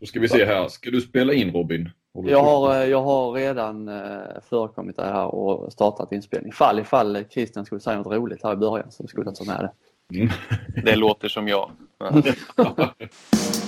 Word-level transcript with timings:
Då 0.00 0.06
ska 0.06 0.20
vi 0.20 0.28
se 0.28 0.44
här. 0.44 0.68
Ska 0.68 0.90
du 0.90 1.00
spela 1.00 1.32
in 1.32 1.52
Robin? 1.52 1.90
Jag 2.24 2.42
har, 2.42 2.74
jag 2.74 3.02
har 3.02 3.32
redan 3.32 3.90
förekommit 4.48 4.96
det 4.96 5.02
här 5.02 5.26
och 5.26 5.72
startat 5.72 6.12
inspelning. 6.12 6.52
Fall 6.52 6.78
ifall 6.78 7.24
Christian 7.30 7.64
skulle 7.64 7.80
säga 7.80 7.98
något 7.98 8.12
roligt 8.12 8.42
här 8.42 8.52
i 8.52 8.56
början 8.56 8.90
så 8.90 9.06
skulle 9.06 9.26
jag 9.26 9.34
ta 9.34 9.44
med 9.44 9.60
det. 9.60 10.18
Mm. 10.18 10.28
Det 10.84 10.96
låter 10.96 11.28
som 11.28 11.48
jag. 11.48 11.70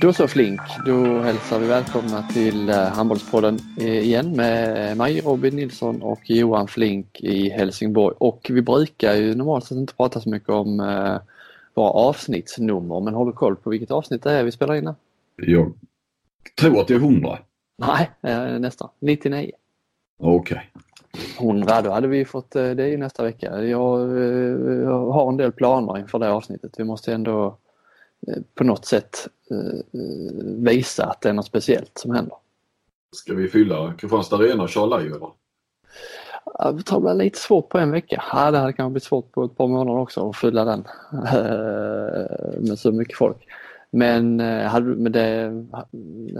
Då 0.00 0.12
så 0.12 0.28
Flink, 0.28 0.60
då 0.86 1.20
hälsar 1.20 1.58
vi 1.58 1.66
välkomna 1.66 2.22
till 2.22 2.68
eh, 2.68 2.76
Handbollspodden 2.76 3.58
igen 3.78 4.36
med 4.36 4.96
mig 4.96 5.20
Robin 5.20 5.56
Nilsson 5.56 6.02
och 6.02 6.30
Johan 6.30 6.68
Flink 6.68 7.20
i 7.20 7.50
Helsingborg. 7.50 8.14
Och 8.18 8.46
vi 8.50 8.62
brukar 8.62 9.14
ju 9.14 9.34
normalt 9.34 9.64
sett 9.64 9.78
inte 9.78 9.94
prata 9.94 10.20
så 10.20 10.28
mycket 10.28 10.48
om 10.48 10.80
eh, 10.80 11.16
våra 11.74 11.90
avsnittsnummer 11.90 13.00
men 13.00 13.14
har 13.14 13.26
du 13.26 13.32
koll 13.32 13.56
på 13.56 13.70
vilket 13.70 13.90
avsnitt 13.90 14.22
det 14.22 14.32
är 14.32 14.44
vi 14.44 14.52
spelar 14.52 14.74
in? 14.74 14.86
Här? 14.86 14.94
Jag 15.36 15.72
tror 16.60 16.80
att 16.80 16.88
det 16.88 16.94
är 16.94 16.98
100. 16.98 17.38
Nej, 17.78 18.10
eh, 18.22 18.58
nästan. 18.58 18.88
99. 18.98 19.52
Okej. 20.18 20.70
Okay. 21.12 21.48
100, 21.48 21.82
då 21.82 21.90
hade 21.90 22.08
vi 22.08 22.24
fått 22.24 22.56
eh, 22.56 22.70
det 22.70 22.88
i 22.88 22.96
nästa 22.96 23.22
vecka. 23.22 23.62
Jag, 23.64 24.00
eh, 24.00 24.82
jag 24.82 25.10
har 25.10 25.28
en 25.28 25.36
del 25.36 25.52
planer 25.52 25.98
inför 25.98 26.18
det 26.18 26.30
avsnittet. 26.30 26.74
Vi 26.78 26.84
måste 26.84 27.14
ändå 27.14 27.46
Eh, 27.46 27.69
på 28.54 28.64
något 28.64 28.84
sätt 28.84 29.28
eh, 29.50 30.00
visa 30.42 31.04
att 31.04 31.20
det 31.20 31.28
är 31.28 31.32
något 31.32 31.46
speciellt 31.46 31.98
som 31.98 32.14
händer. 32.14 32.34
Ska 33.16 33.34
vi 33.34 33.48
fylla 33.48 33.94
Kristianstad 33.98 34.36
Arena 34.36 34.62
och 34.62 34.68
köra 34.68 34.98
live 34.98 35.16
eller? 35.16 35.30
Det 36.72 37.00
blir 37.00 37.14
lite 37.14 37.38
svårt 37.38 37.68
på 37.68 37.78
en 37.78 37.90
vecka. 37.90 38.24
Ja, 38.32 38.50
det 38.50 38.58
hade 38.58 38.72
kanske 38.72 38.90
blivit 38.90 39.04
svårt 39.04 39.32
på 39.32 39.44
ett 39.44 39.56
par 39.56 39.68
månader 39.68 40.00
också 40.00 40.30
att 40.30 40.36
fylla 40.36 40.64
den 40.64 40.84
eh, 41.12 42.60
med 42.60 42.78
så 42.78 42.92
mycket 42.92 43.16
folk. 43.16 43.36
Men 43.92 44.40
hade, 44.40 44.86
men 44.86 45.12
det 45.12 45.66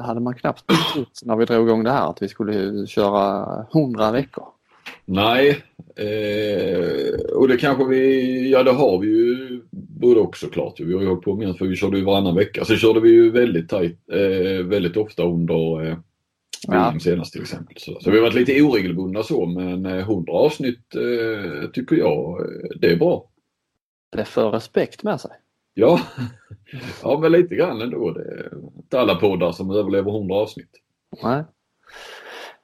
hade 0.00 0.20
man 0.20 0.34
knappt 0.34 0.64
trott 0.66 1.20
när 1.22 1.36
vi 1.36 1.44
drog 1.44 1.68
igång 1.68 1.84
det 1.84 1.90
här 1.90 2.10
att 2.10 2.22
vi 2.22 2.28
skulle 2.28 2.86
köra 2.86 3.66
100 3.74 4.10
veckor. 4.10 4.44
Nej, 5.12 5.62
eh, 5.96 7.36
och 7.36 7.48
det 7.48 7.56
kanske 7.56 7.84
vi, 7.84 8.50
ja 8.50 8.62
det 8.62 8.70
har 8.70 8.98
vi 8.98 9.06
ju 9.06 9.60
både 9.70 10.20
och 10.20 10.36
såklart. 10.36 10.80
Vi 10.80 10.94
har 10.94 11.00
ju 11.00 11.08
hållit 11.08 11.24
på 11.24 11.36
med 11.36 11.56
för 11.56 11.66
vi 11.66 11.76
körde 11.76 11.98
ju 11.98 12.04
varannan 12.04 12.34
vecka. 12.34 12.64
Så 12.64 12.76
körde 12.76 13.00
vi 13.00 13.10
ju 13.10 13.30
väldigt 13.30 13.68
tajt, 13.68 13.98
eh, 14.12 14.66
väldigt 14.66 14.96
ofta 14.96 15.22
under 15.22 15.86
eh, 15.86 15.96
ja. 16.68 16.94
senast 17.00 17.32
till 17.32 17.42
exempel. 17.42 17.74
Så, 17.78 18.00
så, 18.00 18.10
vi 18.10 18.16
har 18.16 18.24
varit 18.24 18.34
lite 18.34 18.62
oregelbundna 18.62 19.22
så 19.22 19.46
men 19.46 19.86
100 19.86 20.32
eh, 20.32 20.38
avsnitt 20.38 20.94
eh, 20.94 21.70
tycker 21.70 21.96
jag 21.96 22.40
eh, 22.40 22.78
det 22.80 22.92
är 22.92 22.96
bra. 22.96 23.30
Det 24.12 24.24
för 24.24 24.50
respekt 24.50 25.02
med 25.02 25.20
sig. 25.20 25.30
Ja, 25.74 26.00
ja 27.02 27.18
men 27.18 27.32
lite 27.32 27.54
grann 27.54 27.82
ändå. 27.82 28.10
Det 28.10 28.20
är 28.20 28.50
inte 28.76 29.00
alla 29.00 29.14
poddar 29.14 29.52
som 29.52 29.70
överlever 29.70 30.10
100 30.10 30.34
avsnitt. 30.34 30.70
Nej. 31.22 31.44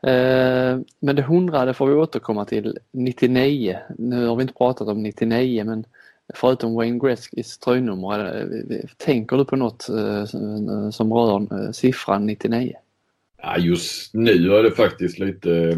Eh, 0.06 0.78
men 1.00 1.16
det 1.16 1.22
hundrade 1.22 1.74
får 1.74 1.86
vi 1.86 1.94
återkomma 1.94 2.44
till 2.44 2.78
99. 2.92 3.78
Nu 3.98 4.26
har 4.26 4.36
vi 4.36 4.42
inte 4.42 4.54
pratat 4.54 4.88
om 4.88 5.02
99 5.02 5.64
men 5.64 5.84
förutom 6.34 6.74
Wayne 6.74 6.98
Gretzkys 6.98 7.58
tröjnummer, 7.58 8.46
eh, 8.70 8.78
tänker 8.96 9.36
du 9.36 9.44
på 9.44 9.56
något 9.56 9.88
eh, 9.88 10.24
som 10.90 11.12
rör 11.12 11.72
siffran 11.72 12.26
99? 12.26 12.72
Ja, 13.42 13.58
just 13.58 14.14
nu 14.14 14.54
är 14.54 14.62
det 14.62 14.70
faktiskt 14.70 15.18
lite 15.18 15.76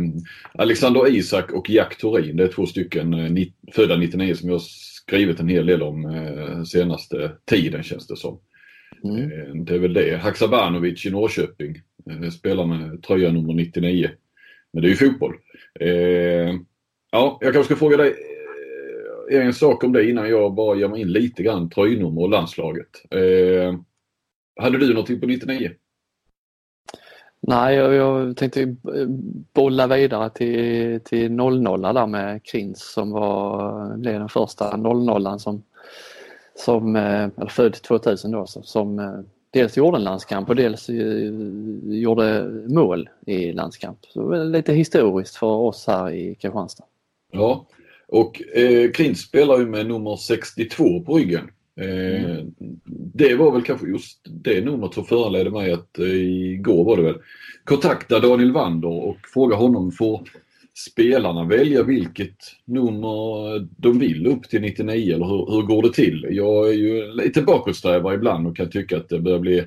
Alexander 0.52 1.08
Isak 1.08 1.52
och 1.52 1.70
Jack 1.70 1.98
Torin. 1.98 2.36
Det 2.36 2.44
är 2.44 2.48
två 2.48 2.66
stycken 2.66 3.14
födda 3.72 3.96
99 3.96 4.34
som 4.34 4.50
jag 4.50 4.60
skrivit 4.62 5.40
en 5.40 5.48
hel 5.48 5.66
del 5.66 5.82
om 5.82 6.64
senaste 6.66 7.30
tiden 7.44 7.82
känns 7.82 8.06
det 8.06 8.16
som. 8.16 8.38
Mm. 9.04 9.64
Det 9.64 9.74
är 9.74 9.78
väl 9.78 9.92
det. 9.92 10.16
Haksabanovic 10.16 11.06
i 11.06 11.10
Norrköping 11.10 11.82
Eh, 12.10 12.30
spelar 12.30 12.66
med 12.66 13.02
tröja 13.02 13.32
nummer 13.32 13.54
99. 13.54 14.10
Men 14.78 14.82
det 14.82 14.88
är 14.88 14.90
ju 14.90 14.96
fotboll. 14.96 15.34
Eh, 15.80 16.54
ja, 17.10 17.38
jag 17.40 17.52
kanske 17.52 17.64
ska 17.64 17.76
fråga 17.76 17.96
dig 17.96 18.14
eh, 19.30 19.46
en 19.46 19.54
sak 19.54 19.84
om 19.84 19.92
det 19.92 20.10
innan 20.10 20.30
jag 20.30 20.54
bara 20.54 20.76
ger 20.76 20.88
mig 20.88 21.00
in 21.00 21.12
lite 21.12 21.42
grann 21.42 21.70
tröjnummer 21.70 22.22
och 22.22 22.28
landslaget. 22.28 22.88
Eh, 23.10 23.74
hade 24.60 24.78
du 24.78 24.88
någonting 24.88 25.20
på 25.20 25.26
99? 25.26 25.70
Nej, 27.40 27.76
jag, 27.76 27.94
jag 27.94 28.36
tänkte 28.36 28.76
bolla 29.52 29.86
vidare 29.86 30.30
till, 30.30 31.00
till 31.00 31.32
00 31.32 31.62
där 31.82 32.06
med 32.06 32.44
Krins 32.44 32.92
som 32.92 33.10
var, 33.10 33.96
blev 33.96 34.18
den 34.18 34.28
första 34.28 34.76
00 34.76 35.40
som, 35.40 35.62
som 36.54 36.96
eh, 36.96 37.28
eller 37.36 37.50
född 37.50 37.74
2000 37.74 38.30
då, 38.30 38.46
som 38.46 38.98
eh, 38.98 39.20
dels 39.58 39.76
gjorde 39.76 39.96
en 39.96 40.04
landskamp 40.04 40.48
och 40.48 40.56
dels 40.56 40.88
eh, 40.88 41.32
gjorde 41.84 42.50
mål 42.68 43.08
i 43.26 43.52
landskamp. 43.52 43.98
Så 44.08 44.44
lite 44.44 44.72
historiskt 44.72 45.36
för 45.36 45.46
oss 45.46 45.86
här 45.86 46.10
i 46.10 46.34
Kristianstad. 46.34 46.84
Ja, 47.32 47.66
och 48.08 48.42
eh, 48.56 48.90
Klint 48.90 49.18
spelar 49.18 49.58
ju 49.58 49.66
med 49.66 49.86
nummer 49.86 50.16
62 50.16 51.00
på 51.00 51.16
ryggen. 51.16 51.50
Eh, 51.80 52.24
mm. 52.24 52.54
Det 53.14 53.34
var 53.34 53.52
väl 53.52 53.62
kanske 53.62 53.86
just 53.86 54.20
det 54.24 54.64
numret 54.64 54.94
som 54.94 55.04
föranledde 55.04 55.50
mig 55.50 55.72
att 55.72 55.98
eh, 55.98 56.06
igår 56.06 56.84
var 56.84 56.96
det 56.96 57.02
väl 57.02 57.18
kontakta 57.64 58.20
Daniel 58.20 58.52
Wander 58.52 58.88
och 58.88 59.16
fråga 59.34 59.56
honom 59.56 59.92
får 59.92 60.22
spelarna 60.86 61.44
välja 61.44 61.82
vilket 61.82 62.36
nummer 62.64 63.58
de 63.76 63.98
vill 63.98 64.26
upp 64.26 64.42
till 64.42 64.60
99 64.60 65.14
eller 65.14 65.26
hur, 65.26 65.52
hur 65.52 65.62
går 65.62 65.82
det 65.82 65.92
till? 65.92 66.26
Jag 66.30 66.68
är 66.68 66.72
ju 66.72 67.12
lite 67.12 67.42
bakåtsträvare 67.42 68.14
ibland 68.14 68.46
och 68.46 68.56
kan 68.56 68.70
tycka 68.70 68.96
att 68.96 69.08
det 69.08 69.20
börjar 69.20 69.38
bli 69.38 69.64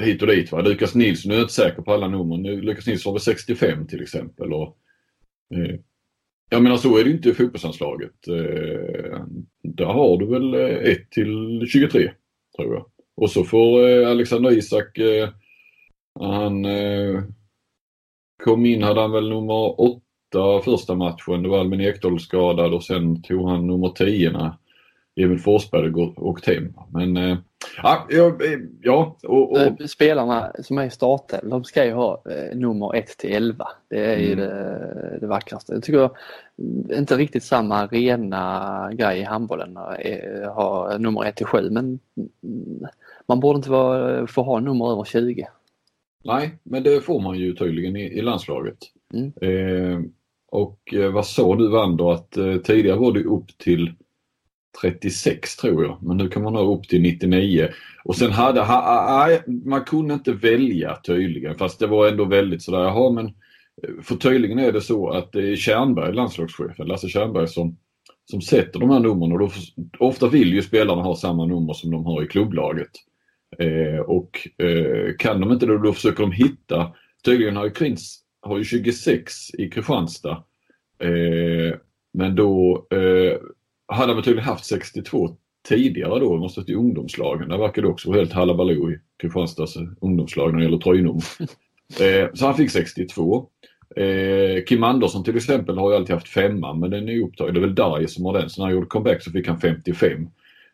hit 0.00 0.22
och 0.22 0.28
dit. 0.28 0.52
Va? 0.52 0.60
Lukas 0.60 0.94
Nilsson 0.94 1.32
är 1.32 1.40
inte 1.40 1.52
säker 1.52 1.82
på 1.82 1.92
alla 1.92 2.08
nummer. 2.08 2.36
Nu, 2.36 2.60
Lukas 2.60 2.86
Nilsson 2.86 3.10
har 3.10 3.14
väl 3.14 3.20
65 3.20 3.86
till 3.86 4.02
exempel. 4.02 4.52
Och, 4.52 4.76
eh, 5.54 5.76
jag 6.50 6.62
menar 6.62 6.72
alltså, 6.72 6.88
så 6.88 6.98
är 6.98 7.04
det 7.04 7.10
inte 7.10 7.28
i 7.28 7.34
fotbollsanslaget. 7.34 8.28
Eh, 8.28 9.24
där 9.62 9.84
har 9.84 10.18
du 10.18 10.26
väl 10.26 10.54
eh, 10.54 10.92
1 10.92 11.10
till 11.10 11.64
23 11.68 12.10
tror 12.56 12.74
jag. 12.74 12.86
Och 13.16 13.30
så 13.30 13.44
får 13.44 13.88
eh, 13.88 14.10
Alexander 14.10 14.58
Isak, 14.58 14.98
eh, 14.98 15.28
han 16.20 16.64
eh, 16.64 17.22
kom 18.42 18.66
in 18.66 18.82
hade 18.82 19.00
han 19.00 19.12
väl 19.12 19.28
nummer 19.28 19.80
åtta 19.80 20.60
första 20.64 20.94
matchen. 20.94 21.42
Det 21.42 21.48
var 21.48 21.60
Albin 21.60 21.80
Ekdal 21.80 22.20
skadad 22.20 22.74
och 22.74 22.84
sen 22.84 23.22
tog 23.22 23.48
han 23.48 23.66
nummer 23.66 23.88
10 23.88 24.30
när 24.30 24.52
Emil 25.16 25.38
Forsberg 25.38 25.92
åkt 26.16 26.46
hem. 26.46 26.74
Men 26.92 27.16
äh, 27.16 27.36
ja, 27.82 28.06
ja 28.82 29.16
och, 29.22 29.52
och... 29.52 29.58
Eh, 29.58 29.86
spelarna 29.86 30.52
som 30.58 30.78
är 30.78 30.84
i 30.84 30.90
startelvan, 30.90 31.50
de 31.50 31.64
ska 31.64 31.84
ju 31.84 31.92
ha 31.92 32.22
eh, 32.30 32.56
nummer 32.56 32.94
1 32.94 33.18
till 33.18 33.32
11. 33.32 33.66
Det 33.90 34.04
är 34.04 34.16
mm. 34.16 34.28
ju 34.28 34.34
det, 34.34 35.18
det 35.20 35.26
vackraste. 35.26 35.72
Jag 35.72 35.82
tycker 35.82 36.10
inte 36.92 37.16
riktigt 37.16 37.44
samma 37.44 37.86
rena 37.86 38.90
grej 38.92 39.18
i 39.18 39.22
handbollen 39.22 39.76
ha 40.54 40.96
nummer 40.98 41.24
1 41.24 41.36
till 41.36 41.46
7 41.46 41.70
men 41.70 41.98
man 43.26 43.40
borde 43.40 43.56
inte 43.56 43.70
vara, 43.70 44.26
få 44.26 44.42
ha 44.42 44.60
nummer 44.60 44.92
över 44.92 45.04
20. 45.04 45.48
Nej, 46.24 46.58
men 46.62 46.82
det 46.82 47.00
får 47.00 47.20
man 47.20 47.38
ju 47.38 47.54
tydligen 47.54 47.96
i, 47.96 48.04
i 48.04 48.22
landslaget. 48.22 48.78
Mm. 49.14 49.32
Eh, 49.40 50.00
och 50.50 50.94
eh, 50.94 51.12
vad 51.12 51.26
sa 51.26 51.56
du 51.56 51.68
Wander 51.68 52.12
att 52.12 52.36
eh, 52.36 52.56
tidigare 52.56 52.98
var 52.98 53.12
det 53.12 53.24
upp 53.24 53.58
till 53.58 53.92
36 54.82 55.56
tror 55.56 55.84
jag, 55.84 55.98
men 56.02 56.16
nu 56.16 56.28
kan 56.28 56.42
man 56.42 56.54
ha 56.54 56.62
upp 56.62 56.88
till 56.88 57.02
99. 57.02 57.68
Och 58.04 58.16
sen 58.16 58.32
hade, 58.32 58.60
ha, 58.60 59.28
man 59.64 59.84
kunde 59.84 60.14
inte 60.14 60.32
välja 60.32 60.96
tydligen, 60.96 61.58
fast 61.58 61.78
det 61.78 61.86
var 61.86 62.08
ändå 62.08 62.24
väldigt 62.24 62.62
sådär, 62.62 62.78
jaha 62.78 63.10
men 63.10 63.26
eh, 63.26 64.02
för 64.02 64.16
tydligen 64.16 64.58
är 64.58 64.72
det 64.72 64.80
så 64.80 65.10
att 65.10 65.32
det 65.32 65.52
är 65.52 65.56
Tjärnberg, 65.56 66.14
landslagschefen, 66.14 66.86
Lasse 66.86 67.08
Tjärnberg 67.08 67.48
som, 67.48 67.76
som 68.30 68.40
sätter 68.40 68.80
de 68.80 68.90
här 68.90 69.00
numren 69.00 69.32
och 69.32 69.38
då, 69.38 69.50
ofta 69.98 70.28
vill 70.28 70.52
ju 70.54 70.62
spelarna 70.62 71.02
ha 71.02 71.16
samma 71.16 71.46
nummer 71.46 71.72
som 71.72 71.90
de 71.90 72.04
har 72.04 72.22
i 72.22 72.26
klubblaget. 72.26 72.90
Eh, 73.58 74.00
och 74.00 74.48
eh, 74.58 75.16
kan 75.18 75.40
de 75.40 75.52
inte 75.52 75.66
det 75.66 75.78
då 75.78 75.92
försöker 75.92 76.22
de 76.22 76.32
hitta, 76.32 76.92
tydligen 77.24 77.56
har 77.56 77.64
ju 77.64 77.70
Krins 77.70 78.20
har 78.42 78.58
ju 78.58 78.64
26 78.64 79.54
i 79.58 79.70
Kristianstad. 79.70 80.44
Eh, 80.98 81.78
men 82.12 82.36
då 82.36 82.86
eh, 82.90 83.38
hade 83.86 84.14
de 84.14 84.22
tydligen 84.22 84.48
haft 84.48 84.64
62 84.64 85.36
tidigare 85.68 86.20
då, 86.20 86.36
måste 86.36 86.64
till 86.64 86.76
ungdomslagen. 86.76 87.48
Där 87.48 87.58
verkar 87.58 87.82
det 87.82 87.88
också 87.88 88.08
vara 88.08 88.18
helt 88.18 88.32
halabaloo 88.32 88.90
i 88.90 88.98
Kristianstads 89.22 89.76
ungdomslag 90.00 90.52
när 90.52 90.58
det 90.58 90.64
gäller 90.64 90.78
tröjnummer. 90.78 91.24
Eh, 92.00 92.28
så 92.34 92.46
han 92.46 92.56
fick 92.56 92.70
62. 92.70 93.48
Eh, 93.96 94.64
Kim 94.64 94.82
Andersson 94.82 95.24
till 95.24 95.36
exempel 95.36 95.78
har 95.78 95.90
ju 95.90 95.96
alltid 95.96 96.14
haft 96.14 96.28
femma 96.28 96.74
men 96.74 96.90
den 96.90 97.08
är 97.08 97.20
upptagen. 97.20 97.54
Det 97.54 97.60
är 97.60 97.66
väl 97.66 97.74
Darje 97.74 98.08
som 98.08 98.24
har 98.24 98.32
den. 98.32 98.50
Så 98.50 98.60
när 98.60 98.66
han 98.66 98.74
gjorde 98.74 98.86
comeback 98.86 99.22
så 99.22 99.30
fick 99.30 99.48
han 99.48 99.60
55. 99.60 100.22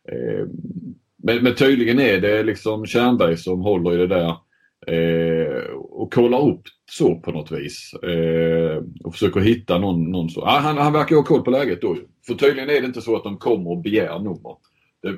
Eh, 0.08 0.46
men, 1.22 1.44
men 1.44 1.54
tydligen 1.54 2.00
är 2.00 2.20
det 2.20 2.42
liksom 2.42 2.86
Tjernberg 2.86 3.36
som 3.36 3.60
håller 3.60 3.94
i 3.94 3.96
det 3.96 4.06
där 4.06 4.36
eh, 4.86 5.74
och 5.74 6.12
kollar 6.12 6.48
upp 6.48 6.62
så 6.90 7.20
på 7.20 7.32
något 7.32 7.52
vis. 7.52 7.94
Eh, 7.94 8.82
och 9.04 9.12
försöker 9.12 9.40
hitta 9.40 9.78
någon, 9.78 10.10
någon 10.10 10.30
så. 10.30 10.42
Ah, 10.42 10.58
han, 10.58 10.78
han 10.78 10.92
verkar 10.92 11.16
ha 11.16 11.22
koll 11.22 11.42
på 11.42 11.50
läget 11.50 11.82
då. 11.82 11.96
För 12.26 12.34
tydligen 12.34 12.70
är 12.70 12.80
det 12.80 12.86
inte 12.86 13.02
så 13.02 13.16
att 13.16 13.24
de 13.24 13.38
kommer 13.38 13.70
och 13.70 13.82
begär 13.82 14.18
nummer. 14.18 14.56
Det 15.02 15.16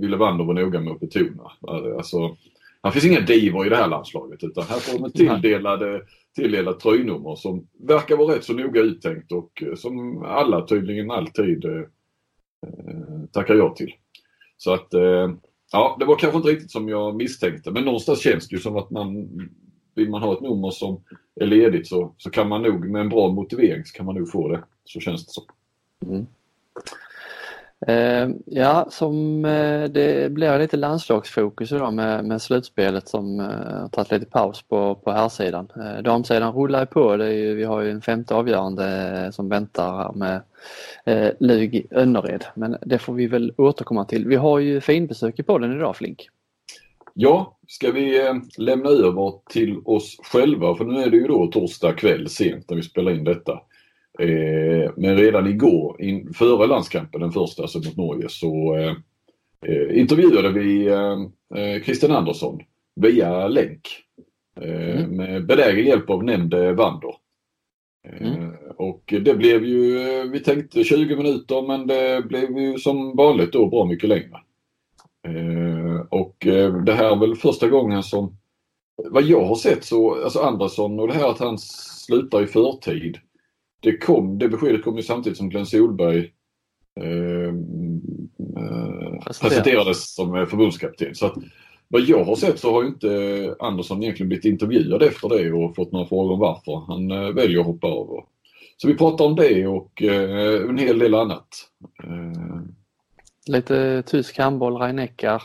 ville 0.00 0.16
Wander 0.16 0.44
vara 0.44 0.60
noga 0.60 0.80
med 0.80 0.92
att 0.92 1.00
betona. 1.00 1.52
Alltså, 1.96 2.36
det 2.82 2.92
finns 2.92 3.04
inga 3.04 3.20
divor 3.20 3.66
i 3.66 3.68
det 3.68 3.76
här 3.76 3.88
landslaget 3.88 4.44
utan 4.44 4.64
här 4.64 4.78
får 4.78 4.98
de 4.98 5.12
tilldelade, 5.12 6.02
tilldelat 6.36 6.80
tröjnummer 6.80 7.36
som 7.36 7.66
verkar 7.86 8.16
vara 8.16 8.34
rätt 8.34 8.44
så 8.44 8.52
noga 8.52 8.80
uttänkt 8.80 9.32
och 9.32 9.62
som 9.76 10.22
alla 10.22 10.66
tydligen 10.66 11.10
alltid 11.10 11.64
eh, 11.64 11.80
eh, 12.66 13.24
tackar 13.32 13.54
ja 13.54 13.74
till. 13.74 13.92
Så 14.62 14.74
att 14.74 14.94
eh, 14.94 15.30
ja, 15.72 15.96
det 15.98 16.04
var 16.04 16.16
kanske 16.16 16.36
inte 16.36 16.48
riktigt 16.48 16.70
som 16.70 16.88
jag 16.88 17.16
misstänkte 17.16 17.70
men 17.70 17.84
någonstans 17.84 18.20
känns 18.20 18.48
det 18.48 18.56
ju 18.56 18.62
som 18.62 18.76
att 18.76 18.90
man 18.90 19.28
vill 19.94 20.10
man 20.10 20.22
ha 20.22 20.32
ett 20.32 20.40
nummer 20.40 20.70
som 20.70 21.04
är 21.40 21.46
ledigt 21.46 21.88
så, 21.88 22.14
så 22.16 22.30
kan 22.30 22.48
man 22.48 22.62
nog 22.62 22.88
med 22.90 23.00
en 23.00 23.08
bra 23.08 23.28
motivering 23.28 23.84
så 23.84 23.96
kan 23.96 24.06
man 24.06 24.14
nog 24.14 24.30
få 24.30 24.48
det. 24.48 24.64
Så 24.84 25.00
känns 25.00 25.26
det 25.26 25.32
så. 25.32 25.42
Mm. 26.06 26.26
Eh, 27.86 28.28
ja, 28.46 28.86
som 28.90 29.44
eh, 29.44 29.84
det 29.84 30.32
blir 30.32 30.58
lite 30.58 30.76
landslagsfokus 30.76 31.72
idag 31.72 31.92
med, 31.94 32.24
med 32.24 32.42
slutspelet 32.42 33.08
som 33.08 33.40
eh, 33.40 33.46
har 33.46 33.88
tagit 33.88 34.10
lite 34.10 34.26
paus 34.26 34.62
på, 34.62 34.94
på 34.94 35.10
här 35.10 35.28
sidan. 35.28 35.68
Eh, 35.76 36.02
damsidan 36.02 36.52
rullar 36.52 36.86
på. 36.86 37.16
Det 37.16 37.24
är 37.24 37.32
ju, 37.32 37.54
vi 37.54 37.64
har 37.64 37.80
ju 37.80 37.90
en 37.90 38.02
femte 38.02 38.34
avgörande 38.34 38.86
eh, 39.24 39.30
som 39.30 39.48
väntar 39.48 40.12
med 40.12 40.42
eh, 41.04 41.30
Lug 41.40 41.86
Önnered. 41.90 42.44
Men 42.54 42.76
det 42.80 42.98
får 42.98 43.14
vi 43.14 43.26
väl 43.26 43.52
återkomma 43.56 44.04
till. 44.04 44.26
Vi 44.26 44.36
har 44.36 44.58
ju 44.58 44.80
finbesök 44.80 45.38
i 45.38 45.42
podden 45.42 45.76
idag 45.76 45.96
Flink. 45.96 46.28
Ja, 47.14 47.58
ska 47.66 47.92
vi 47.92 48.26
eh, 48.26 48.34
lämna 48.58 48.88
över 48.88 49.48
till 49.50 49.80
oss 49.84 50.16
själva 50.22 50.74
för 50.74 50.84
nu 50.84 51.02
är 51.02 51.10
det 51.10 51.16
ju 51.16 51.26
då 51.26 51.46
torsdag 51.46 51.92
kväll 51.92 52.28
sent 52.28 52.70
när 52.70 52.76
vi 52.76 52.82
spelar 52.82 53.12
in 53.12 53.24
detta. 53.24 53.60
Eh, 54.20 54.90
men 54.96 55.16
redan 55.16 55.46
igår, 55.46 56.02
in, 56.02 56.32
före 56.34 56.66
landskampen, 56.66 57.20
den 57.20 57.32
första 57.32 57.62
alltså 57.62 57.78
mot 57.78 57.96
Norge, 57.96 58.28
så 58.28 58.76
eh, 58.76 58.94
eh 59.66 59.98
intervjuade 59.98 60.48
vi 60.48 60.86
eh, 60.86 61.82
Christian 61.82 62.12
Andersson 62.12 62.60
via 62.96 63.48
länk. 63.48 63.80
Eh, 64.60 65.00
mm. 65.00 65.16
Med 65.16 65.46
benägen 65.46 65.86
hjälp 65.86 66.10
av 66.10 66.24
nämnde 66.24 66.72
Wander. 66.72 67.14
Mm. 68.08 68.52
Och 68.76 69.14
det 69.22 69.34
blev 69.34 69.64
ju, 69.64 69.98
vi 70.28 70.40
tänkte 70.40 70.84
20 70.84 71.16
minuter 71.16 71.62
men 71.66 71.86
det 71.86 72.22
blev 72.28 72.58
ju 72.58 72.78
som 72.78 73.16
vanligt 73.16 73.52
då 73.52 73.66
bra 73.66 73.84
mycket 73.84 74.08
längre. 74.08 74.40
Och 76.08 76.36
det 76.84 76.92
här 76.92 77.12
är 77.12 77.16
väl 77.16 77.36
första 77.36 77.68
gången 77.68 78.02
som, 78.02 78.36
vad 79.10 79.22
jag 79.22 79.44
har 79.44 79.54
sett 79.54 79.84
så, 79.84 80.24
alltså 80.24 80.38
Andersson 80.38 81.00
och 81.00 81.08
det 81.08 81.14
här 81.14 81.30
att 81.30 81.38
han 81.38 81.58
slutar 81.58 82.42
i 82.42 82.46
förtid 82.46 83.18
det, 83.80 83.96
kom, 83.96 84.38
det 84.38 84.48
beskedet 84.48 84.84
kom 84.84 84.96
ju 84.96 85.02
samtidigt 85.02 85.38
som 85.38 85.48
Glenn 85.48 85.66
Solberg 85.66 86.32
eh, 87.00 87.54
eh, 88.56 89.24
presenterades 89.40 90.14
som 90.14 90.46
förbundskapten. 90.46 91.14
Så 91.14 91.26
att, 91.26 91.34
vad 91.88 92.02
jag 92.02 92.24
har 92.24 92.36
sett 92.36 92.58
så 92.58 92.72
har 92.72 92.84
inte 92.84 93.54
Andersson 93.58 94.02
egentligen 94.02 94.28
blivit 94.28 94.44
intervjuad 94.44 95.02
efter 95.02 95.28
det 95.28 95.52
och 95.52 95.76
fått 95.76 95.92
några 95.92 96.06
frågor 96.06 96.32
om 96.32 96.38
varför 96.38 96.84
han 96.86 97.10
eh, 97.10 97.34
väljer 97.34 97.60
att 97.60 97.66
hoppa 97.66 97.86
över. 97.86 98.24
Så 98.76 98.88
vi 98.88 98.94
pratar 98.94 99.24
om 99.24 99.36
det 99.36 99.66
och 99.66 100.02
eh, 100.02 100.68
en 100.68 100.78
hel 100.78 100.98
del 100.98 101.14
annat. 101.14 101.48
Eh. 102.04 102.62
Lite 103.46 104.02
tysk 104.02 104.38
handboll, 104.38 104.76
Rhein-Neckar. 104.76 105.42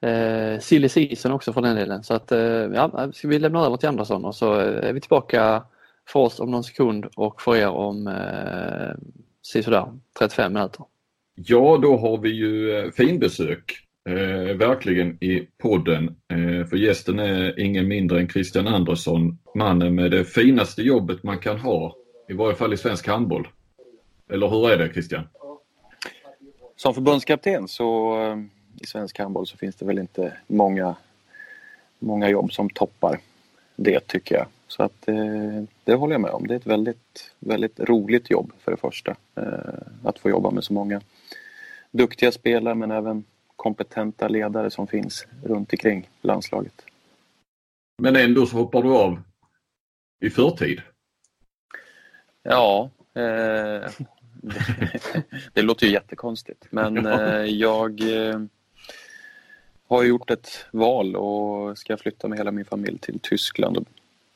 Eh, 0.00 0.58
silly 0.60 0.88
season 0.88 1.32
också 1.32 1.52
för 1.52 1.60
den 1.60 1.76
delen. 1.76 2.02
Så 2.02 2.14
att, 2.14 2.32
eh, 2.32 2.40
ja, 2.40 3.12
ska 3.12 3.28
vi 3.28 3.38
lämna 3.38 3.66
över 3.66 3.76
till 3.76 3.88
Andersson 3.88 4.24
och 4.24 4.34
så 4.34 4.52
är 4.54 4.92
vi 4.92 5.00
tillbaka 5.00 5.62
för 6.08 6.20
oss 6.20 6.40
om 6.40 6.50
någon 6.50 6.64
sekund 6.64 7.06
och 7.16 7.42
för 7.42 7.56
er 7.56 7.68
om 7.68 8.06
eh, 8.06 8.94
sådär 9.42 9.98
35 10.18 10.52
minuter. 10.52 10.84
Ja, 11.34 11.78
då 11.82 11.96
har 11.96 12.18
vi 12.18 12.28
ju 12.28 12.78
eh, 12.78 12.90
finbesök 12.90 13.72
eh, 14.08 14.56
verkligen 14.56 15.24
i 15.24 15.48
podden. 15.58 16.16
Eh, 16.28 16.66
för 16.66 16.76
gästen 16.76 17.18
är 17.18 17.60
ingen 17.60 17.88
mindre 17.88 18.20
än 18.20 18.28
Christian 18.28 18.66
Andersson, 18.66 19.38
mannen 19.54 19.94
med 19.94 20.10
det 20.10 20.24
finaste 20.24 20.82
jobbet 20.82 21.22
man 21.22 21.38
kan 21.38 21.58
ha, 21.58 21.96
i 22.28 22.32
varje 22.32 22.54
fall 22.54 22.72
i 22.72 22.76
svensk 22.76 23.06
handboll. 23.06 23.48
Eller 24.32 24.48
hur 24.48 24.70
är 24.70 24.78
det 24.78 24.92
Christian? 24.92 25.28
Som 26.76 26.94
förbundskapten 26.94 27.68
så 27.68 28.20
eh, 28.22 28.36
i 28.80 28.86
svensk 28.86 29.18
handboll 29.18 29.46
så 29.46 29.56
finns 29.56 29.76
det 29.76 29.84
väl 29.84 29.98
inte 29.98 30.32
många, 30.46 30.96
många 31.98 32.28
jobb 32.28 32.52
som 32.52 32.70
toppar 32.70 33.18
det 33.76 34.00
tycker 34.00 34.34
jag. 34.34 34.46
Så 34.72 34.82
att 34.82 35.08
eh, 35.08 35.62
det 35.84 35.94
håller 35.94 36.14
jag 36.14 36.20
med 36.20 36.30
om. 36.30 36.46
Det 36.46 36.54
är 36.54 36.58
ett 36.58 36.66
väldigt, 36.66 37.34
väldigt 37.38 37.80
roligt 37.80 38.30
jobb 38.30 38.52
för 38.58 38.70
det 38.70 38.76
första. 38.76 39.16
Eh, 39.36 40.04
att 40.04 40.18
få 40.18 40.30
jobba 40.30 40.50
med 40.50 40.64
så 40.64 40.72
många 40.72 41.00
duktiga 41.90 42.32
spelare 42.32 42.74
men 42.74 42.90
även 42.90 43.24
kompetenta 43.56 44.28
ledare 44.28 44.70
som 44.70 44.86
finns 44.86 45.26
runt 45.44 45.72
omkring 45.72 46.08
landslaget. 46.20 46.84
Men 48.02 48.16
ändå 48.16 48.46
så 48.46 48.56
hoppar 48.56 48.82
du 48.82 48.88
av 48.88 49.22
i 50.20 50.30
förtid? 50.30 50.80
Ja, 52.42 52.90
eh, 53.14 53.90
det, 54.32 55.22
det, 55.52 55.62
låter 55.62 55.86
ju 55.86 55.92
jättekonstigt 55.92 56.66
men 56.70 57.06
eh, 57.06 57.44
jag 57.44 58.00
eh, 58.00 58.40
har 59.88 60.02
gjort 60.02 60.30
ett 60.30 60.66
val 60.70 61.16
och 61.16 61.78
ska 61.78 61.96
flytta 61.96 62.28
med 62.28 62.38
hela 62.38 62.50
min 62.50 62.64
familj 62.64 62.98
till 62.98 63.20
Tyskland 63.20 63.86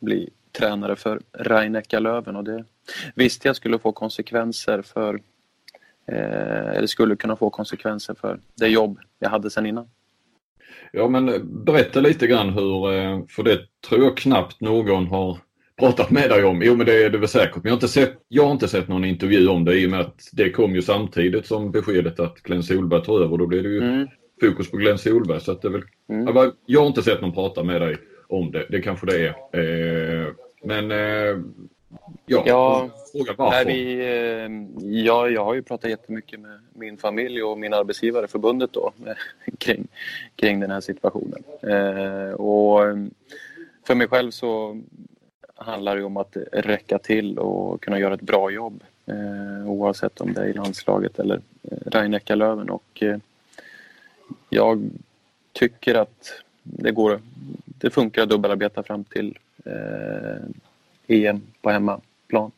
bli 0.00 0.30
tränare 0.58 0.96
för 0.96 1.20
rhein 1.32 1.82
Löven 1.98 2.36
och 2.36 2.44
det 2.44 2.64
visste 3.14 3.48
jag 3.48 3.56
skulle 3.56 3.78
få 3.78 3.92
konsekvenser 3.92 4.82
för 4.82 5.14
eh, 6.08 6.76
eller 6.76 6.86
skulle 6.86 7.16
kunna 7.16 7.36
få 7.36 7.50
konsekvenser 7.50 8.14
för 8.14 8.40
det 8.54 8.68
jobb 8.68 8.98
jag 9.18 9.30
hade 9.30 9.50
sedan 9.50 9.66
innan. 9.66 9.88
Ja 10.92 11.08
men 11.08 11.40
berätta 11.64 12.00
lite 12.00 12.26
grann 12.26 12.50
hur, 12.50 12.92
eh, 12.92 13.20
för 13.28 13.42
det 13.42 13.58
tror 13.88 14.04
jag 14.04 14.16
knappt 14.16 14.60
någon 14.60 15.06
har 15.06 15.38
pratat 15.78 16.10
med 16.10 16.30
dig 16.30 16.44
om. 16.44 16.62
Jo 16.62 16.76
men 16.76 16.86
det 16.86 17.04
är 17.04 17.10
det 17.10 17.18
väl 17.18 17.28
säkert. 17.28 17.54
Men 17.54 17.64
jag 17.64 17.70
har 17.70 17.76
inte 17.76 17.88
sett, 17.88 18.14
jag 18.28 18.44
har 18.44 18.52
inte 18.52 18.68
sett 18.68 18.88
någon 18.88 19.04
intervju 19.04 19.48
om 19.48 19.64
det 19.64 19.74
i 19.74 19.86
och 19.86 19.90
med 19.90 20.00
att 20.00 20.28
det 20.32 20.50
kom 20.50 20.74
ju 20.74 20.82
samtidigt 20.82 21.46
som 21.46 21.70
beskedet 21.70 22.20
att 22.20 22.42
Glenn 22.42 22.62
Solberg 22.62 23.04
tar 23.04 23.24
över. 23.24 23.38
Då 23.38 23.46
blir 23.46 23.62
det 23.62 23.68
ju 23.68 23.82
mm. 23.82 24.08
fokus 24.40 24.70
på 24.70 24.76
Glenn 24.76 24.98
Solberg. 24.98 25.40
Så 25.40 25.52
att 25.52 25.62
det 25.62 25.68
väl, 25.68 25.82
mm. 26.08 26.52
jag 26.66 26.80
har 26.80 26.86
inte 26.86 27.02
sett 27.02 27.20
någon 27.20 27.32
prata 27.32 27.62
med 27.62 27.80
dig 27.80 27.96
om 28.28 28.50
det. 28.50 28.66
Det 28.70 28.80
kanske 28.80 29.06
det 29.06 29.26
är. 29.26 29.34
Eh, 29.60 30.32
men 30.62 30.90
eh, 30.90 31.40
ja, 32.26 32.42
ja 32.46 32.88
fråga 33.12 33.34
varför. 33.38 33.64
Vi, 33.64 34.00
eh, 34.00 34.50
ja, 35.04 35.28
jag 35.28 35.44
har 35.44 35.54
ju 35.54 35.62
pratat 35.62 35.90
jättemycket 35.90 36.40
med 36.40 36.60
min 36.74 36.96
familj 36.96 37.42
och 37.42 37.58
min 37.58 37.74
arbetsgivare, 37.74 38.28
förbundet 38.28 38.72
då, 38.72 38.92
kring, 39.58 39.88
kring 40.36 40.60
den 40.60 40.70
här 40.70 40.80
situationen. 40.80 41.42
Och 42.34 42.80
för 43.86 43.94
mig 43.94 44.08
själv 44.08 44.30
så 44.30 44.80
handlar 45.54 45.96
det 45.96 46.04
om 46.04 46.16
att 46.16 46.36
räcka 46.52 46.98
till 46.98 47.38
och 47.38 47.82
kunna 47.82 47.98
göra 47.98 48.14
ett 48.14 48.20
bra 48.20 48.50
jobb 48.50 48.82
eh, 49.06 49.70
oavsett 49.70 50.20
om 50.20 50.32
det 50.32 50.40
är 50.40 50.46
i 50.46 50.52
landslaget 50.52 51.18
eller 51.18 51.40
eh, 51.62 51.78
rhein 51.86 52.20
löven 52.26 52.70
och 52.70 53.02
eh, 53.02 53.18
jag 54.48 54.90
tycker 55.52 55.94
att 55.94 56.42
det 56.66 56.92
går 56.92 57.20
det 57.78 57.90
funkar 57.90 58.22
att 58.22 58.28
dubbelarbeta 58.28 58.82
fram 58.82 59.04
till 59.04 59.38
eh, 59.64 60.44
EM 61.06 61.42
på 61.62 61.70
hemmaplan. 61.70 62.50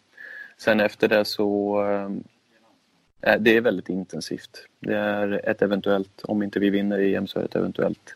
Sen 0.57 0.81
efter 0.81 1.09
det 1.09 1.25
så 1.25 1.81
eh, 1.85 3.33
eh, 3.33 3.41
det 3.41 3.57
är 3.57 3.61
väldigt 3.61 3.89
intensivt. 3.89 4.67
Det 4.81 4.97
är 4.97 5.49
ett 5.49 5.63
eventuellt, 5.63 6.23
om 6.23 6.43
inte 6.43 6.61
vi 6.61 6.71
vinner 6.71 6.99
EM 6.99 7.27
så 7.27 7.39
är 7.39 7.43
det 7.43 7.49
ett 7.49 7.57
eventuellt 7.57 8.15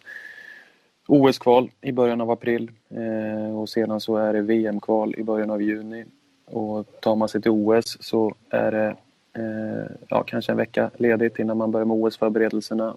OS-kval 1.06 1.70
i 1.80 1.92
början 1.92 2.20
av 2.20 2.30
april 2.30 2.70
eh, 2.90 3.58
och 3.58 3.68
sedan 3.68 4.00
så 4.00 4.16
är 4.16 4.32
det 4.32 4.40
VM-kval 4.40 5.14
i 5.18 5.22
början 5.22 5.50
av 5.50 5.62
juni. 5.62 6.04
Och 6.44 7.00
tar 7.00 7.16
man 7.16 7.28
sig 7.28 7.42
till 7.42 7.50
OS 7.50 7.96
så 8.00 8.34
är 8.50 8.72
det 8.72 8.96
eh, 9.32 9.90
ja, 10.08 10.22
kanske 10.22 10.52
en 10.52 10.58
vecka 10.58 10.90
ledigt 10.96 11.38
innan 11.38 11.56
man 11.56 11.70
börjar 11.70 11.84
med 11.84 11.96
OS-förberedelserna 11.96 12.96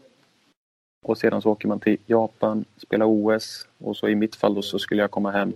och 1.02 1.18
sedan 1.18 1.42
så 1.42 1.52
åker 1.52 1.68
man 1.68 1.80
till 1.80 1.98
Japan, 2.06 2.66
spelar 2.78 3.06
OS 3.06 3.68
och 3.78 3.98
så 3.98 4.08
i 4.08 4.16
mitt 4.16 4.36
fall 4.36 4.56
då 4.56 4.62
så 4.62 4.80
skulle 4.80 5.02
jag 5.02 5.12
komma 5.12 5.32
hem 5.32 5.54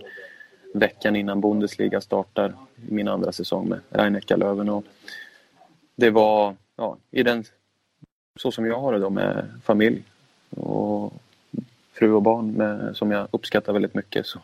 veckan 0.74 1.16
innan 1.16 1.42
Bundesliga 1.42 2.02
startar 2.02 2.54
min 2.76 3.08
andra 3.08 3.32
säsong 3.32 3.70
med 3.70 3.80
rhein 3.90 4.22
löven 4.30 4.70
och 4.70 4.84
Det 5.96 6.10
var 6.10 6.56
ja, 6.76 6.98
i 7.12 7.24
den, 7.24 7.44
så 8.40 8.52
som 8.52 8.66
jag 8.66 8.80
har 8.80 8.94
det 8.94 9.00
då 9.00 9.10
med 9.10 9.46
familj 9.64 10.04
och 10.50 11.14
fru 11.94 12.12
och 12.12 12.22
barn 12.22 12.52
med, 12.52 12.96
som 12.98 13.12
jag 13.12 13.28
uppskattar 13.32 13.74
väldigt 13.74 13.94
mycket 13.94 14.26
så 14.26 14.40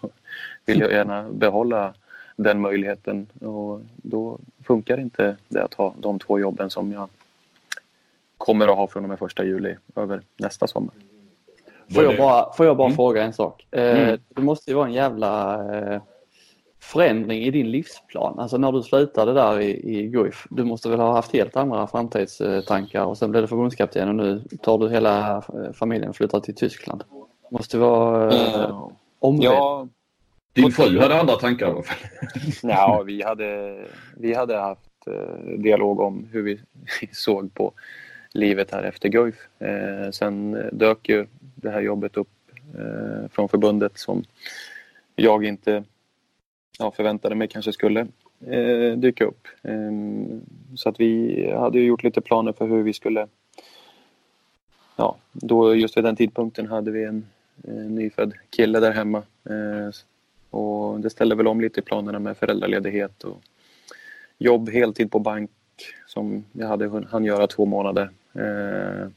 vill 0.65 0.79
jag 0.79 0.91
gärna 0.91 1.29
behålla 1.29 1.93
den 2.35 2.61
möjligheten. 2.61 3.27
Och 3.41 3.81
då 3.95 4.39
funkar 4.63 4.99
inte 4.99 5.35
det 5.47 5.63
att 5.63 5.73
ha 5.73 5.95
de 5.99 6.19
två 6.19 6.39
jobben 6.39 6.69
som 6.69 6.91
jag 6.91 7.09
kommer 8.37 8.67
att 8.67 8.77
ha 8.77 8.87
från 8.87 9.03
och 9.03 9.09
med 9.09 9.19
första 9.19 9.43
juli 9.43 9.75
över 9.95 10.21
nästa 10.37 10.67
sommar. 10.67 10.93
Får 11.93 12.03
jag 12.03 12.17
bara, 12.17 12.53
får 12.53 12.65
jag 12.65 12.77
bara 12.77 12.87
mm. 12.87 12.95
fråga 12.95 13.23
en 13.23 13.33
sak? 13.33 13.67
Eh, 13.71 13.99
mm. 13.99 14.19
Det 14.29 14.41
måste 14.41 14.71
ju 14.71 14.75
vara 14.75 14.87
en 14.87 14.93
jävla 14.93 15.53
eh, 15.75 16.01
förändring 16.79 17.43
i 17.43 17.51
din 17.51 17.71
livsplan. 17.71 18.39
Alltså 18.39 18.57
när 18.57 18.71
du 18.71 18.83
slutade 18.83 19.33
där 19.33 19.59
i, 19.59 19.97
i 19.97 20.07
Guif, 20.07 20.47
du 20.49 20.63
måste 20.63 20.89
väl 20.89 20.99
ha 20.99 21.13
haft 21.13 21.33
helt 21.33 21.55
andra 21.55 21.87
framtidstankar 21.87 23.05
och 23.05 23.17
sen 23.17 23.31
blev 23.31 23.43
du 23.43 23.47
förbundskapten 23.47 24.09
och 24.09 24.15
nu 24.15 24.43
tar 24.61 24.77
du 24.77 24.89
hela 24.89 25.43
familjen 25.73 26.09
och 26.09 26.15
flyttar 26.15 26.39
till 26.39 26.55
Tyskland. 26.55 27.03
Måste 27.51 27.77
vara 27.77 28.33
eh, 28.33 28.55
mm. 28.55 28.75
omvänd. 29.19 29.53
Ja, 29.53 29.87
Din 30.53 30.71
fru 30.71 30.99
hade 30.99 31.19
andra 31.19 31.35
tankar 31.35 31.67
i 31.67 31.69
alla 31.69 31.83
fall? 31.83 31.97
ja, 32.71 33.03
vi 33.05 33.23
hade, 33.23 33.79
vi 34.17 34.33
hade 34.33 34.57
haft 34.57 35.07
eh, 35.07 35.57
dialog 35.57 35.99
om 35.99 36.27
hur 36.31 36.43
vi 36.43 36.59
såg 37.11 37.53
på 37.53 37.73
livet 38.35 38.71
här 38.71 38.83
efter 38.83 39.09
Guif. 39.09 39.35
Eh, 39.59 40.11
sen 40.11 40.51
dök 40.71 41.09
ju 41.09 41.25
det 41.55 41.69
här 41.69 41.81
jobbet 41.81 42.17
upp 42.17 42.29
eh, 42.77 43.29
från 43.31 43.49
förbundet 43.49 43.97
som 43.97 44.23
jag 45.15 45.45
inte 45.45 45.83
ja, 46.79 46.91
förväntade 46.91 47.35
mig 47.35 47.47
kanske 47.47 47.73
skulle 47.73 48.07
eh, 48.47 48.97
dyka 48.97 49.25
upp. 49.25 49.47
Eh, 49.63 49.91
så 50.75 50.89
att 50.89 50.99
vi 50.99 51.51
hade 51.51 51.79
gjort 51.79 52.03
lite 52.03 52.21
planer 52.21 52.51
för 52.51 52.67
hur 52.67 52.83
vi 52.83 52.93
skulle... 52.93 53.27
Ja, 54.95 55.17
då 55.31 55.75
just 55.75 55.97
vid 55.97 56.03
den 56.03 56.15
tidpunkten 56.15 56.67
hade 56.67 56.91
vi 56.91 57.03
en, 57.03 57.25
nyfödd 57.89 58.33
kille 58.49 58.79
där 58.79 58.91
hemma. 58.91 59.23
Eh, 59.43 59.89
och 60.49 60.99
det 60.99 61.09
ställde 61.09 61.35
väl 61.35 61.47
om 61.47 61.61
lite 61.61 61.79
i 61.79 61.83
planerna 61.83 62.19
med 62.19 62.37
föräldraledighet 62.37 63.23
och 63.23 63.41
jobb 64.37 64.69
heltid 64.69 65.11
på 65.11 65.19
bank 65.19 65.51
som 66.07 66.45
jag 66.51 66.67
hade 66.67 67.05
hann 67.09 67.25
göra 67.25 67.47
två 67.47 67.65
månader. 67.65 68.09
Eh, 68.35 69.07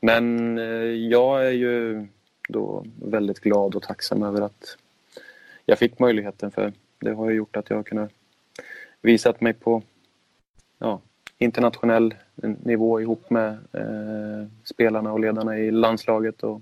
men 0.00 0.58
eh, 0.58 0.94
jag 1.08 1.46
är 1.46 1.50
ju 1.50 2.06
då 2.48 2.84
väldigt 3.02 3.40
glad 3.40 3.74
och 3.74 3.82
tacksam 3.82 4.22
över 4.22 4.40
att 4.40 4.76
jag 5.64 5.78
fick 5.78 5.98
möjligheten 5.98 6.50
för 6.50 6.72
det 6.98 7.12
har 7.12 7.30
ju 7.30 7.36
gjort 7.36 7.56
att 7.56 7.70
jag 7.70 7.76
har 7.76 7.82
kunnat 7.82 8.10
visat 9.02 9.40
mig 9.40 9.52
på 9.52 9.82
ja, 10.78 11.00
internationell 11.38 12.14
nivå 12.62 13.00
ihop 13.00 13.30
med 13.30 13.58
eh, 13.72 14.48
spelarna 14.64 15.12
och 15.12 15.20
ledarna 15.20 15.58
i 15.58 15.70
landslaget 15.70 16.42
och 16.42 16.60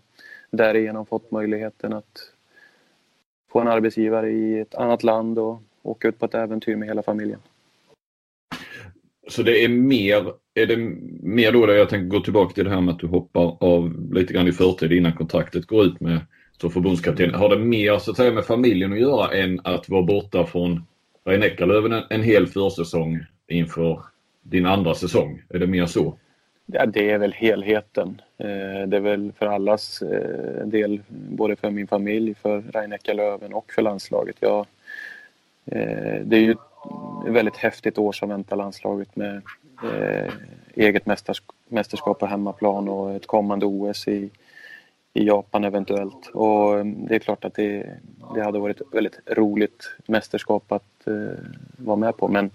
därigenom 0.51 1.07
fått 1.07 1.31
möjligheten 1.31 1.93
att 1.93 2.33
få 3.49 3.61
en 3.61 3.69
arbetsgivare 3.69 4.31
i 4.31 4.59
ett 4.59 4.75
annat 4.75 5.03
land 5.03 5.39
och 5.39 5.63
åka 5.83 6.09
ut 6.09 6.19
på 6.19 6.27
ett 6.27 6.35
äventyr 6.35 6.77
med 6.77 6.89
hela 6.89 7.03
familjen. 7.03 7.41
Så 9.29 9.43
det 9.43 9.65
är 9.65 9.69
mer, 9.69 10.33
är 10.55 10.67
det 10.67 10.77
mer 11.23 11.53
då 11.53 11.67
det 11.67 11.77
jag 11.77 11.89
tänker 11.89 12.07
gå 12.07 12.21
tillbaka 12.21 12.55
till 12.55 12.65
det 12.65 12.71
här 12.71 12.81
med 12.81 12.95
att 12.95 13.01
du 13.01 13.07
hoppar 13.07 13.57
av 13.61 14.13
lite 14.15 14.33
grann 14.33 14.49
i 14.49 14.53
förtid 14.53 14.93
innan 14.93 15.13
kontraktet 15.13 15.67
går 15.67 15.85
ut 15.85 16.01
med 16.01 16.21
som 16.63 16.71
förbundskapten. 16.71 17.35
Har 17.35 17.49
det 17.49 17.59
mer 17.59 17.99
så 17.99 18.11
att 18.11 18.17
säga 18.17 18.33
med 18.33 18.45
familjen 18.45 18.93
att 18.93 19.01
göra 19.01 19.33
än 19.33 19.61
att 19.65 19.89
vara 19.89 20.03
borta 20.03 20.47
från 20.47 20.87
rhein 21.25 21.43
en, 21.93 22.03
en 22.11 22.23
hel 22.23 22.47
försäsong 22.47 23.21
inför 23.49 24.01
din 24.43 24.67
andra 24.67 24.95
säsong? 24.95 25.43
Är 25.49 25.59
det 25.59 25.67
mer 25.67 25.87
så? 25.87 26.19
Ja, 26.67 26.87
det 26.87 27.11
är 27.11 27.19
väl 27.19 27.33
helheten. 27.33 28.21
Eh, 28.39 28.89
det 28.89 28.97
är 28.97 29.01
väl 29.01 29.33
för 29.39 29.47
allas 29.47 30.03
eh, 30.03 30.67
del, 30.67 31.01
både 31.09 31.57
för 31.57 31.71
min 31.71 31.87
familj, 31.87 32.35
för 32.35 32.61
rhein 32.61 32.93
och 33.53 33.73
för 33.73 33.83
landslaget. 33.83 34.37
Jag, 34.41 34.67
eh, 35.67 36.21
det 36.25 36.37
är 36.37 36.41
ju 36.41 36.51
ett 36.51 36.72
väldigt 37.27 37.57
häftigt 37.57 37.99
år 37.99 38.13
som 38.13 38.29
väntar 38.29 38.57
landslaget 38.57 39.17
med 39.17 39.43
eh, 39.85 40.33
eget 40.75 41.07
mästerskap 41.69 42.19
på 42.19 42.27
hemmaplan 42.27 42.89
och 42.89 43.15
ett 43.15 43.27
kommande 43.27 43.67
OS 43.67 44.09
i, 44.09 44.31
i 45.15 45.27
Japan 45.27 45.65
eventuellt. 45.65 46.31
Och 46.35 46.79
eh, 46.79 46.85
det 46.85 47.15
är 47.15 47.19
klart 47.19 47.45
att 47.45 47.55
det, 47.55 47.99
det 48.35 48.43
hade 48.43 48.59
varit 48.59 48.81
ett 48.81 48.95
väldigt 48.95 49.19
roligt 49.27 49.95
mästerskap 50.07 50.73
att 50.73 51.07
eh, 51.07 51.45
vara 51.77 51.97
med 51.97 52.17
på. 52.17 52.29
Men 52.29 52.51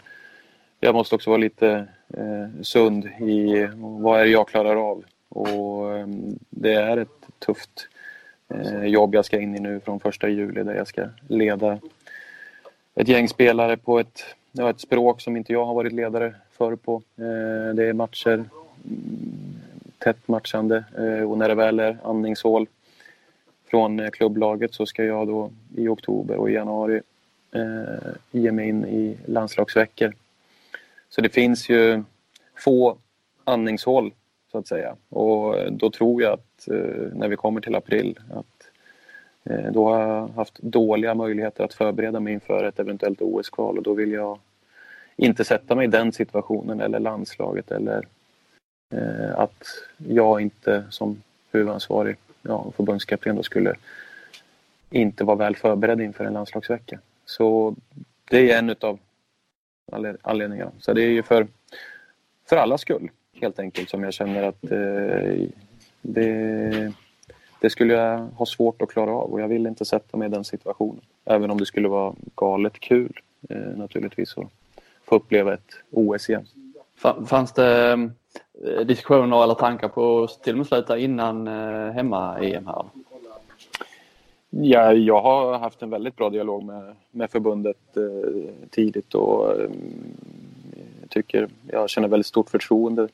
jag 0.79 0.95
måste 0.95 1.15
också 1.15 1.29
vara 1.29 1.37
lite 1.37 1.87
eh, 2.13 2.61
sund 2.61 3.05
i 3.05 3.67
vad 3.75 4.19
är 4.19 4.23
det 4.23 4.31
jag 4.31 4.47
klarar 4.47 4.75
av. 4.75 5.03
Och 5.29 5.97
eh, 5.97 6.07
det 6.49 6.73
är 6.73 6.97
ett 6.97 7.27
tufft 7.39 7.87
eh, 8.49 8.85
jobb 8.85 9.15
jag 9.15 9.25
ska 9.25 9.39
in 9.39 9.55
i 9.55 9.59
nu 9.59 9.79
från 9.79 9.99
första 9.99 10.29
juli 10.29 10.63
där 10.63 10.75
jag 10.75 10.87
ska 10.87 11.05
leda 11.27 11.79
ett 12.95 13.07
gäng 13.07 13.27
spelare 13.27 13.77
på 13.77 13.99
ett, 13.99 14.23
ja, 14.57 14.69
ett 14.69 14.79
språk 14.79 15.21
som 15.21 15.37
inte 15.37 15.53
jag 15.53 15.65
har 15.65 15.73
varit 15.73 15.93
ledare 15.93 16.35
för 16.51 16.75
på. 16.75 17.01
Eh, 17.15 17.75
det 17.75 17.85
är 17.85 17.93
matcher 17.93 18.33
mm, 18.33 18.47
tätt 19.97 20.27
matchande 20.27 20.83
eh, 20.97 21.31
och 21.31 21.37
när 21.37 21.49
det 21.49 21.55
väl 21.55 21.79
är 21.79 21.97
andningshål 22.03 22.67
från 23.69 23.99
eh, 23.99 24.09
klubblaget 24.09 24.73
så 24.73 24.85
ska 24.85 25.03
jag 25.03 25.27
då 25.27 25.51
i 25.75 25.87
oktober 25.87 26.35
och 26.35 26.49
i 26.49 26.53
januari 26.53 27.01
eh, 27.51 28.11
ge 28.31 28.51
mig 28.51 28.69
in 28.69 28.85
i 28.85 29.17
landslagsveckor. 29.25 30.13
Så 31.09 31.21
det 31.21 31.29
finns 31.29 31.69
ju 31.69 32.03
få 32.55 32.97
andningshål 33.43 34.13
så 34.51 34.57
att 34.57 34.67
säga 34.67 34.95
och 35.09 35.57
eh, 35.57 35.71
då 35.71 35.89
tror 35.89 36.21
jag 36.21 36.33
att 36.33 36.67
eh, 36.67 37.13
när 37.13 37.27
vi 37.27 37.35
kommer 37.35 37.61
till 37.61 37.75
april 37.75 38.19
att 38.29 38.69
eh, 39.43 39.71
då 39.71 39.89
har 39.89 40.01
jag 40.01 40.27
haft 40.27 40.59
dåliga 40.59 41.15
möjligheter 41.15 41.63
att 41.63 41.73
förbereda 41.73 42.19
mig 42.19 42.33
inför 42.33 42.63
ett 42.63 42.79
eventuellt 42.79 43.21
OS-kval 43.21 43.77
och 43.77 43.83
då 43.83 43.93
vill 43.93 44.11
jag 44.11 44.39
inte 45.17 45.43
sätta 45.43 45.75
mig 45.75 45.85
i 45.85 45.89
den 45.89 46.11
situationen 46.11 46.81
eller 46.81 46.99
landslaget 46.99 47.71
eller 47.71 48.07
Eh, 48.89 49.39
att 49.39 49.63
jag 49.97 50.41
inte 50.41 50.83
som 50.89 51.21
huvudansvarig 51.51 52.15
ja, 52.41 52.71
förbundskapten 52.75 53.35
då 53.35 53.43
skulle 53.43 53.75
inte 54.89 55.23
vara 55.23 55.35
väl 55.35 55.55
förberedd 55.55 56.01
inför 56.01 56.25
en 56.25 56.33
landslagsvecka. 56.33 56.99
Så 57.25 57.75
det 58.29 58.51
är 58.51 58.59
en 58.59 58.75
av 58.81 58.99
anledningarna. 60.21 60.71
Så 60.79 60.93
det 60.93 61.01
är 61.01 61.09
ju 61.09 61.23
för, 61.23 61.47
för 62.45 62.57
allas 62.57 62.81
skull 62.81 63.09
helt 63.33 63.59
enkelt 63.59 63.89
som 63.89 64.03
jag 64.03 64.13
känner 64.13 64.43
att 64.43 64.63
eh, 64.63 65.47
det, 66.01 66.93
det 67.61 67.69
skulle 67.69 67.93
jag 67.93 68.17
ha 68.17 68.45
svårt 68.45 68.81
att 68.81 68.89
klara 68.89 69.11
av 69.11 69.31
och 69.33 69.41
jag 69.41 69.47
vill 69.47 69.67
inte 69.67 69.85
sätta 69.85 70.17
mig 70.17 70.25
i 70.25 70.31
den 70.31 70.43
situationen. 70.43 71.01
Även 71.25 71.51
om 71.51 71.57
det 71.57 71.65
skulle 71.65 71.87
vara 71.87 72.15
galet 72.35 72.79
kul 72.79 73.19
eh, 73.49 73.77
naturligtvis 73.77 74.37
att 74.37 74.51
få 75.07 75.15
uppleva 75.15 75.53
ett 75.53 75.71
OS 75.91 76.29
igen. 76.29 76.45
Fanns 77.25 77.53
det 77.53 78.09
Eh, 78.65 78.85
diskussioner 78.85 79.43
eller 79.43 79.53
tankar 79.53 79.87
på 79.87 80.23
att 80.23 80.43
till 80.43 80.53
och 80.53 80.57
med 80.57 80.67
sluta 80.67 80.97
innan 80.97 81.47
eh, 81.47 81.91
hemma-EM 81.91 82.67
här? 82.67 82.85
Ja, 84.49 84.93
jag 84.93 85.21
har 85.21 85.59
haft 85.59 85.81
en 85.81 85.89
väldigt 85.89 86.15
bra 86.15 86.29
dialog 86.29 86.63
med, 86.63 86.95
med 87.11 87.29
förbundet 87.29 87.97
eh, 87.97 88.69
tidigt 88.69 89.15
och 89.15 89.61
eh, 89.61 89.69
tycker 91.09 91.49
jag 91.67 91.89
känner 91.89 92.07
väldigt 92.07 92.27
stort 92.27 92.49
förtroende 92.49 93.07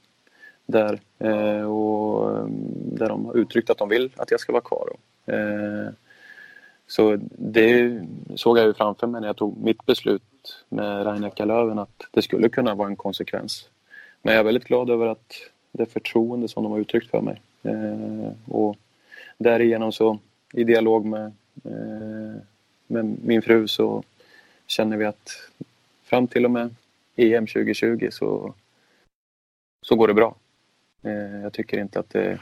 där 0.65 0.99
eh, 1.19 1.71
och 1.71 2.29
mm, 2.29 2.51
där 2.95 3.09
de 3.09 3.25
har 3.25 3.37
uttryckt 3.37 3.69
att 3.69 3.77
de 3.77 3.89
vill 3.89 4.11
att 4.15 4.31
jag 4.31 4.39
ska 4.39 4.51
vara 4.51 4.63
kvar. 4.63 4.89
Eh, 5.25 5.93
så 6.87 7.17
det 7.37 8.01
såg 8.35 8.57
jag 8.57 8.65
ju 8.65 8.73
framför 8.73 9.07
mig 9.07 9.21
när 9.21 9.27
jag 9.27 9.37
tog 9.37 9.63
mitt 9.63 9.85
beslut 9.85 10.23
med 10.69 11.05
Rainer 11.05 11.45
Löven 11.45 11.79
att 11.79 12.07
det 12.11 12.21
skulle 12.21 12.49
kunna 12.49 12.75
vara 12.75 12.87
en 12.87 12.95
konsekvens 12.95 13.69
men 14.23 14.33
jag 14.33 14.39
är 14.39 14.43
väldigt 14.43 14.67
glad 14.67 14.89
över 14.89 15.07
att 15.07 15.33
det 15.71 15.85
förtroende 15.85 16.47
som 16.47 16.63
de 16.63 16.71
har 16.71 16.79
uttryckt 16.79 17.09
för 17.09 17.21
mig. 17.21 17.41
Eh, 17.63 18.31
och 18.53 18.77
därigenom 19.37 19.91
så 19.91 20.19
i 20.53 20.63
dialog 20.63 21.05
med, 21.05 21.25
eh, 21.63 22.41
med 22.87 23.17
min 23.23 23.41
fru 23.41 23.67
så 23.67 24.03
känner 24.67 24.97
vi 24.97 25.05
att 25.05 25.29
fram 26.03 26.27
till 26.27 26.45
och 26.45 26.51
med 26.51 26.75
EM 27.15 27.47
2020 27.47 28.07
så, 28.11 28.53
så 29.81 29.95
går 29.95 30.07
det 30.07 30.13
bra. 30.13 30.35
Eh, 31.03 31.41
jag 31.41 31.53
tycker 31.53 31.79
inte 31.79 31.99
att 31.99 32.09
det, 32.09 32.39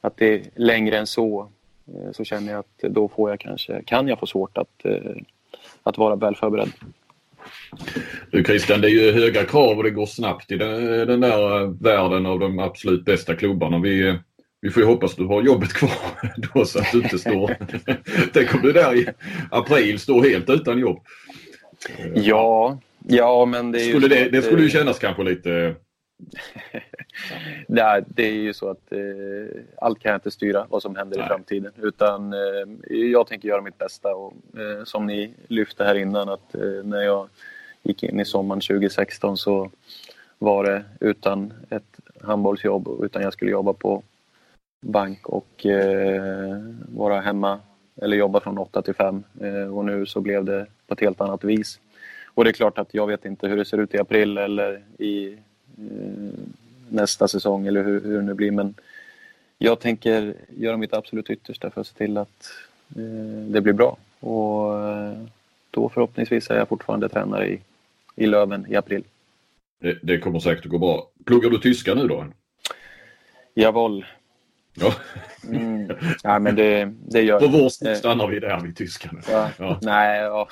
att 0.00 0.16
det 0.16 0.34
är 0.34 0.42
längre 0.54 0.98
än 0.98 1.06
så. 1.06 1.48
Eh, 1.86 2.12
så 2.12 2.24
känner 2.24 2.52
jag 2.52 2.58
att 2.58 2.78
då 2.78 3.08
får 3.08 3.30
jag 3.30 3.40
kanske, 3.40 3.82
kan 3.82 4.08
jag 4.08 4.18
få 4.18 4.26
svårt 4.26 4.58
att, 4.58 4.84
eh, 4.84 5.16
att 5.84 5.98
vara 5.98 6.16
väl 6.16 6.36
förberedd. 6.36 6.70
Du 8.30 8.44
Christian, 8.44 8.80
det 8.80 8.88
är 8.88 8.90
ju 8.90 9.12
höga 9.12 9.44
krav 9.44 9.76
och 9.78 9.84
det 9.84 9.90
går 9.90 10.06
snabbt 10.06 10.52
i 10.52 10.56
den, 10.56 10.84
den 11.06 11.20
där 11.20 11.66
världen 11.82 12.26
av 12.26 12.38
de 12.38 12.58
absolut 12.58 13.04
bästa 13.04 13.34
klubbarna. 13.34 13.78
Vi, 13.78 14.18
vi 14.60 14.70
får 14.70 14.82
ju 14.82 14.88
hoppas 14.88 15.10
att 15.10 15.16
du 15.16 15.24
har 15.24 15.42
jobbet 15.42 15.72
kvar 15.72 16.32
då 16.54 16.64
så 16.64 16.78
att 16.78 16.92
du 16.92 16.98
inte 16.98 17.18
står... 17.18 17.56
Tänk 18.32 18.54
om 18.54 18.62
du 18.62 18.72
där 18.72 18.94
i 18.94 19.06
april 19.50 19.98
står 19.98 20.22
helt 20.22 20.50
utan 20.50 20.78
jobb. 20.78 21.02
Ja, 22.14 22.78
ja 23.08 23.44
men 23.44 23.72
det 23.72 23.78
skulle 23.78 24.08
det, 24.08 24.28
det 24.28 24.42
skulle 24.42 24.62
ju 24.62 24.68
kännas 24.68 24.98
kanske 24.98 25.22
lite... 25.22 25.74
Nej, 27.68 28.04
det 28.08 28.28
är 28.28 28.32
ju 28.32 28.54
så 28.54 28.70
att 28.70 28.92
eh, 28.92 28.98
allt 29.78 29.98
kan 29.98 30.10
jag 30.10 30.16
inte 30.16 30.30
styra 30.30 30.66
vad 30.68 30.82
som 30.82 30.96
händer 30.96 31.16
Nej. 31.16 31.26
i 31.26 31.28
framtiden. 31.28 31.72
Utan 31.82 32.32
eh, 32.32 32.96
jag 32.96 33.26
tänker 33.26 33.48
göra 33.48 33.62
mitt 33.62 33.78
bästa 33.78 34.14
och 34.14 34.32
eh, 34.58 34.84
som 34.84 35.06
ni 35.06 35.34
lyfte 35.48 35.84
här 35.84 35.94
innan 35.94 36.28
att 36.28 36.54
eh, 36.54 36.84
när 36.84 37.02
jag 37.02 37.28
gick 37.82 38.02
in 38.02 38.20
i 38.20 38.24
sommaren 38.24 38.60
2016 38.60 39.36
så 39.36 39.70
var 40.38 40.64
det 40.64 40.84
utan 41.00 41.52
ett 41.70 42.00
handbollsjobb 42.22 42.88
utan 43.02 43.22
jag 43.22 43.32
skulle 43.32 43.50
jobba 43.50 43.72
på 43.72 44.02
bank 44.80 45.28
och 45.28 45.66
eh, 45.66 46.62
vara 46.88 47.20
hemma 47.20 47.60
eller 48.02 48.16
jobba 48.16 48.40
från 48.40 48.58
8 48.58 48.82
till 48.82 48.94
5 48.94 49.24
eh, 49.40 49.76
och 49.76 49.84
nu 49.84 50.06
så 50.06 50.20
blev 50.20 50.44
det 50.44 50.66
på 50.86 50.94
ett 50.94 51.00
helt 51.00 51.20
annat 51.20 51.44
vis. 51.44 51.80
Och 52.26 52.44
det 52.44 52.50
är 52.50 52.52
klart 52.52 52.78
att 52.78 52.94
jag 52.94 53.06
vet 53.06 53.24
inte 53.24 53.48
hur 53.48 53.56
det 53.56 53.64
ser 53.64 53.78
ut 53.78 53.94
i 53.94 53.98
april 53.98 54.38
eller 54.38 54.82
i 54.98 55.38
nästa 56.94 57.28
säsong 57.28 57.66
eller 57.66 57.84
hur, 57.84 58.00
hur 58.00 58.16
det 58.16 58.22
nu 58.22 58.34
blir 58.34 58.50
men 58.50 58.74
jag 59.58 59.80
tänker 59.80 60.34
göra 60.56 60.76
mitt 60.76 60.94
absolut 60.94 61.30
yttersta 61.30 61.70
för 61.70 61.80
att 61.80 61.86
se 61.86 61.94
till 61.94 62.18
att 62.18 62.50
eh, 62.96 63.46
det 63.48 63.60
blir 63.60 63.72
bra 63.72 63.96
och 64.20 64.88
eh, 64.88 65.18
då 65.70 65.88
förhoppningsvis 65.88 66.50
är 66.50 66.56
jag 66.56 66.68
fortfarande 66.68 67.08
tränare 67.08 67.48
i, 67.48 67.60
i 68.16 68.26
Löven 68.26 68.66
i 68.68 68.76
april. 68.76 69.04
Det, 69.80 69.98
det 70.02 70.18
kommer 70.18 70.38
säkert 70.38 70.64
att 70.64 70.70
gå 70.70 70.78
bra. 70.78 71.08
Pluggar 71.24 71.50
du 71.50 71.58
tyska 71.58 71.94
nu 71.94 72.08
då? 72.08 72.26
Jawohl. 73.54 74.06
Ja. 74.74 74.94
Mm. 75.48 75.92
ja, 76.22 76.38
men 76.38 76.56
det, 76.56 76.92
det 77.08 77.22
gör 77.22 77.40
På 77.40 77.46
vår 77.46 77.68
sida 77.68 77.94
stannar 77.94 78.26
vi 78.26 78.40
där 78.40 78.60
vid 78.60 78.76
tyskan. 78.76 79.22
Ja. 79.30 79.50
ja. 79.58 79.78
Nej, 79.82 80.20
ja. 80.20 80.48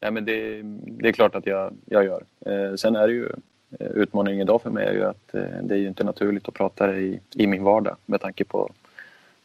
Nej, 0.00 0.10
men 0.10 0.24
det, 0.24 0.62
det 1.02 1.08
är 1.08 1.12
klart 1.12 1.34
att 1.34 1.46
jag, 1.46 1.76
jag 1.84 2.04
gör. 2.04 2.24
Eh, 2.46 2.74
sen 2.74 2.96
är 2.96 3.06
det 3.06 3.12
ju 3.12 3.26
eh, 3.26 3.36
Eh, 3.78 3.86
utmaningen 3.86 4.40
idag 4.40 4.62
för 4.62 4.70
mig 4.70 4.86
är 4.86 4.92
ju 4.92 5.04
att 5.04 5.34
eh, 5.34 5.62
det 5.62 5.74
är 5.74 5.78
ju 5.78 5.88
inte 5.88 6.04
naturligt 6.04 6.48
att 6.48 6.54
prata 6.54 6.96
i, 6.96 7.20
i 7.34 7.46
min 7.46 7.64
vardag 7.64 7.96
med 8.06 8.20
tanke 8.20 8.44
på 8.44 8.70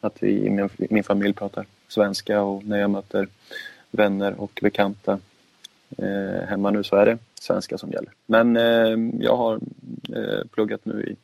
att 0.00 0.22
vi 0.22 0.46
i 0.46 0.50
min, 0.50 0.68
min 0.76 1.04
familj 1.04 1.34
pratar 1.34 1.66
svenska 1.88 2.42
och 2.42 2.64
när 2.64 2.78
jag 2.78 2.90
möter 2.90 3.28
vänner 3.90 4.40
och 4.40 4.60
bekanta 4.62 5.18
eh, 5.98 6.48
hemma 6.48 6.70
nu 6.70 6.84
så 6.84 6.96
är 6.96 7.06
det 7.06 7.18
svenska 7.40 7.78
som 7.78 7.90
gäller. 7.90 8.12
Men 8.26 8.56
eh, 8.56 9.22
jag 9.24 9.36
har 9.36 9.60
eh, 10.16 10.46
pluggat 10.50 10.80
nu 10.84 11.02
i, 11.02 11.16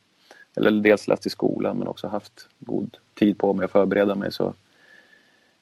eller 0.55 0.71
dels 0.71 1.07
läst 1.07 1.25
i 1.25 1.29
skolan 1.29 1.77
men 1.77 1.87
också 1.87 2.07
haft 2.07 2.47
god 2.59 2.97
tid 3.13 3.37
på 3.37 3.53
mig 3.53 3.65
att 3.65 3.71
förbereda 3.71 4.15
mig 4.15 4.31
så 4.31 4.53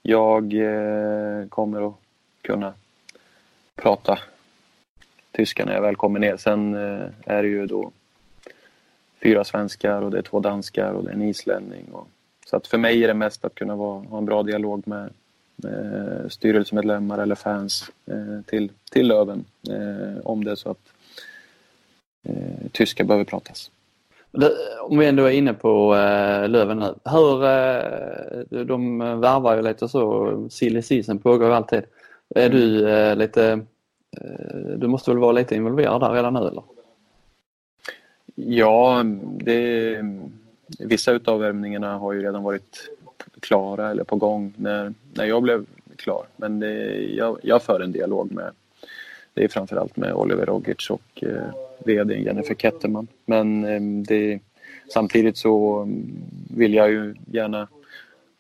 jag 0.02 0.54
eh, 0.54 1.48
kommer 1.50 1.88
att 1.88 1.96
kunna 2.42 2.74
prata 3.76 4.20
tyska 5.32 5.66
när 5.66 5.74
jag 5.74 5.82
väl 5.82 5.96
kommer 5.96 6.20
ner. 6.20 6.38
Sen 6.38 6.76
eh, 6.76 7.08
är 7.26 7.44
det 7.44 7.50
ju 7.50 7.66
då 7.66 7.92
fyra 9.24 9.44
svenskar 9.44 10.02
och 10.02 10.12
det 10.12 10.18
är 10.18 10.22
två 10.22 10.40
danskar 10.40 10.92
och 10.94 11.04
det 11.04 11.10
är 11.10 11.14
en 11.14 11.22
islänning. 11.22 11.86
Och, 11.92 12.08
så 12.46 12.56
att 12.56 12.68
för 12.68 12.78
mig 12.78 13.04
är 13.04 13.08
det 13.08 13.14
mest 13.14 13.46
att 13.46 13.56
kunna 13.56 13.76
vara, 13.76 14.00
ha 14.00 14.18
en 14.18 14.26
bra 14.26 14.44
dialog 14.44 14.88
med, 14.88 15.10
med 15.56 16.26
styrelsemedlemmar 16.32 17.18
eller 17.18 17.36
fans 17.36 17.92
eh, 18.06 18.46
till, 18.46 18.72
till 18.92 19.08
Löven 19.08 19.46
eh, 19.70 20.22
om 20.24 20.44
det 20.44 20.52
är 20.52 20.56
så 20.56 20.72
att 20.72 20.94
eh, 22.24 22.68
tyska 22.72 23.04
behöver 23.04 23.26
pratas. 23.26 23.72
Om 24.82 24.98
vi 24.98 25.06
ändå 25.06 25.24
är 25.24 25.32
inne 25.32 25.54
på 25.54 25.96
eh, 25.96 26.50
Löven 26.50 26.80
nu. 26.80 26.94
Hur, 27.06 27.46
eh, 27.46 28.66
de 28.66 29.00
värvar 29.00 29.56
ju 29.56 29.62
lite 29.62 29.88
så, 29.88 30.48
silly 30.50 30.82
season 30.82 31.20
pågår 31.20 31.48
ju 31.48 31.54
alltid. 31.54 31.84
Är 32.36 32.50
du 32.50 32.90
eh, 32.90 33.16
lite, 33.16 33.60
Eh, 34.18 34.78
du 34.78 34.88
måste 34.88 35.12
väl 35.12 35.20
vara 35.20 35.32
lite 35.32 35.56
involverad 35.56 36.02
där 36.02 36.14
redan 36.14 36.34
nu 36.34 36.40
eller? 36.40 36.64
Ja, 38.36 39.04
det, 39.24 39.98
vissa 40.80 41.12
utav 41.12 41.40
värmningarna 41.40 41.98
har 41.98 42.14
ju 42.14 42.22
redan 42.22 42.44
varit 42.44 42.90
klara 43.40 43.90
eller 43.90 44.04
på 44.04 44.16
gång 44.16 44.54
när, 44.58 44.94
när 45.14 45.26
jag 45.26 45.44
blev 45.44 45.66
klar. 45.96 46.26
Men 46.36 46.60
det, 46.60 47.04
jag, 47.16 47.38
jag 47.42 47.64
för 47.64 47.80
en 47.80 47.92
dialog 47.92 48.32
med, 48.32 48.52
det 49.34 49.44
är 49.44 49.48
framförallt 49.48 49.98
med 49.98 50.14
Oliver 50.14 50.46
Rogic 50.46 50.90
och 50.90 51.24
eh, 51.24 51.54
VD 51.86 52.20
Jennifer 52.20 52.56
Ketterman. 52.56 53.08
Men 53.26 53.66
eh, 53.66 54.06
det, 54.08 54.40
samtidigt 54.94 55.38
så 55.38 55.80
mm, 55.80 56.24
vill 56.56 56.74
jag 56.74 56.92
ju 56.92 57.16
gärna 57.26 57.68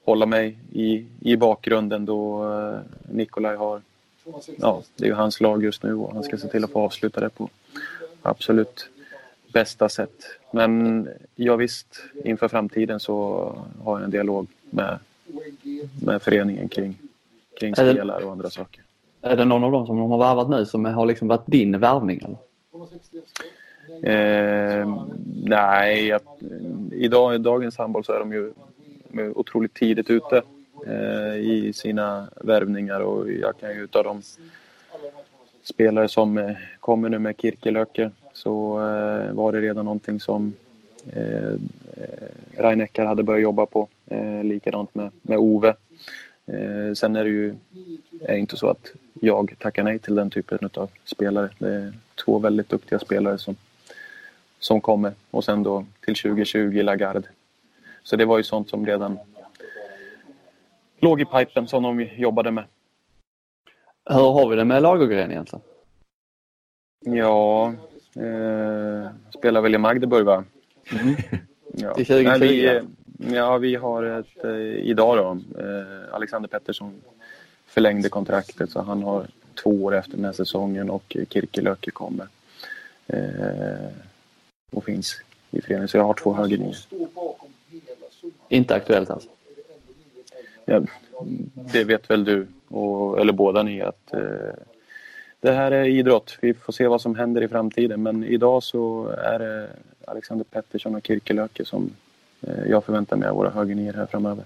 hålla 0.05 0.25
mig 0.25 0.57
i, 0.71 1.05
i 1.19 1.37
bakgrunden 1.37 2.05
då 2.05 2.43
eh, 2.43 2.79
Nikolaj 3.11 3.55
har... 3.55 3.81
Ja, 4.57 4.83
det 4.95 5.05
är 5.05 5.07
ju 5.07 5.13
hans 5.13 5.41
lag 5.41 5.63
just 5.63 5.83
nu 5.83 5.95
och 5.95 6.13
han 6.13 6.23
ska 6.23 6.37
se 6.37 6.47
till 6.47 6.63
att 6.63 6.71
få 6.71 6.79
avsluta 6.79 7.19
det 7.19 7.29
på 7.29 7.49
absolut 8.21 8.89
bästa 9.53 9.89
sätt. 9.89 10.23
Men 10.51 11.07
ja, 11.35 11.55
visst, 11.55 12.03
inför 12.23 12.47
framtiden 12.47 12.99
så 12.99 13.15
har 13.83 13.97
jag 13.97 14.03
en 14.03 14.11
dialog 14.11 14.47
med, 14.69 14.99
med 16.01 16.21
föreningen 16.21 16.69
kring, 16.69 16.97
kring 17.59 17.75
spelare 17.75 18.23
och 18.25 18.31
andra 18.31 18.49
saker. 18.49 18.83
Är 19.21 19.35
det 19.35 19.45
någon 19.45 19.63
av 19.63 19.71
dem 19.71 19.85
som 19.85 19.97
de 19.97 20.11
har 20.11 20.17
värvat 20.17 20.49
nu 20.49 20.65
som 20.65 20.85
har 20.85 21.05
liksom 21.05 21.27
varit 21.27 21.47
din 21.47 21.79
värvning? 21.79 22.21
Eller? 22.23 22.37
Eh, 24.03 24.97
nej, 25.43 26.07
jag, 26.07 26.21
idag, 26.91 27.35
i 27.35 27.37
dagens 27.37 27.77
handboll 27.77 28.03
så 28.03 28.13
är 28.13 28.19
de 28.19 28.33
ju 28.33 28.53
är 29.13 29.37
otroligt 29.37 29.73
tidigt 29.73 30.09
ute 30.09 30.41
eh, 30.87 31.35
i 31.35 31.71
sina 31.75 32.27
värvningar 32.35 32.99
och 32.99 33.31
jag 33.31 33.57
kan 33.57 33.69
ju 33.69 33.83
utav 33.83 34.03
de 34.03 34.21
spelare 35.63 36.07
som 36.07 36.37
eh, 36.37 36.55
kommer 36.79 37.09
nu 37.09 37.19
med 37.19 37.35
Kirkelöke 37.37 38.11
så 38.33 38.79
eh, 38.79 39.33
var 39.33 39.51
det 39.51 39.61
redan 39.61 39.85
någonting 39.85 40.19
som 40.19 40.53
eh, 41.13 41.53
eh 41.53 41.57
Reinecker 42.57 43.05
hade 43.05 43.23
börjat 43.23 43.43
jobba 43.43 43.65
på. 43.65 43.87
Eh, 44.05 44.43
likadant 44.43 44.95
med, 44.95 45.11
med 45.21 45.37
Ove. 45.37 45.75
Eh, 46.45 46.93
sen 46.93 47.15
är 47.15 47.23
det 47.23 47.29
ju 47.29 47.55
är 48.21 48.35
inte 48.35 48.57
så 48.57 48.67
att 48.67 48.91
jag 49.13 49.55
tackar 49.59 49.83
nej 49.83 49.99
till 49.99 50.15
den 50.15 50.29
typen 50.29 50.69
av 50.73 50.89
spelare. 51.05 51.49
Det 51.57 51.69
är 51.69 51.93
två 52.25 52.39
väldigt 52.39 52.69
duktiga 52.69 52.99
spelare 52.99 53.37
som, 53.37 53.55
som 54.59 54.81
kommer 54.81 55.13
och 55.31 55.43
sen 55.43 55.63
då 55.63 55.85
till 56.05 56.15
2020 56.15 56.81
Lagarde 56.83 57.27
så 58.03 58.15
det 58.15 58.25
var 58.25 58.37
ju 58.37 58.43
sånt 58.43 58.69
som 58.69 58.85
redan 58.85 59.19
låg 61.01 61.21
i 61.21 61.25
pipen 61.25 61.67
som 61.67 61.83
de 61.83 62.01
jobbade 62.01 62.51
med. 62.51 62.63
Hur 64.09 64.31
har 64.31 64.49
vi 64.49 64.55
det 64.55 64.65
med 64.65 64.81
Lagergren 64.81 65.31
egentligen? 65.31 65.63
Ja, 67.05 67.73
eh, 68.15 69.09
spelar 69.37 69.61
väl 69.61 69.75
i 69.75 69.77
Magdeburg 69.77 70.25
va? 70.25 70.43
Mm. 70.91 71.15
Ja. 71.73 71.93
Till 71.93 72.05
2020? 72.05 72.45
vi, 72.45 72.81
ja, 73.35 73.57
vi 73.57 73.75
har 73.75 74.03
ett, 74.03 74.43
eh, 74.43 74.51
idag 74.89 75.17
då, 75.17 75.59
eh, 75.61 76.13
Alexander 76.13 76.49
Pettersson 76.49 77.01
förlängde 77.65 78.09
kontraktet 78.09 78.71
så 78.71 78.81
han 78.81 79.03
har 79.03 79.27
två 79.63 79.69
år 79.69 79.95
efter 79.95 80.11
den 80.11 80.25
här 80.25 80.33
säsongen 80.33 80.89
och 80.89 81.17
Kirkelöke 81.29 81.91
kommer. 81.91 82.27
Eh, 83.07 83.89
och 84.71 84.83
finns 84.83 85.21
i 85.51 85.61
föreningen. 85.61 85.87
Så 85.87 85.97
jag 85.97 86.03
har 86.03 86.13
två 86.13 86.33
högernior. 86.33 86.75
Inte 88.49 88.75
aktuellt 88.75 89.09
alltså? 89.09 89.29
Ja, 90.71 90.81
det 91.73 91.83
vet 91.83 92.09
väl 92.09 92.23
du, 92.23 92.47
och, 92.67 93.19
eller 93.19 93.33
båda 93.33 93.63
ni, 93.63 93.81
att 93.81 94.13
eh, 94.13 94.53
det 95.39 95.51
här 95.51 95.71
är 95.71 95.85
idrott. 95.85 96.37
Vi 96.41 96.53
får 96.53 96.73
se 96.73 96.87
vad 96.87 97.01
som 97.01 97.15
händer 97.15 97.41
i 97.41 97.47
framtiden. 97.47 98.03
Men 98.03 98.23
idag 98.23 98.63
så 98.63 99.07
är 99.07 99.39
det 99.39 99.67
Alexander 100.07 100.45
Pettersson 100.45 100.95
och 100.95 101.07
Kirkelöke 101.07 101.65
som 101.65 101.89
eh, 102.41 102.69
jag 102.69 102.83
förväntar 102.83 103.17
mig 103.17 103.27
är 103.27 103.33
våra 103.33 103.49
högernior 103.49 103.93
här 103.93 104.05
framöver. 104.05 104.45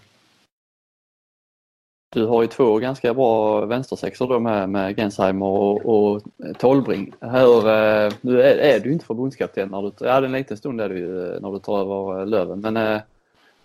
Du 2.14 2.26
har 2.26 2.42
ju 2.42 2.48
två 2.48 2.78
ganska 2.78 3.14
bra 3.14 3.66
vänstersexor 3.66 4.28
då 4.28 4.40
med, 4.40 4.70
med 4.70 4.96
Gensheimer 4.96 5.46
och, 5.46 5.86
och 5.86 6.22
Tolbring. 6.58 7.14
Hur, 7.20 7.68
eh, 7.68 8.14
nu 8.22 8.42
är, 8.42 8.58
är 8.58 8.80
du 8.80 8.94
inte 8.94 9.06
förbundskapten 9.06 9.70
när 9.70 9.82
du, 9.82 9.92
ja 10.00 10.26
en 10.26 10.32
liten 10.32 10.58
stund 10.58 10.82
är 10.82 10.90
du 10.90 11.34
eh, 11.34 11.42
när 11.42 11.52
du 11.52 11.60
tar 11.60 11.80
över 11.80 12.20
eh, 12.20 12.28
Löven 12.28 12.60
men 12.60 13.00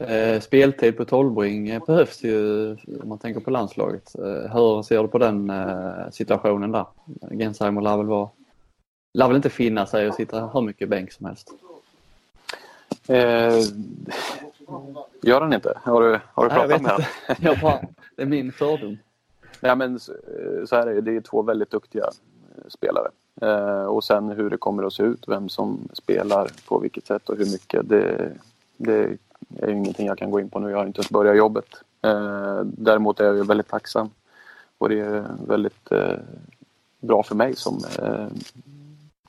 eh, 0.00 0.10
Eh, 0.10 0.40
speltid 0.40 0.96
på 0.96 1.04
Tolbring 1.04 1.80
behövs 1.86 2.22
ju 2.22 2.70
om 3.02 3.08
man 3.08 3.18
tänker 3.18 3.40
på 3.40 3.50
landslaget. 3.50 4.14
Eh, 4.18 4.52
hur 4.52 4.82
ser 4.82 5.02
du 5.02 5.08
på 5.08 5.18
den 5.18 5.50
eh, 5.50 6.10
situationen 6.10 6.72
där? 6.72 6.86
Gensheimer 7.30 7.80
lär 7.80 7.96
väl, 7.96 8.06
vara, 8.06 8.28
lär 9.14 9.26
väl 9.26 9.36
inte 9.36 9.50
finna 9.50 9.86
sig 9.86 10.08
och 10.08 10.14
sitta 10.14 10.46
hur 10.46 10.62
mycket 10.62 10.88
bänk 10.88 11.12
som 11.12 11.26
helst? 11.26 11.50
Eh, 13.08 13.60
gör 15.22 15.40
han 15.40 15.52
inte? 15.52 15.78
Har 15.84 16.02
du, 16.02 16.20
har 16.34 16.44
du 16.44 16.50
pratat 16.50 16.82
med 16.82 16.90
honom? 16.90 17.86
det 18.16 18.22
är 18.22 18.26
min 18.26 18.52
fördom. 18.52 18.98
Ja, 19.60 19.74
men 19.74 20.00
så, 20.00 20.12
så 20.66 20.76
här 20.76 20.86
är 20.86 20.94
det, 20.94 21.00
det 21.00 21.16
är 21.16 21.20
två 21.20 21.42
väldigt 21.42 21.70
duktiga 21.70 22.04
spelare. 22.68 23.08
Eh, 23.40 23.84
och 23.84 24.04
sen 24.04 24.28
hur 24.28 24.50
det 24.50 24.56
kommer 24.56 24.82
att 24.82 24.92
se 24.92 25.02
ut, 25.02 25.24
vem 25.28 25.48
som 25.48 25.88
spelar 25.92 26.50
på 26.68 26.78
vilket 26.78 27.06
sätt 27.06 27.28
och 27.28 27.36
hur 27.36 27.46
mycket, 27.46 27.88
det, 27.88 28.32
det 28.76 29.18
är 29.58 29.68
ju 29.68 29.76
ingenting 29.76 30.06
jag 30.06 30.18
kan 30.18 30.30
gå 30.30 30.40
in 30.40 30.50
på 30.50 30.58
nu. 30.58 30.70
Jag 30.70 30.78
har 30.78 30.86
inte 30.86 30.98
ens 30.98 31.10
börjat 31.10 31.36
jobbet. 31.36 31.66
Eh, 32.02 32.60
däremot 32.64 33.20
är 33.20 33.24
jag 33.24 33.44
väldigt 33.44 33.68
tacksam 33.68 34.10
och 34.78 34.88
det 34.88 35.00
är 35.00 35.24
väldigt 35.46 35.92
eh, 35.92 36.18
bra 37.00 37.22
för 37.22 37.34
mig 37.34 37.56
som 37.56 37.78
eh, 38.02 38.26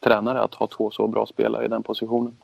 tränare 0.04 0.42
att 0.42 0.54
ha 0.54 0.68
två 0.68 0.92
så 0.92 1.08
bra 1.08 1.26
spelare 1.26 1.66
i 1.66 1.68
den 1.68 1.84
positionen. 1.84 2.38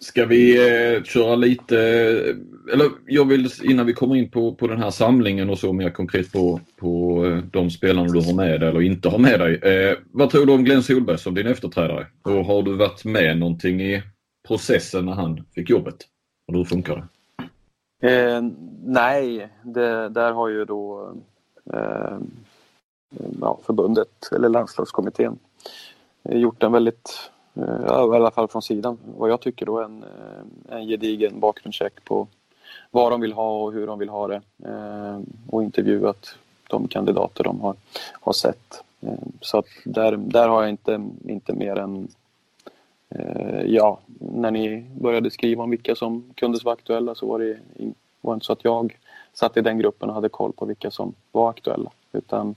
Ska 0.00 0.26
vi 0.26 0.68
eh, 0.68 1.02
köra 1.02 1.36
lite, 1.36 1.78
eh, 1.78 2.72
eller 2.72 2.90
jag 3.06 3.24
vill 3.24 3.48
innan 3.62 3.86
vi 3.86 3.92
kommer 3.92 4.16
in 4.16 4.30
på, 4.30 4.54
på 4.54 4.66
den 4.66 4.78
här 4.78 4.90
samlingen 4.90 5.50
och 5.50 5.58
så 5.58 5.72
mer 5.72 5.90
konkret 5.90 6.32
på, 6.32 6.60
på 6.76 7.24
eh, 7.26 7.36
de 7.36 7.70
spelarna 7.70 8.12
du 8.12 8.20
har 8.20 8.34
med 8.34 8.60
dig 8.60 8.68
eller 8.68 8.82
inte 8.82 9.08
har 9.08 9.18
med 9.18 9.40
dig. 9.40 9.54
Eh, 9.54 9.98
vad 10.12 10.30
tror 10.30 10.46
du 10.46 10.52
om 10.52 10.64
Glenn 10.64 10.82
Solberg 10.82 11.18
som 11.18 11.34
din 11.34 11.46
efterträdare? 11.46 12.06
Och 12.22 12.44
har 12.44 12.62
du 12.62 12.76
varit 12.76 13.04
med 13.04 13.38
någonting 13.38 13.80
i 13.80 14.02
processen 14.46 15.04
när 15.04 15.12
han 15.12 15.44
fick 15.54 15.70
jobbet? 15.70 15.96
Och 16.48 16.54
hur 16.54 16.64
funkar 16.64 16.96
det? 16.96 17.06
Eh, 18.08 18.42
nej, 18.84 19.48
det, 19.62 20.08
där 20.08 20.32
har 20.32 20.48
ju 20.48 20.64
då 20.64 21.12
eh, 21.72 22.18
ja, 23.40 23.58
förbundet 23.66 24.32
eller 24.32 24.48
landslagskommittén 24.48 25.38
eh, 26.22 26.38
gjort 26.38 26.62
en 26.62 26.72
väldigt 26.72 27.30
Eh, 27.56 27.80
ja, 27.86 28.14
i 28.14 28.16
alla 28.16 28.30
fall 28.30 28.48
från 28.48 28.62
sidan, 28.62 28.98
vad 29.16 29.30
jag 29.30 29.40
tycker 29.40 29.66
då 29.66 29.82
en, 29.82 30.02
eh, 30.02 30.76
en 30.76 30.86
gedigen 30.86 31.40
bakgrundscheck 31.40 32.04
på 32.04 32.26
vad 32.90 33.12
de 33.12 33.20
vill 33.20 33.32
ha 33.32 33.62
och 33.62 33.72
hur 33.72 33.86
de 33.86 33.98
vill 33.98 34.08
ha 34.08 34.28
det 34.28 34.40
eh, 34.64 35.20
och 35.50 35.62
intervjuat 35.62 36.36
de 36.68 36.88
kandidater 36.88 37.44
de 37.44 37.60
har, 37.60 37.74
har 38.12 38.32
sett. 38.32 38.82
Eh, 39.00 39.12
så 39.40 39.58
att 39.58 39.66
där, 39.84 40.16
där 40.16 40.48
har 40.48 40.62
jag 40.62 40.70
inte, 40.70 41.08
inte 41.28 41.52
mer 41.52 41.76
än 41.76 42.08
Eh, 43.14 43.62
ja, 43.66 44.00
när 44.18 44.50
ni 44.50 44.86
började 45.00 45.30
skriva 45.30 45.62
om 45.62 45.70
vilka 45.70 45.94
som 45.94 46.32
kunde 46.34 46.58
vara 46.64 46.72
aktuella 46.74 47.14
så 47.14 47.26
var 47.26 47.38
det 47.38 47.58
var 48.20 48.34
inte 48.34 48.46
så 48.46 48.52
att 48.52 48.64
jag 48.64 48.98
satt 49.32 49.56
i 49.56 49.60
den 49.60 49.78
gruppen 49.78 50.08
och 50.08 50.14
hade 50.14 50.28
koll 50.28 50.52
på 50.52 50.64
vilka 50.64 50.90
som 50.90 51.14
var 51.32 51.50
aktuella. 51.50 51.90
Utan 52.12 52.54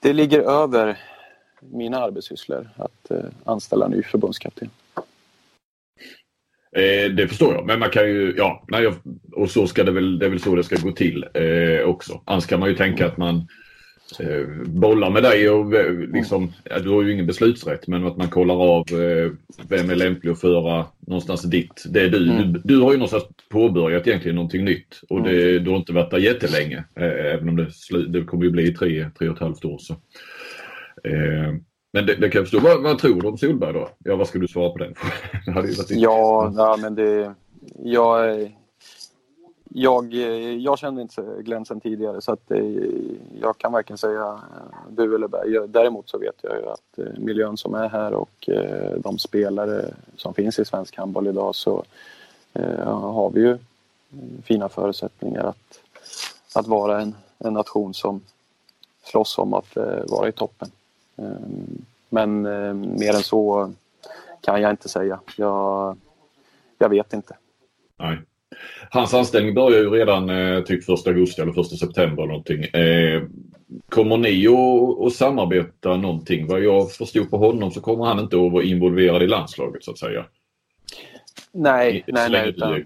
det 0.00 0.12
ligger 0.12 0.40
över 0.40 0.98
mina 1.60 1.98
arbetssysslor 1.98 2.68
att 2.76 3.10
eh, 3.10 3.24
anställa 3.44 3.86
en 3.86 3.92
ny 3.92 4.02
förbundskapten. 4.02 4.70
Eh, 6.76 7.10
det 7.10 7.28
förstår 7.28 7.54
jag, 7.54 7.66
men 7.66 7.78
man 7.78 7.90
kan 7.90 8.04
ju, 8.04 8.34
ja, 8.36 8.64
nej, 8.68 8.92
och 9.32 9.50
så 9.50 9.66
ska 9.66 9.84
det 9.84 9.92
väl, 9.92 10.18
det 10.18 10.26
är 10.26 10.30
väl 10.30 10.40
så 10.40 10.56
det 10.56 10.64
ska 10.64 10.76
gå 10.76 10.92
till 10.92 11.26
eh, 11.34 11.88
också. 11.88 12.20
Annars 12.24 12.46
kan 12.46 12.60
man 12.60 12.68
ju 12.68 12.74
tänka 12.74 13.06
att 13.06 13.16
man 13.16 13.36
eh, 13.36 13.44
bollar 14.64 15.10
med 15.10 15.22
dig 15.22 15.50
och 15.50 15.74
eh, 15.74 15.92
liksom, 15.92 16.52
ja, 16.64 16.78
du 16.78 16.88
har 16.88 17.02
ju 17.02 17.12
ingen 17.12 17.26
beslutsrätt, 17.26 17.86
men 17.86 18.06
att 18.06 18.16
man 18.16 18.28
kollar 18.28 18.54
av 18.54 18.84
eh, 18.88 19.32
vem 19.68 19.90
är 19.90 19.94
lämplig 19.94 20.30
att 20.30 20.40
föra 20.40 20.86
någonstans 21.06 21.42
ditt. 21.42 21.84
Det 21.88 22.00
är 22.00 22.08
du. 22.08 22.30
Mm. 22.30 22.52
du. 22.52 22.60
Du 22.64 22.80
har 22.80 22.92
ju 22.92 22.98
någonstans 22.98 23.24
påbörjat 23.50 24.06
egentligen 24.06 24.34
någonting 24.34 24.64
nytt 24.64 25.00
och 25.08 25.22
det, 25.22 25.50
mm. 25.50 25.64
du 25.64 25.70
har 25.70 25.76
inte 25.76 25.92
varit 25.92 26.10
där 26.10 26.18
jättelänge, 26.18 26.84
även 26.94 27.48
om 27.48 27.56
det, 27.56 27.68
det 28.08 28.24
kommer 28.24 28.44
ju 28.44 28.50
bli 28.50 28.74
tre, 28.74 29.10
tre 29.18 29.28
och 29.28 29.34
ett 29.34 29.42
halvt 29.42 29.64
år. 29.64 29.78
Så. 29.78 29.92
Eh, 31.04 31.54
men 31.92 32.06
det, 32.06 32.14
det, 32.14 32.28
kan 32.30 32.38
jag 32.38 32.48
förstå. 32.48 32.60
Vad, 32.60 32.82
vad, 32.82 32.98
tror 32.98 33.22
du 33.22 33.28
om 33.28 33.38
Solberg 33.38 33.72
då? 33.72 33.88
Ja, 33.98 34.16
vad 34.16 34.28
ska 34.28 34.38
du 34.38 34.48
svara 34.48 34.70
på 34.70 34.78
den 34.78 34.94
varit 35.54 35.90
ja, 35.90 36.52
ja, 36.56 36.78
men 36.80 36.94
det... 36.94 37.34
Jag, 37.76 38.40
jag, 39.76 40.14
eh, 40.14 40.56
jag 40.56 40.78
kände 40.78 41.02
inte 41.02 41.22
Glenn 41.40 41.64
sen 41.64 41.80
tidigare 41.80 42.20
så 42.20 42.32
att 42.32 42.50
eh, 42.50 42.64
jag 43.40 43.58
kan 43.58 43.72
varken 43.72 43.98
säga 43.98 44.22
eh, 44.22 44.90
bu 44.90 45.14
eller 45.14 45.28
bä. 45.28 45.66
Däremot 45.66 46.08
så 46.08 46.18
vet 46.18 46.34
jag 46.42 46.56
ju 46.56 46.66
att 46.68 47.18
miljön 47.18 47.56
som 47.56 47.74
är 47.74 47.88
här 47.88 48.14
och 48.14 48.48
de 48.98 49.18
spelare 49.18 49.94
som 50.16 50.34
finns 50.34 50.58
i 50.58 50.64
svensk 50.64 50.96
handboll 50.96 51.26
idag 51.26 51.54
så 51.54 51.84
har 52.84 53.30
vi 53.30 53.40
ju 53.40 53.58
fina 54.42 54.68
förutsättningar 54.68 55.44
att, 55.44 55.80
att 56.54 56.66
vara 56.66 57.00
en, 57.00 57.14
en 57.38 57.52
nation 57.52 57.94
som 57.94 58.20
slåss 59.04 59.38
om 59.38 59.54
att 59.54 59.76
vara 60.08 60.28
i 60.28 60.32
toppen. 60.32 60.70
Men 62.08 62.42
mer 62.98 63.14
än 63.14 63.22
så 63.22 63.72
kan 64.40 64.62
jag 64.62 64.70
inte 64.70 64.88
säga. 64.88 65.20
Jag, 65.36 65.96
jag 66.78 66.88
vet 66.88 67.12
inte. 67.12 67.36
Nej. 67.96 68.18
Hans 68.90 69.14
anställning 69.14 69.54
börjar 69.54 69.80
ju 69.80 69.90
redan 69.90 70.30
eh, 70.30 70.60
typ 70.60 70.88
1 70.88 71.06
augusti 71.06 71.42
eller 71.42 71.60
1 71.60 71.66
september 71.66 72.22
eller 72.22 72.32
någonting. 72.32 72.64
Eh, 72.64 73.22
kommer 73.88 74.16
ni 74.16 74.46
att, 75.06 75.12
samarbeta 75.12 75.96
någonting? 75.96 76.46
Vad 76.46 76.60
jag 76.60 76.92
förstod 76.92 77.30
på 77.30 77.36
honom 77.36 77.70
så 77.70 77.80
kommer 77.80 78.04
han 78.04 78.20
inte 78.20 78.36
att 78.36 78.52
vara 78.52 78.62
involverad 78.62 79.22
i 79.22 79.26
landslaget 79.26 79.84
så 79.84 79.90
att 79.90 79.98
säga. 79.98 80.24
Nej, 81.52 82.04
I, 82.06 82.12
nej, 82.12 82.30
nej, 82.30 82.48
utan, 82.48 82.84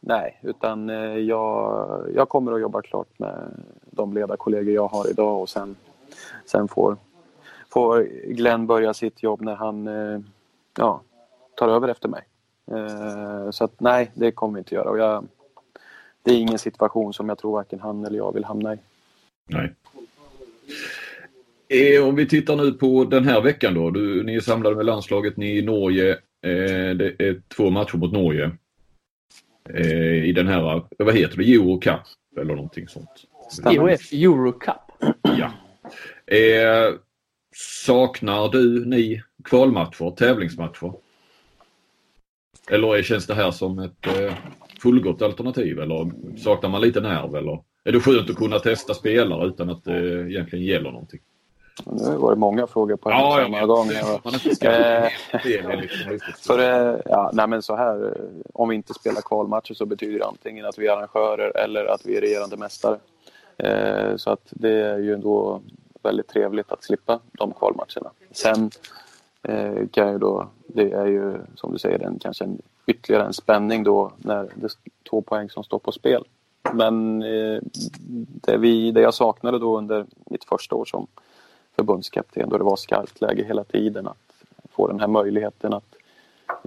nej, 0.00 0.40
utan 0.42 0.90
eh, 0.90 1.18
jag, 1.18 2.10
jag 2.14 2.28
kommer 2.28 2.52
att 2.52 2.60
jobba 2.60 2.82
klart 2.82 3.18
med 3.18 3.64
de 3.90 4.12
ledarkollegor 4.12 4.74
jag 4.74 4.88
har 4.88 5.10
idag 5.10 5.40
och 5.40 5.48
sen, 5.48 5.76
sen 6.46 6.68
får 6.68 6.96
får 7.68 8.02
Glenn 8.26 8.66
börja 8.66 8.94
sitt 8.94 9.22
jobb 9.22 9.40
när 9.40 9.54
han 9.54 9.88
eh, 9.88 10.20
ja, 10.78 11.00
tar 11.56 11.68
över 11.68 11.88
efter 11.88 12.08
mig. 12.08 12.22
Eh, 12.72 13.50
så 13.50 13.64
att 13.64 13.80
nej, 13.80 14.10
det 14.14 14.30
kommer 14.30 14.54
vi 14.54 14.58
inte 14.58 14.74
göra. 14.74 14.90
Och 14.90 14.98
jag, 14.98 15.28
det 16.22 16.30
är 16.30 16.38
ingen 16.38 16.58
situation 16.58 17.12
som 17.12 17.28
jag 17.28 17.38
tror 17.38 17.52
varken 17.52 17.80
han 17.80 18.04
eller 18.04 18.16
jag 18.16 18.34
vill 18.34 18.44
hamna 18.44 18.74
i. 18.74 18.78
Nej. 19.46 19.74
Eh, 21.68 22.08
om 22.08 22.16
vi 22.16 22.28
tittar 22.28 22.56
nu 22.56 22.72
på 22.72 23.04
den 23.04 23.24
här 23.24 23.40
veckan 23.40 23.74
då. 23.74 23.90
Du, 23.90 24.22
ni 24.22 24.34
är 24.34 24.40
samlade 24.40 24.76
med 24.76 24.86
landslaget, 24.86 25.36
ni 25.36 25.56
är 25.56 25.62
i 25.62 25.64
Norge. 25.64 26.18
Det 26.94 27.14
är 27.18 27.42
två 27.48 27.70
matcher 27.70 27.96
mot 27.96 28.12
Norge. 28.12 28.50
I 30.24 30.32
den 30.32 30.48
här, 30.48 30.82
vad 30.98 31.16
heter 31.16 31.36
det, 31.36 31.54
Eurocup 31.54 32.00
eller 32.36 32.54
någonting 32.54 32.88
sånt. 32.88 33.08
EOF 33.70 34.12
Eurocup. 34.12 34.76
Ja. 35.22 35.50
Saknar 37.56 38.48
du 38.48 38.84
ni 38.84 39.22
kvalmatcher, 39.44 40.10
tävlingsmatcher? 40.10 40.92
Eller 42.70 43.02
känns 43.02 43.26
det 43.26 43.34
här 43.34 43.50
som 43.50 43.78
ett 43.78 44.06
eh, 44.06 44.34
fullgott 44.82 45.22
alternativ 45.22 45.78
eller 45.78 46.12
saknar 46.38 46.70
man 46.70 46.80
lite 46.80 47.00
nerv 47.00 47.36
eller 47.36 47.62
är 47.84 47.92
det 47.92 48.00
skönt 48.00 48.30
att 48.30 48.36
kunna 48.36 48.58
testa 48.58 48.94
spelare 48.94 49.46
utan 49.46 49.70
att 49.70 49.84
det 49.84 50.20
eh, 50.20 50.28
egentligen 50.28 50.64
gäller 50.64 50.90
någonting? 50.90 51.20
Nu 51.86 52.16
var 52.16 52.30
det 52.30 52.36
många 52.36 52.66
frågor 52.66 52.96
på 52.96 53.10
en 53.10 53.16
ja, 53.16 53.40
samma 53.42 53.66
gång. 53.66 53.88
för, 56.46 57.02
ja, 57.04 57.30
nej 57.32 57.46
men 57.48 57.62
så 57.62 57.76
här, 57.76 58.16
om 58.54 58.68
vi 58.68 58.76
inte 58.76 58.94
spelar 58.94 59.20
kvalmatcher 59.20 59.74
så 59.74 59.86
betyder 59.86 60.18
det 60.18 60.24
antingen 60.24 60.66
att 60.66 60.78
vi 60.78 60.86
är 60.86 60.92
arrangörer 60.92 61.56
eller 61.56 61.84
att 61.84 62.06
vi 62.06 62.16
är 62.16 62.20
regerande 62.20 62.56
mästare. 62.56 62.98
Eh, 63.56 64.16
så 64.16 64.30
att 64.30 64.46
det 64.50 64.70
är 64.70 64.98
ju 64.98 65.14
ändå 65.14 65.62
väldigt 66.02 66.28
trevligt 66.28 66.72
att 66.72 66.84
slippa 66.84 67.20
de 67.32 67.52
kvalmatcherna. 67.52 68.10
Sen 68.32 68.70
Eh, 69.42 69.88
kan 69.92 70.12
ju 70.12 70.18
då, 70.18 70.48
det 70.66 70.92
är 70.92 71.06
ju 71.06 71.38
som 71.54 71.72
du 71.72 71.78
säger 71.78 71.98
en, 71.98 72.18
kanske 72.18 72.44
en, 72.44 72.62
ytterligare 72.86 73.26
en 73.26 73.32
spänning 73.32 73.84
då 73.84 74.12
när 74.16 74.48
det 74.54 74.66
är 74.66 74.72
två 75.10 75.22
poäng 75.22 75.50
som 75.50 75.64
står 75.64 75.78
på 75.78 75.92
spel. 75.92 76.24
Men 76.72 77.22
eh, 77.22 77.60
det, 78.42 78.56
vi, 78.56 78.90
det 78.92 79.00
jag 79.00 79.14
saknade 79.14 79.58
då 79.58 79.78
under 79.78 80.06
mitt 80.30 80.44
första 80.44 80.74
år 80.74 80.84
som 80.84 81.06
förbundskapten 81.76 82.48
då 82.48 82.58
det 82.58 82.64
var 82.64 82.76
skarpt 82.76 83.20
läge 83.20 83.44
hela 83.44 83.64
tiden 83.64 84.06
att 84.06 84.32
få 84.70 84.86
den 84.86 85.00
här 85.00 85.08
möjligheten 85.08 85.72
att 85.72 85.94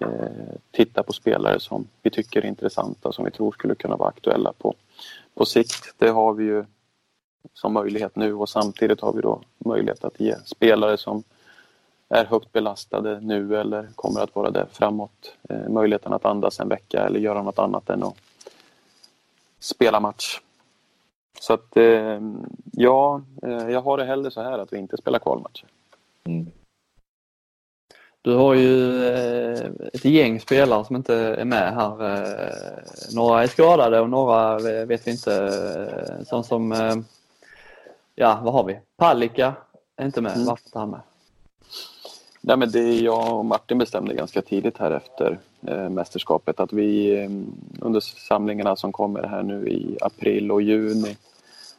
eh, 0.01 0.55
titta 0.71 1.03
på 1.03 1.13
spelare 1.13 1.60
som 1.60 1.88
vi 2.01 2.10
tycker 2.10 2.41
är 2.41 2.45
intressanta 2.45 3.12
som 3.12 3.25
vi 3.25 3.31
tror 3.31 3.51
skulle 3.51 3.75
kunna 3.75 3.95
vara 3.95 4.10
aktuella 4.10 4.53
på, 4.57 4.75
på 5.34 5.45
sikt. 5.45 5.93
Det 5.97 6.10
har 6.10 6.34
vi 6.34 6.43
ju 6.43 6.65
som 7.53 7.73
möjlighet 7.73 8.15
nu 8.15 8.34
och 8.34 8.49
samtidigt 8.49 9.01
har 9.01 9.13
vi 9.13 9.21
då 9.21 9.41
möjlighet 9.57 10.03
att 10.03 10.19
ge 10.19 10.36
spelare 10.45 10.97
som 10.97 11.23
är 12.12 12.26
högt 12.26 12.52
belastade 12.52 13.19
nu 13.21 13.60
eller 13.60 13.88
kommer 13.95 14.21
att 14.21 14.36
vara 14.36 14.52
det 14.52 14.65
framåt 14.71 15.36
eh, 15.50 15.69
möjligheten 15.69 16.13
att 16.13 16.26
andas 16.26 16.60
en 16.60 16.69
vecka 16.69 17.06
eller 17.06 17.19
göra 17.19 17.43
något 17.43 17.60
annat 17.60 17.89
än 17.89 18.04
att 18.04 18.15
spela 19.60 20.00
match. 20.00 20.39
Så 21.39 21.54
att 21.54 21.78
eh, 21.78 22.21
ja, 22.71 23.21
eh, 23.43 23.69
jag 23.69 23.82
har 23.82 23.97
det 23.97 24.06
hellre 24.06 24.32
så 24.32 24.41
här 24.41 24.60
att 24.60 24.74
vi 24.74 24.78
inte 24.78 24.97
spelar 24.97 25.19
kvalmatcher. 25.19 25.65
Mm. 26.24 26.52
Du 28.21 28.36
har 28.36 28.54
ju 28.54 29.06
ett 29.93 30.06
gäng 30.06 30.39
spelare 30.39 30.86
som 30.86 30.95
inte 30.95 31.15
är 31.15 31.45
med 31.45 31.74
här. 31.74 33.15
Några 33.15 33.43
är 33.43 33.47
skadade 33.47 34.00
och 34.00 34.10
några 34.10 34.60
vet 34.86 35.08
vi 35.08 35.12
inte. 35.12 36.24
Sån 36.26 36.43
som 36.43 36.71
ja, 38.15 38.39
vad 38.43 38.54
har 38.54 38.63
vi? 38.63 38.80
Palicka 38.97 39.54
är 39.95 40.06
inte 40.06 40.21
med. 40.21 40.36
Mm. 40.36 40.45
Varför 40.45 40.69
är 40.74 40.80
han 40.80 40.89
med? 40.89 41.02
Nej, 42.43 42.58
men 42.58 42.71
det 42.71 42.99
jag 42.99 43.38
och 43.38 43.45
Martin 43.45 43.77
bestämde 43.77 44.13
ganska 44.13 44.41
tidigt 44.41 44.77
här 44.77 44.91
efter 44.91 45.39
eh, 45.67 45.89
mästerskapet 45.89 46.60
att 46.60 46.73
vi 46.73 47.15
eh, 47.23 47.30
under 47.80 47.99
samlingarna 47.99 48.75
som 48.75 48.91
kommer 48.91 49.23
här 49.23 49.43
nu 49.43 49.67
i 49.69 49.97
april 50.01 50.51
och 50.51 50.62
juni 50.62 51.17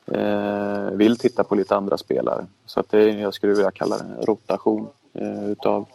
eh, 0.07 0.90
vill 0.90 1.16
titta 1.18 1.44
på 1.44 1.55
lite 1.55 1.77
andra 1.77 1.98
spelare. 1.98 2.46
Så 2.66 2.81
att 2.81 2.90
det 2.90 3.11
jag 3.11 3.35
skulle 3.35 3.55
vilja 3.55 3.70
kalla 3.70 3.98
det 3.98 4.05
en 4.05 4.27
rotation 4.27 4.88
eh, 5.12 5.51
utav, 5.51 5.87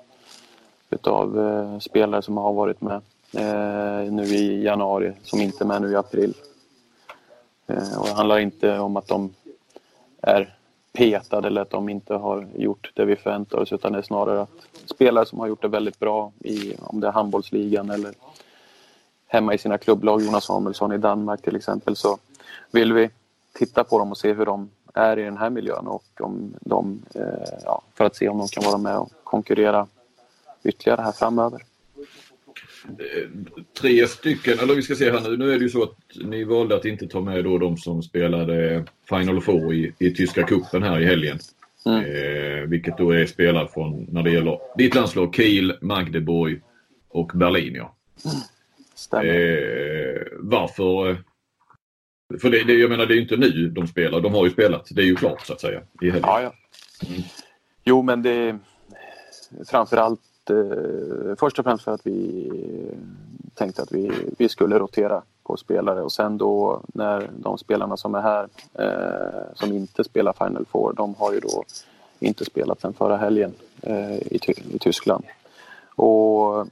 utav 0.90 1.40
eh, 1.40 1.80
spelare 1.80 2.22
som 2.22 2.38
har 2.38 2.54
varit 2.54 2.82
med 2.82 3.02
eh, 3.34 4.12
nu 4.14 4.24
i 4.24 4.64
januari 4.64 5.14
som 5.24 5.42
inte 5.42 5.64
är 5.64 5.68
med 5.68 5.82
nu 5.82 5.92
i 5.92 5.96
april. 5.96 6.34
Eh, 7.68 8.00
och 8.00 8.08
det 8.08 8.14
handlar 8.14 8.40
inte 8.40 8.80
om 8.80 8.98
att 8.98 9.08
de 9.08 9.34
är 10.22 10.57
petad 10.98 11.46
eller 11.46 11.62
att 11.62 11.70
de 11.70 11.90
inte 11.90 12.14
har 12.14 12.48
gjort 12.56 12.92
det 12.94 13.06
vi 13.06 13.16
förväntar 13.16 13.58
oss 13.58 13.72
utan 13.72 13.92
det 13.92 13.98
är 13.98 14.02
snarare 14.02 14.42
att 14.42 14.68
spelare 14.86 15.26
som 15.26 15.40
har 15.40 15.48
gjort 15.48 15.62
det 15.62 15.68
väldigt 15.68 16.00
bra 16.00 16.32
i 16.40 16.76
om 16.80 17.00
det 17.00 17.08
är 17.08 17.12
handbollsligan 17.12 17.90
eller 17.90 18.14
hemma 19.28 19.54
i 19.54 19.58
sina 19.58 19.78
klubblag, 19.78 20.22
Jonas 20.22 20.46
Samuelsson 20.46 20.92
i 20.92 20.98
Danmark 20.98 21.42
till 21.42 21.56
exempel, 21.56 21.96
så 21.96 22.18
vill 22.72 22.94
vi 22.94 23.10
titta 23.54 23.84
på 23.84 24.00
dem 24.00 24.12
och 24.12 24.18
se 24.18 24.34
hur 24.34 24.46
de 24.46 24.70
är 24.94 25.20
i 25.20 25.24
den 25.24 25.38
här 25.38 25.50
miljön 25.50 25.88
och 25.88 26.06
om 26.20 26.54
de, 26.62 27.02
eh, 27.16 27.60
ja, 27.66 27.82
för 27.94 28.06
att 28.06 28.16
se 28.16 28.30
om 28.30 28.38
de 28.38 28.48
kan 28.48 28.64
vara 28.64 28.78
med 28.78 28.98
och 28.98 29.12
konkurrera 29.24 29.88
ytterligare 30.64 31.02
här 31.02 31.12
framöver. 31.12 31.64
Eh, 32.90 33.30
tre 33.82 34.08
stycken, 34.08 34.60
eller 34.60 34.76
vi 34.76 34.82
ska 34.82 34.96
se 34.96 35.12
här 35.12 35.30
nu, 35.30 35.38
nu 35.38 35.54
är 35.54 35.58
det 35.58 35.64
ju 35.64 35.70
så 35.70 35.84
att 35.84 35.98
ni 36.16 36.44
valde 36.44 36.76
att 36.76 36.86
inte 36.86 37.08
ta 37.08 37.22
med 37.22 37.44
då 37.44 37.58
de 37.58 37.78
som 37.78 38.04
spelade 38.04 38.86
Final 39.10 39.42
Four 39.42 39.74
i, 39.74 39.94
i 40.00 40.12
tyska 40.12 40.44
kuppen 40.44 40.84
här 40.84 41.00
i 41.00 41.06
helgen. 41.06 41.40
Mm. 41.86 42.00
Eh, 42.00 42.70
vilket 42.70 42.98
då 42.98 43.12
är 43.12 43.26
spelare 43.26 43.68
från, 43.68 44.08
när 44.12 44.24
det 44.24 44.32
gäller 44.32 44.60
ditt 44.78 44.96
landslag, 44.96 45.36
Kiel, 45.36 45.78
Magdeburg 45.82 46.62
och 47.10 47.32
Berlin. 47.36 47.76
Ja. 47.76 47.96
Mm. 48.26 48.38
Eh, 49.12 50.22
varför? 50.40 51.24
För 52.42 52.50
det, 52.50 52.64
det, 52.64 52.74
jag 52.74 52.90
menar 52.90 53.06
det 53.06 53.16
är 53.16 53.22
inte 53.22 53.38
nu 53.38 53.70
de 53.70 53.88
spelar, 53.88 54.22
de 54.22 54.34
har 54.34 54.46
ju 54.46 54.52
spelat. 54.52 54.88
Det 54.92 55.02
är 55.02 55.06
ju 55.06 55.16
klart 55.16 55.46
så 55.46 55.54
att 55.54 55.62
säga 55.62 55.82
i 56.02 56.06
helgen. 56.06 56.24
Ja, 56.24 56.42
ja. 56.42 56.54
Mm. 57.10 57.22
Jo 57.84 58.02
men 58.02 58.22
det 58.22 58.60
framförallt 59.70 60.22
eh, 60.50 61.36
först 61.40 61.60
och 61.60 61.66
främst 61.66 61.84
för 61.84 61.92
att 61.92 62.08
vi 62.08 62.52
tänkte 63.54 63.82
att 63.82 63.92
vi, 63.92 64.12
vi 64.38 64.50
skulle 64.50 64.80
rotera 64.80 65.22
på 65.44 65.58
spelare 65.58 66.02
och 66.02 66.12
sen 66.12 66.38
då 66.38 66.82
när 66.88 67.30
de 67.38 67.58
spelarna 67.58 67.98
som 67.98 68.16
är 68.16 68.22
här 68.22 68.48
eh, 68.74 69.54
som 69.56 69.74
inte 69.74 70.04
spelar 70.04 70.34
Final 70.34 70.66
Four, 70.66 70.94
de 70.94 71.16
har 71.16 71.34
ju 71.34 71.40
då 71.40 71.64
inte 72.20 72.46
spelat 72.46 72.82
sen 72.82 72.94
förra 72.94 73.18
helgen 73.18 73.54
eh, 73.82 74.18
i, 74.18 74.40
i 74.74 74.80
Tyskland. 74.80 75.24
Och 75.96 76.68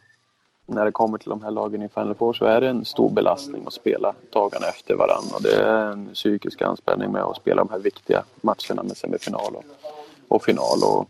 när 0.65 0.85
det 0.85 0.91
kommer 0.91 1.17
till 1.17 1.29
de 1.29 1.43
här 1.43 1.51
lagen 1.51 1.81
i 1.81 1.89
Final 1.89 2.15
Four 2.15 2.33
så 2.33 2.45
är 2.45 2.61
det 2.61 2.67
en 2.67 2.85
stor 2.85 3.09
belastning 3.09 3.63
att 3.67 3.73
spela 3.73 4.13
dagarna 4.29 4.67
efter 4.67 4.95
varandra. 4.95 5.37
Det 5.41 5.55
är 5.55 5.91
en 5.91 6.09
psykisk 6.13 6.61
anspänning 6.61 7.11
med 7.11 7.23
att 7.23 7.37
spela 7.37 7.63
de 7.63 7.69
här 7.71 7.79
viktiga 7.79 8.23
matcherna 8.41 8.83
med 8.83 8.97
semifinal 8.97 9.55
och, 9.55 9.65
och 10.27 10.43
final. 10.43 10.83
Och 10.83 11.09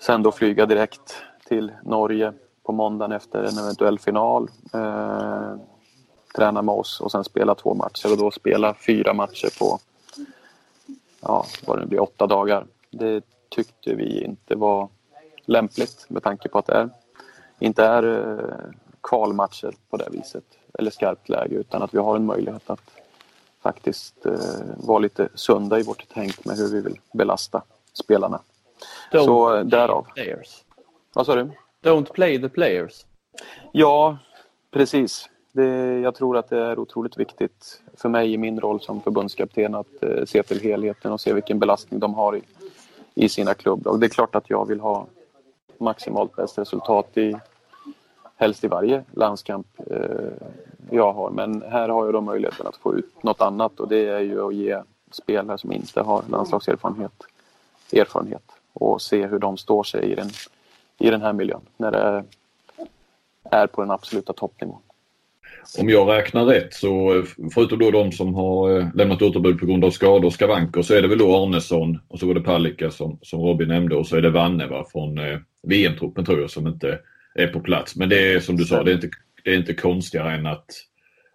sen 0.00 0.22
då 0.22 0.32
flyga 0.32 0.66
direkt 0.66 1.22
till 1.50 1.72
Norge 1.82 2.32
på 2.62 2.72
måndagen 2.72 3.12
efter 3.12 3.42
en 3.42 3.58
eventuell 3.58 3.98
final. 3.98 4.50
Eh, 4.74 5.54
träna 6.36 6.62
med 6.62 6.74
oss 6.74 7.00
och 7.00 7.12
sen 7.12 7.24
spela 7.24 7.54
två 7.54 7.74
matcher 7.74 8.12
och 8.12 8.18
då 8.18 8.30
spela 8.30 8.74
fyra 8.74 9.14
matcher 9.14 9.58
på 9.58 9.78
ja, 11.20 11.46
vad 11.66 11.78
det 11.78 11.86
blir, 11.86 12.00
åtta 12.00 12.26
dagar. 12.26 12.66
Det 12.90 13.24
tyckte 13.48 13.94
vi 13.94 14.24
inte 14.24 14.54
var 14.54 14.88
lämpligt 15.44 16.06
med 16.08 16.22
tanke 16.22 16.48
på 16.48 16.58
att 16.58 16.66
det 16.66 16.74
är, 16.74 16.90
inte 17.58 17.84
är 17.84 18.02
eh, 18.02 18.72
kvalmatcher 19.02 19.74
på 19.90 19.96
det 19.96 20.08
viset 20.10 20.44
eller 20.78 20.90
skarpt 20.90 21.28
läge 21.28 21.54
utan 21.54 21.82
att 21.82 21.94
vi 21.94 21.98
har 21.98 22.16
en 22.16 22.26
möjlighet 22.26 22.70
att 22.70 22.90
faktiskt 23.62 24.26
eh, 24.26 24.34
vara 24.76 24.98
lite 24.98 25.28
sunda 25.34 25.80
i 25.80 25.82
vårt 25.82 26.06
tänk 26.14 26.44
med 26.44 26.56
hur 26.56 26.68
vi 26.68 26.80
vill 26.80 27.00
belasta 27.12 27.62
spelarna. 27.92 28.40
Don't 29.12 29.24
Så 29.24 29.62
därav. 29.62 30.06
Players. 30.14 30.64
Vad 31.14 31.26
sa 31.26 31.34
du? 31.34 31.50
Don't 31.82 32.12
play 32.12 32.42
the 32.42 32.48
players. 32.48 33.06
Ja, 33.72 34.18
precis. 34.70 35.28
Det, 35.52 36.00
jag 36.00 36.14
tror 36.14 36.36
att 36.36 36.48
det 36.48 36.58
är 36.58 36.78
otroligt 36.78 37.18
viktigt 37.18 37.82
för 37.96 38.08
mig 38.08 38.32
i 38.32 38.38
min 38.38 38.60
roll 38.60 38.80
som 38.80 39.00
förbundskapten 39.00 39.74
att 39.74 40.02
eh, 40.02 40.24
se 40.24 40.42
till 40.42 40.60
helheten 40.60 41.12
och 41.12 41.20
se 41.20 41.32
vilken 41.32 41.58
belastning 41.58 42.00
de 42.00 42.14
har 42.14 42.36
i, 42.36 42.42
i 43.14 43.28
sina 43.28 43.54
klubblag. 43.54 44.00
Det 44.00 44.06
är 44.06 44.10
klart 44.10 44.34
att 44.34 44.50
jag 44.50 44.68
vill 44.68 44.80
ha 44.80 45.06
maximalt 45.78 46.36
bäst 46.36 46.58
resultat 46.58 47.16
i 47.16 47.36
helst 48.36 48.64
i 48.64 48.68
varje 48.68 49.04
landskamp 49.10 49.66
eh, 49.86 50.48
jag 50.90 51.12
har. 51.12 51.30
Men 51.30 51.62
här 51.62 51.88
har 51.88 52.04
jag 52.04 52.14
då 52.14 52.20
möjligheten 52.20 52.66
att 52.66 52.76
få 52.76 52.94
ut 52.94 53.22
något 53.22 53.40
annat 53.40 53.80
och 53.80 53.88
det 53.88 54.08
är 54.08 54.20
ju 54.20 54.46
att 54.46 54.54
ge 54.54 54.82
spelare 55.10 55.58
som 55.58 55.72
inte 55.72 56.00
har 56.00 56.24
landslagserfarenhet 56.28 57.12
erfarenhet 57.92 58.52
och 58.72 59.02
se 59.02 59.26
hur 59.26 59.38
de 59.38 59.56
står 59.56 59.84
sig 59.84 60.12
i 60.12 60.14
den, 60.14 60.30
i 61.00 61.10
den 61.10 61.22
här 61.22 61.32
miljön 61.32 61.60
när 61.76 61.90
det 61.90 62.24
är 63.50 63.66
på 63.66 63.80
den 63.80 63.90
absoluta 63.90 64.32
toppnivån. 64.32 64.82
Om 65.78 65.88
jag 65.88 66.08
räknar 66.08 66.44
rätt 66.44 66.74
så 66.74 67.18
eh, 67.18 67.24
förutom 67.54 67.78
då 67.78 67.90
de 67.90 68.12
som 68.12 68.34
har 68.34 68.78
eh, 68.78 68.86
lämnat 68.94 69.22
återbud 69.22 69.60
på 69.60 69.66
grund 69.66 69.84
av 69.84 69.90
skador 69.90 70.24
och 70.24 70.32
skavanker 70.32 70.82
så 70.82 70.94
är 70.94 71.02
det 71.02 71.08
väl 71.08 71.18
då 71.18 71.36
Arnesson 71.36 71.98
och 72.08 72.18
så 72.18 72.26
var 72.26 72.34
det 72.34 72.40
Palicka 72.40 72.90
som, 72.90 73.18
som 73.22 73.40
Robin 73.40 73.68
nämnde 73.68 73.96
och 73.96 74.06
så 74.06 74.16
är 74.16 74.22
det 74.22 74.30
Vanne 74.30 74.66
va, 74.66 74.86
från 74.92 75.18
eh, 75.18 75.38
VM-truppen 75.62 76.24
tror 76.24 76.40
jag 76.40 76.50
som 76.50 76.66
inte 76.66 76.98
är 77.34 77.46
på 77.46 77.60
plats. 77.60 77.96
Men 77.96 78.08
det 78.08 78.32
är 78.32 78.40
som 78.40 78.56
du 78.56 78.64
sa, 78.64 78.82
det 78.82 78.90
är 78.90 78.94
inte, 78.94 79.10
det 79.44 79.50
är 79.50 79.56
inte 79.56 79.74
konstigare 79.74 80.34
än 80.34 80.46
att, 80.46 80.66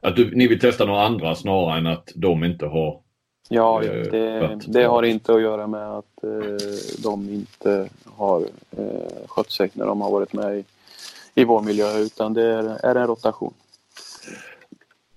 att 0.02 0.16
du, 0.16 0.36
ni 0.36 0.48
vill 0.48 0.60
testa 0.60 0.86
några 0.86 1.06
andra 1.06 1.36
snarare 1.36 1.78
än 1.78 1.88
att 1.88 2.12
de 2.16 2.44
inte 2.44 2.66
har 2.66 3.02
Ja, 3.50 3.84
eh, 3.84 4.12
det, 4.12 4.60
det, 4.68 4.84
har 4.84 5.04
inte 5.04 5.34
att 5.34 5.42
göra 5.42 5.68
med 5.68 5.92
att 5.92 6.24
eh, 6.24 6.30
de 7.04 7.30
inte 7.30 7.90
har 8.06 8.42
eh, 8.78 9.28
skött 9.28 9.52
sig 9.52 9.70
när 9.74 9.86
de 9.86 10.02
har 10.02 10.12
varit 10.12 10.34
med 10.34 10.58
i, 10.58 10.64
i 11.36 11.44
vår 11.44 11.62
miljö 11.62 12.00
utan 12.00 12.34
det 12.34 12.44
är, 12.44 12.86
är 12.86 12.96
en 12.96 13.08
rotation. 13.08 13.54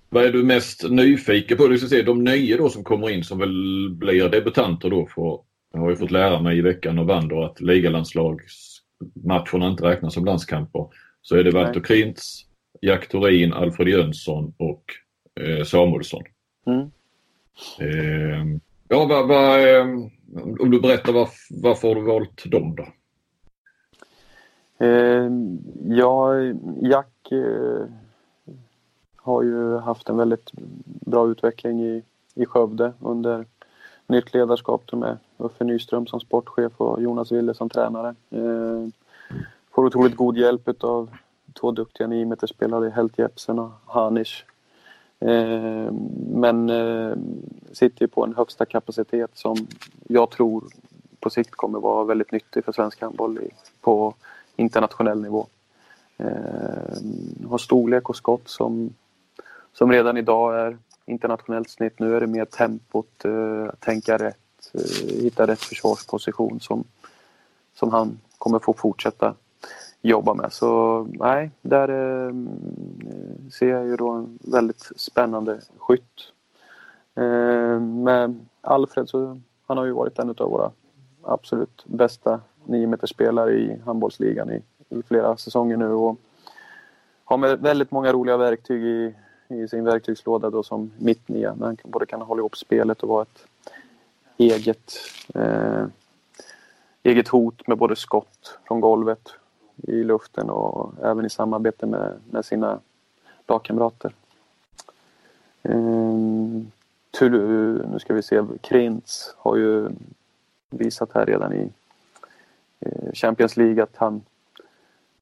Vad 0.09 0.25
är 0.25 0.31
du 0.31 0.43
mest 0.43 0.89
nyfiken 0.89 1.57
på? 1.57 1.67
Du 1.67 1.77
ska 1.77 1.87
se, 1.87 2.01
de 2.01 2.23
nya 2.23 2.57
då 2.57 2.69
som 2.69 2.83
kommer 2.83 3.09
in 3.09 3.23
som 3.23 3.39
väl 3.39 3.89
blir 3.89 4.29
debutanter 4.29 4.89
då. 4.89 5.07
För, 5.15 5.39
jag 5.73 5.79
har 5.79 5.89
ju 5.89 5.95
fått 5.95 6.11
lära 6.11 6.41
mig 6.41 6.57
i 6.57 6.61
veckan 6.61 6.99
och 6.99 7.05
Wander 7.05 7.45
att 7.45 7.61
ligalandslagsmatcherna 7.61 9.67
inte 9.67 9.83
räknas 9.83 10.13
som 10.13 10.25
landskamper. 10.25 10.87
Så 11.21 11.35
är 11.35 11.43
det 11.43 11.51
Walter 11.51 11.79
Krintz, 11.79 12.45
Jack 12.81 13.07
Thorin, 13.07 13.53
Alfred 13.53 13.87
Jönsson 13.87 14.53
och 14.57 14.83
eh, 15.41 15.63
Samuelsson. 15.63 16.23
Mm. 16.67 16.91
Eh, 17.79 18.45
ja, 18.87 19.05
vad, 19.05 19.27
vad, 19.27 19.75
eh, 19.75 19.85
om 20.59 20.71
du 20.71 20.81
berättar 20.81 21.13
var, 21.13 21.29
varför 21.49 21.87
har 21.87 21.95
du 21.95 22.01
valt 22.01 22.51
dem 22.51 22.75
då? 22.75 22.85
Eh, 24.85 25.29
ja, 25.97 26.33
Jack 26.81 27.31
eh, 27.31 27.85
har 29.15 29.43
ju 29.43 29.77
haft 29.77 30.09
en 30.09 30.17
väldigt 30.17 30.49
bra 30.83 31.27
utveckling 31.27 31.81
i, 31.81 32.03
i 32.33 32.45
Skövde 32.45 32.93
under 32.99 33.45
nytt 34.07 34.33
ledarskap 34.33 34.93
med 34.93 35.17
Uffe 35.37 35.63
Nyström 35.63 36.07
som 36.07 36.19
sportchef 36.19 36.71
och 36.77 37.01
Jonas 37.01 37.31
Wille 37.31 37.53
som 37.53 37.69
tränare. 37.69 38.15
Eh, 38.29 38.87
får 39.71 39.85
otroligt 39.85 40.15
god 40.15 40.37
hjälp 40.37 40.83
av 40.83 41.09
två 41.59 41.71
duktiga 41.71 42.07
niometerspelare, 42.07 42.89
Helt 42.89 43.17
Jepsen 43.17 43.59
och 43.59 43.71
Hanish. 43.85 44.45
Eh, 45.19 45.91
men 46.33 46.69
eh, 46.69 47.17
sitter 47.71 48.01
ju 48.01 48.07
på 48.07 48.23
en 48.23 48.35
högsta 48.35 48.65
kapacitet 48.65 49.31
som 49.33 49.67
jag 50.07 50.31
tror 50.31 50.63
på 51.19 51.29
sikt 51.29 51.51
kommer 51.51 51.79
vara 51.79 52.03
väldigt 52.03 52.31
nyttig 52.31 52.65
för 52.65 52.71
svensk 52.71 53.01
handboll 53.01 53.39
på 53.81 54.13
internationell 54.55 55.21
nivå. 55.21 55.47
Eh, 56.17 57.47
har 57.49 57.57
storlek 57.57 58.09
och 58.09 58.15
skott 58.15 58.47
som 58.49 58.93
som 59.73 59.91
redan 59.91 60.17
idag 60.17 60.59
är 60.59 60.77
internationellt 61.05 61.69
snitt. 61.69 61.99
Nu 61.99 62.15
är 62.15 62.19
det 62.19 62.27
mer 62.27 62.45
tempot, 62.45 63.25
att 63.25 63.79
tänka 63.79 64.17
rätt, 64.17 64.71
hitta 65.21 65.47
rätt 65.47 65.63
försvarsposition 65.63 66.59
som, 66.59 66.83
som 67.75 67.91
han 67.91 68.19
kommer 68.37 68.59
få 68.59 68.73
fortsätta 68.73 69.35
jobba 70.01 70.33
med. 70.33 70.53
Så 70.53 71.03
nej, 71.09 71.51
där 71.61 71.89
eh, 71.89 72.33
ser 73.51 73.69
jag 73.69 73.85
ju 73.85 73.95
då 73.95 74.09
en 74.09 74.39
väldigt 74.41 74.91
spännande 74.95 75.61
skytt. 75.77 76.33
Eh, 77.15 77.79
med 77.79 78.45
Alfred 78.61 79.09
så 79.09 79.39
han 79.67 79.77
har 79.77 79.85
ju 79.85 79.91
varit 79.91 80.19
en 80.19 80.29
av 80.29 80.49
våra 80.49 80.71
absolut 81.23 81.83
bästa 81.85 82.41
9 82.65 82.97
spelare 83.03 83.51
i 83.51 83.79
handbollsligan 83.85 84.51
i, 84.51 84.61
i 84.89 85.03
flera 85.03 85.37
säsonger 85.37 85.77
nu 85.77 85.91
och 85.91 86.17
har 87.23 87.37
med 87.37 87.59
väldigt 87.59 87.91
många 87.91 88.13
roliga 88.13 88.37
verktyg 88.37 88.83
i, 88.83 89.15
i 89.47 89.67
sin 89.67 89.85
verktygslåda 89.85 90.49
då 90.49 90.63
som 90.63 90.91
mittnia. 90.97 91.55
Han 91.59 91.77
kan 91.77 91.91
både 91.91 92.05
kan 92.05 92.21
hålla 92.21 92.39
ihop 92.39 92.57
spelet 92.57 93.03
och 93.03 93.09
vara 93.09 93.21
ett 93.21 93.45
eget, 94.37 94.93
eh, 95.35 95.85
eget 97.03 97.27
hot 97.27 97.67
med 97.67 97.77
både 97.77 97.95
skott 97.95 98.59
från 98.67 98.81
golvet 98.81 99.38
i 99.83 100.03
luften 100.03 100.49
och 100.49 100.93
även 101.03 101.25
i 101.25 101.29
samarbete 101.29 101.85
med, 101.85 102.13
med 102.31 102.45
sina 102.45 102.79
lagkamrater. 103.47 104.13
Eh, 105.63 105.73
nu 107.21 107.99
ska 107.99 108.13
vi 108.13 108.23
se, 108.23 108.43
Krintz 108.61 109.33
har 109.37 109.55
ju 109.55 109.89
visat 110.69 111.09
här 111.13 111.25
redan 111.25 111.53
i 111.53 111.69
eh, 112.79 113.13
Champions 113.13 113.57
League 113.57 113.83
att 113.83 113.95
han, 113.95 114.21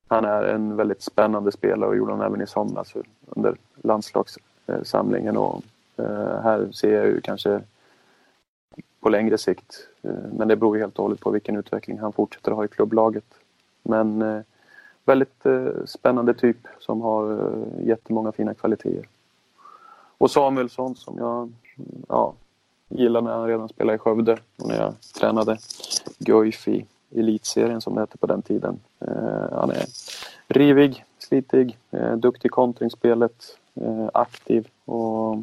han 0.07 0.25
är 0.25 0.43
en 0.43 0.75
väldigt 0.75 1.01
spännande 1.01 1.51
spelare 1.51 1.89
och 1.89 1.97
gjorde 1.97 2.11
han 2.11 2.21
även 2.21 2.41
i 2.41 2.47
somras 2.47 2.93
under 3.25 3.55
landslagssamlingen 3.75 5.37
och 5.37 5.63
eh, 5.97 6.41
här 6.41 6.71
ser 6.71 6.93
jag 6.93 7.05
ju 7.05 7.21
kanske 7.21 7.61
på 8.99 9.09
längre 9.09 9.37
sikt, 9.37 9.87
eh, 10.01 10.11
men 10.37 10.47
det 10.47 10.55
beror 10.55 10.77
ju 10.77 10.81
helt 10.81 10.97
och 10.97 11.03
hållet 11.03 11.19
på 11.19 11.31
vilken 11.31 11.55
utveckling 11.55 11.99
han 11.99 12.13
fortsätter 12.13 12.51
ha 12.51 12.65
i 12.65 12.67
klubblaget. 12.67 13.25
Men 13.87 14.21
eh, 14.21 14.41
väldigt 15.05 15.45
eh, 15.45 15.85
spännande 15.85 16.33
typ 16.33 16.57
som 16.79 17.01
har 17.01 17.31
eh, 17.31 17.87
jättemånga 17.87 18.31
fina 18.31 18.53
kvaliteter. 18.53 19.07
Och 20.17 20.31
Samuelsson 20.31 20.95
som 20.95 21.17
jag 21.17 21.51
ja, 22.07 22.33
gillar 22.89 23.21
när 23.21 23.31
han 23.31 23.47
redan 23.47 23.69
spelade 23.69 23.95
i 23.95 23.99
Skövde 23.99 24.37
och 24.57 24.67
när 24.67 24.75
jag 24.75 24.93
tränade 25.19 25.57
Guif 26.19 26.67
i 26.67 26.85
elitserien 27.15 27.81
som 27.81 27.95
det 27.95 28.01
hette 28.01 28.17
på 28.17 28.27
den 28.27 28.41
tiden. 28.41 28.79
Eh, 28.99 29.51
han 29.51 29.71
är 29.71 29.85
rivig, 30.47 31.05
slitig, 31.19 31.77
eh, 31.91 32.15
duktig 32.15 32.45
i 32.45 32.49
kontringsspelet, 32.49 33.57
eh, 33.75 34.09
aktiv 34.13 34.67
och 34.85 35.37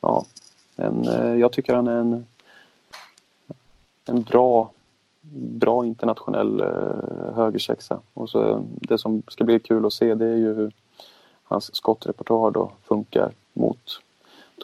ja, 0.00 0.24
en, 0.76 1.08
eh, 1.08 1.34
jag 1.34 1.52
tycker 1.52 1.74
han 1.74 1.88
är 1.88 1.96
en, 1.96 2.26
en 4.04 4.22
bra 4.22 4.70
bra 5.32 5.86
internationell 5.86 6.60
eh, 6.60 7.34
högersexa. 7.34 8.00
Och 8.14 8.30
så, 8.30 8.66
det 8.80 8.98
som 8.98 9.22
ska 9.28 9.44
bli 9.44 9.60
kul 9.60 9.86
att 9.86 9.92
se 9.92 10.14
det 10.14 10.26
är 10.26 10.36
ju 10.36 10.54
hur 10.54 10.72
hans 11.44 11.76
skottrepertoar 11.76 12.50
då 12.50 12.72
funkar 12.84 13.32
mot 13.52 14.00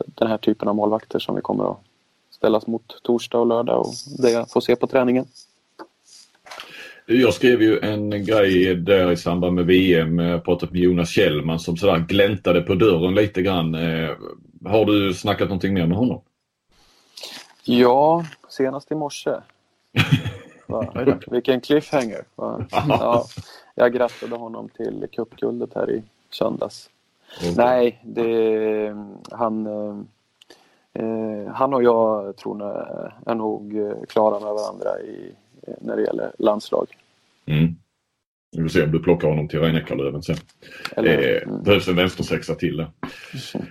den 0.05 0.29
här 0.29 0.39
typen 0.39 0.69
av 0.69 0.75
målvakter 0.75 1.19
som 1.19 1.35
vi 1.35 1.41
kommer 1.41 1.71
att 1.71 1.79
ställas 2.31 2.67
mot 2.67 3.03
torsdag 3.03 3.39
och 3.39 3.47
lördag 3.47 3.81
och 3.81 3.95
det 4.19 4.31
jag 4.31 4.51
får 4.51 4.61
se 4.61 4.77
på 4.77 4.87
träningen. 4.87 5.27
Jag 7.07 7.35
skrev 7.35 7.63
ju 7.63 7.79
en 7.81 8.11
grej 8.11 8.75
där 8.75 9.13
i 9.13 9.17
samband 9.17 9.55
med 9.55 9.67
VM, 9.67 10.19
jag 10.19 10.45
pratade 10.45 10.73
med 10.73 10.81
Jonas 10.81 11.09
Kjellman 11.09 11.61
som 11.61 11.77
sådär 11.77 11.99
gläntade 11.99 12.61
på 12.61 12.75
dörren 12.75 13.15
lite 13.15 13.43
grann. 13.43 13.75
Eh, 13.75 14.11
har 14.65 14.85
du 14.85 15.15
snackat 15.15 15.49
någonting 15.49 15.75
mer 15.75 15.87
med 15.87 15.99
honom? 15.99 16.21
Ja, 17.65 18.25
senast 18.49 18.93
i 18.93 18.95
morse. 18.95 19.31
Vilken 21.31 21.61
cliffhanger. 21.61 22.25
Ja, 22.37 23.27
jag 23.75 23.93
grattade 23.93 24.37
honom 24.37 24.69
till 24.69 25.07
cupguldet 25.13 25.75
här 25.75 25.91
i 25.91 26.03
söndags. 26.31 26.91
Okay. 27.39 27.55
Nej, 27.57 28.01
det, 28.05 28.97
han, 29.31 29.67
eh, 30.93 31.53
han 31.53 31.75
och 31.75 31.83
jag 31.83 32.37
tror 32.37 32.63
jag 32.63 33.13
är 33.27 33.35
nog 33.35 33.75
klara 34.09 34.41
med 34.41 34.55
varandra 34.55 35.01
i, 35.01 35.33
när 35.81 35.97
det 35.97 36.03
gäller 36.03 36.33
landslag. 36.39 36.87
Mm. 37.47 37.77
Vi 38.57 38.63
får 38.63 38.69
se 38.69 38.83
om 38.83 38.93
du 38.93 39.03
plockar 39.03 39.29
honom 39.29 39.49
till 39.49 39.61
rhein 39.61 40.23
sen. 40.23 40.37
Eller, 40.97 41.37
eh, 41.37 41.43
mm. 41.43 41.63
Behövs 41.63 41.89
en 41.89 41.97
vänstersexa 41.97 42.55
till 42.55 42.77
där. 42.77 42.91
Mm. 43.55 43.67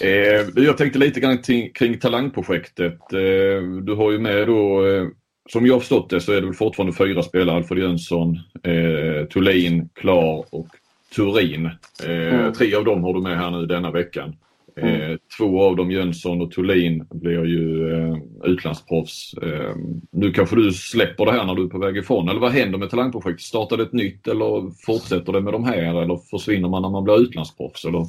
Eh, 0.00 0.64
jag 0.64 0.78
tänkte 0.78 0.98
lite 0.98 1.20
grann 1.20 1.38
kring, 1.38 1.72
kring 1.72 1.98
talangprojektet. 1.98 3.12
Eh, 3.12 3.62
du 3.82 3.94
har 3.96 4.12
ju 4.12 4.18
med 4.18 4.46
då 4.46 4.86
eh, 4.86 5.06
som 5.52 5.66
jag 5.66 5.74
har 5.74 5.80
förstått 5.80 6.10
det 6.10 6.20
så 6.20 6.32
är 6.32 6.40
det 6.40 6.46
väl 6.46 6.54
fortfarande 6.54 6.96
fyra 6.96 7.22
spelare. 7.22 7.56
Alfred 7.56 7.82
Jönsson, 7.82 8.38
eh, 8.62 9.26
Thulin, 9.26 9.88
Klar 9.94 10.44
och 10.50 10.68
Turin. 11.16 11.66
Eh, 12.04 12.34
mm. 12.34 12.52
Tre 12.52 12.74
av 12.74 12.84
dem 12.84 13.04
har 13.04 13.14
du 13.14 13.20
med 13.20 13.38
här 13.38 13.50
nu 13.50 13.66
denna 13.66 13.90
veckan. 13.90 14.36
Eh, 14.76 14.94
mm. 14.94 15.18
Två 15.38 15.62
av 15.62 15.76
dem, 15.76 15.90
Jönsson 15.90 16.40
och 16.40 16.52
Thulin, 16.52 17.06
blir 17.10 17.44
ju 17.44 17.92
eh, 17.92 18.16
utlandsproffs. 18.44 19.34
Eh, 19.42 19.74
nu 20.12 20.32
kanske 20.32 20.56
du 20.56 20.72
släpper 20.72 21.26
det 21.26 21.32
här 21.32 21.46
när 21.46 21.54
du 21.54 21.64
är 21.64 21.68
på 21.68 21.78
väg 21.78 21.96
ifrån. 21.96 22.28
Eller 22.28 22.40
vad 22.40 22.52
händer 22.52 22.78
med 22.78 22.90
talangprojektet? 22.90 23.40
Startar 23.46 23.76
det 23.76 23.82
ett 23.82 23.92
nytt 23.92 24.28
eller 24.28 24.84
fortsätter 24.86 25.32
det 25.32 25.40
med 25.40 25.52
de 25.52 25.64
här? 25.64 26.02
Eller 26.02 26.16
försvinner 26.30 26.68
man 26.68 26.82
när 26.82 26.90
man 26.90 27.04
blir 27.04 27.20
utlandsproffs? 27.20 27.84
Eller? 27.84 28.06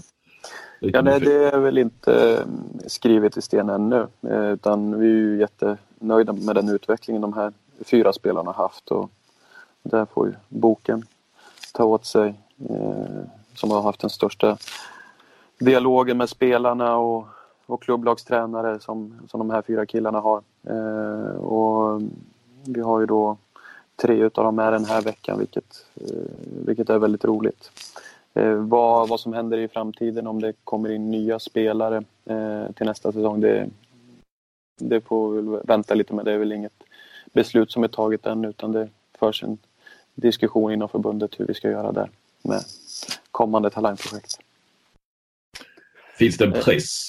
Ja, 0.83 1.01
nej, 1.01 1.19
det 1.19 1.33
är 1.33 1.59
väl 1.59 1.77
inte 1.77 2.31
eh, 2.31 2.45
skrivet 2.87 3.37
i 3.37 3.41
sten 3.41 3.69
ännu. 3.69 4.07
Eh, 4.21 4.51
utan 4.51 4.99
vi 4.99 5.07
är 5.07 5.11
ju 5.11 5.39
jättenöjda 5.39 6.33
med 6.33 6.55
den 6.55 6.69
utvecklingen 6.69 7.21
de 7.21 7.33
här 7.33 7.53
fyra 7.79 8.13
spelarna 8.13 8.51
har 8.51 8.63
haft. 8.63 8.91
Och 8.91 9.09
där 9.83 10.05
får 10.05 10.27
ju 10.27 10.33
boken 10.49 11.05
ta 11.73 11.83
åt 11.83 12.05
sig. 12.05 12.33
Eh, 12.69 13.21
som 13.55 13.71
har 13.71 13.81
haft 13.81 14.01
den 14.01 14.09
största 14.09 14.57
dialogen 15.59 16.17
med 16.17 16.29
spelarna 16.29 16.97
och, 16.97 17.27
och 17.65 17.83
klubblagstränare 17.83 18.79
som, 18.79 19.19
som 19.29 19.39
de 19.39 19.49
här 19.49 19.61
fyra 19.61 19.85
killarna 19.85 20.19
har. 20.19 20.41
och 21.37 22.01
vi 22.65 22.81
har 22.81 22.99
ju 22.99 23.05
då 23.05 23.37
tre 23.95 24.15
utav 24.15 24.45
dem 24.45 24.55
med 24.55 24.73
den 24.73 24.85
här 24.85 25.01
veckan 25.01 25.39
vilket, 25.39 25.85
vilket 26.65 26.89
är 26.89 26.99
väldigt 26.99 27.25
roligt. 27.25 27.71
Eh, 28.33 28.53
vad, 28.53 29.09
vad 29.09 29.19
som 29.19 29.33
händer 29.33 29.57
i 29.57 29.67
framtiden, 29.67 30.27
om 30.27 30.41
det 30.41 30.53
kommer 30.63 30.91
in 30.91 31.11
nya 31.11 31.39
spelare 31.39 32.03
eh, 32.25 32.71
till 32.71 32.85
nästa 32.85 33.11
säsong, 33.11 33.41
det, 33.41 33.69
det 34.79 35.01
får 35.01 35.31
vi 35.31 35.59
vänta 35.63 35.93
lite 35.93 36.13
med. 36.13 36.25
Det 36.25 36.31
är 36.31 36.37
väl 36.37 36.51
inget 36.51 36.83
beslut 37.33 37.71
som 37.71 37.83
är 37.83 37.87
taget 37.87 38.25
än 38.25 38.45
utan 38.45 38.71
det 38.71 38.89
förs 39.19 39.43
en 39.43 39.57
diskussion 40.15 40.71
inom 40.71 40.89
förbundet 40.89 41.39
hur 41.39 41.47
vi 41.47 41.53
ska 41.53 41.69
göra 41.69 41.91
där 41.91 42.09
med 42.41 42.61
kommande 43.31 43.69
talangprojekt. 43.69 44.39
Finns 46.17 46.37
det 46.37 46.45
en 46.45 46.53
eh. 46.53 46.63
press, 46.63 47.07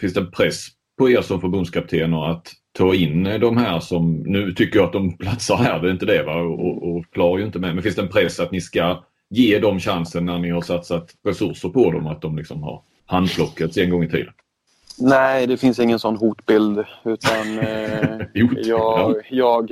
finns 0.00 0.14
det 0.14 0.20
en 0.20 0.30
press 0.30 0.66
på 0.98 1.10
er 1.10 1.22
som 1.22 1.40
förbundskaptener 1.40 2.30
att 2.30 2.52
ta 2.72 2.94
in 2.94 3.24
de 3.24 3.56
här 3.56 3.80
som, 3.80 4.12
nu 4.12 4.52
tycker 4.52 4.78
jag 4.78 4.86
att 4.86 4.92
de 4.92 5.18
platsar 5.18 5.56
här, 5.56 5.80
det 5.80 5.88
är 5.88 5.92
inte 5.92 6.06
det 6.06 6.22
va, 6.22 6.34
och, 6.34 6.96
och 6.96 7.04
klarar 7.10 7.38
ju 7.38 7.44
inte 7.44 7.58
med, 7.58 7.74
men 7.74 7.82
finns 7.82 7.96
det 7.96 8.02
en 8.02 8.08
press 8.08 8.40
att 8.40 8.52
ni 8.52 8.60
ska 8.60 9.04
ge 9.28 9.58
dem 9.58 9.80
chansen 9.80 10.26
när 10.26 10.38
ni 10.38 10.50
har 10.50 10.60
satsat 10.60 11.14
resurser 11.24 11.68
på 11.68 11.90
dem 11.90 12.06
att 12.06 12.20
de 12.20 12.36
liksom 12.36 12.62
har 12.62 12.82
handplockats 13.06 13.76
en 13.76 13.90
gång 13.90 14.04
i 14.04 14.10
tiden? 14.10 14.32
Nej, 14.98 15.46
det 15.46 15.56
finns 15.56 15.78
ingen 15.78 15.98
sån 15.98 16.16
hotbild 16.16 16.84
utan 17.04 17.58
eh, 17.58 18.20
jag, 18.34 19.22
jag, 19.30 19.70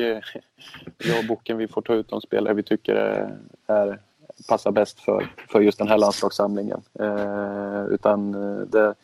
jag 0.98 1.18
och 1.18 1.26
Boken 1.28 1.56
vi 1.56 1.68
får 1.68 1.82
ta 1.82 1.94
ut 1.94 2.08
de 2.08 2.20
spelare 2.20 2.54
vi 2.54 2.62
tycker 2.62 2.94
är, 2.94 3.36
är 3.66 4.00
passar 4.48 4.70
bäst 4.70 5.00
för, 5.00 5.28
för 5.48 5.60
just 5.60 5.78
den 5.78 5.88
här 5.88 5.98
landslagssamlingen. 5.98 6.80
Eh, 7.00 7.84
utan 7.90 8.34
eh, 8.34 8.66
det, 8.66 8.94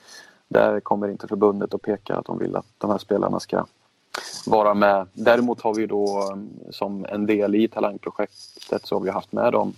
där 0.49 0.81
kommer 0.81 1.09
inte 1.09 1.29
förbundet 1.29 1.75
att 1.75 1.83
peka 1.83 2.17
att 2.17 2.27
de 2.27 2.39
vill 2.39 2.57
att 2.57 2.67
de 2.79 2.91
här 2.91 2.99
spelarna 2.99 3.41
ska 3.41 3.67
vara 4.47 4.75
med. 4.75 5.07
Däremot 5.13 5.61
har 5.61 5.75
vi 5.75 5.87
då 5.87 6.07
eh, 6.07 6.71
som 6.71 7.07
en 7.09 7.27
del 7.27 7.55
i 7.55 7.69
talangprojektet 7.69 8.87
så 8.87 8.97
har 8.97 9.01
vi 9.01 9.11
haft 9.11 9.33
med 9.33 9.53
dem 9.53 9.75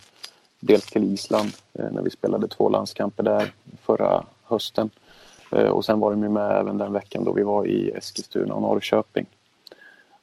dels 0.66 0.86
till 0.86 1.04
Island 1.04 1.48
eh, 1.72 1.90
när 1.92 2.02
vi 2.02 2.10
spelade 2.10 2.48
två 2.48 2.68
landskamper 2.68 3.22
där 3.22 3.52
förra 3.82 4.24
hösten. 4.42 4.90
Eh, 5.52 5.68
och 5.68 5.84
sen 5.84 6.00
var 6.00 6.10
de 6.10 6.22
ju 6.22 6.28
med 6.28 6.50
även 6.50 6.78
den 6.78 6.92
veckan 6.92 7.24
då 7.24 7.32
vi 7.32 7.42
var 7.42 7.66
i 7.66 7.90
Eskilstuna 7.90 8.54
och 8.54 8.62
Norrköping. 8.62 9.26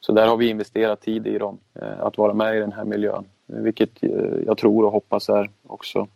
Så 0.00 0.12
där 0.12 0.26
har 0.26 0.36
vi 0.36 0.48
investerat 0.48 1.00
tid 1.00 1.26
i 1.26 1.38
dem, 1.38 1.58
eh, 1.74 2.00
att 2.00 2.18
vara 2.18 2.34
med 2.34 2.56
i 2.56 2.60
den 2.60 2.72
här 2.72 2.84
miljön. 2.84 3.24
Vilket 3.46 4.02
eh, 4.02 4.10
jag 4.46 4.58
tror 4.58 4.84
och 4.84 4.92
hoppas 4.92 5.28
är 5.28 5.50
också 5.66 6.08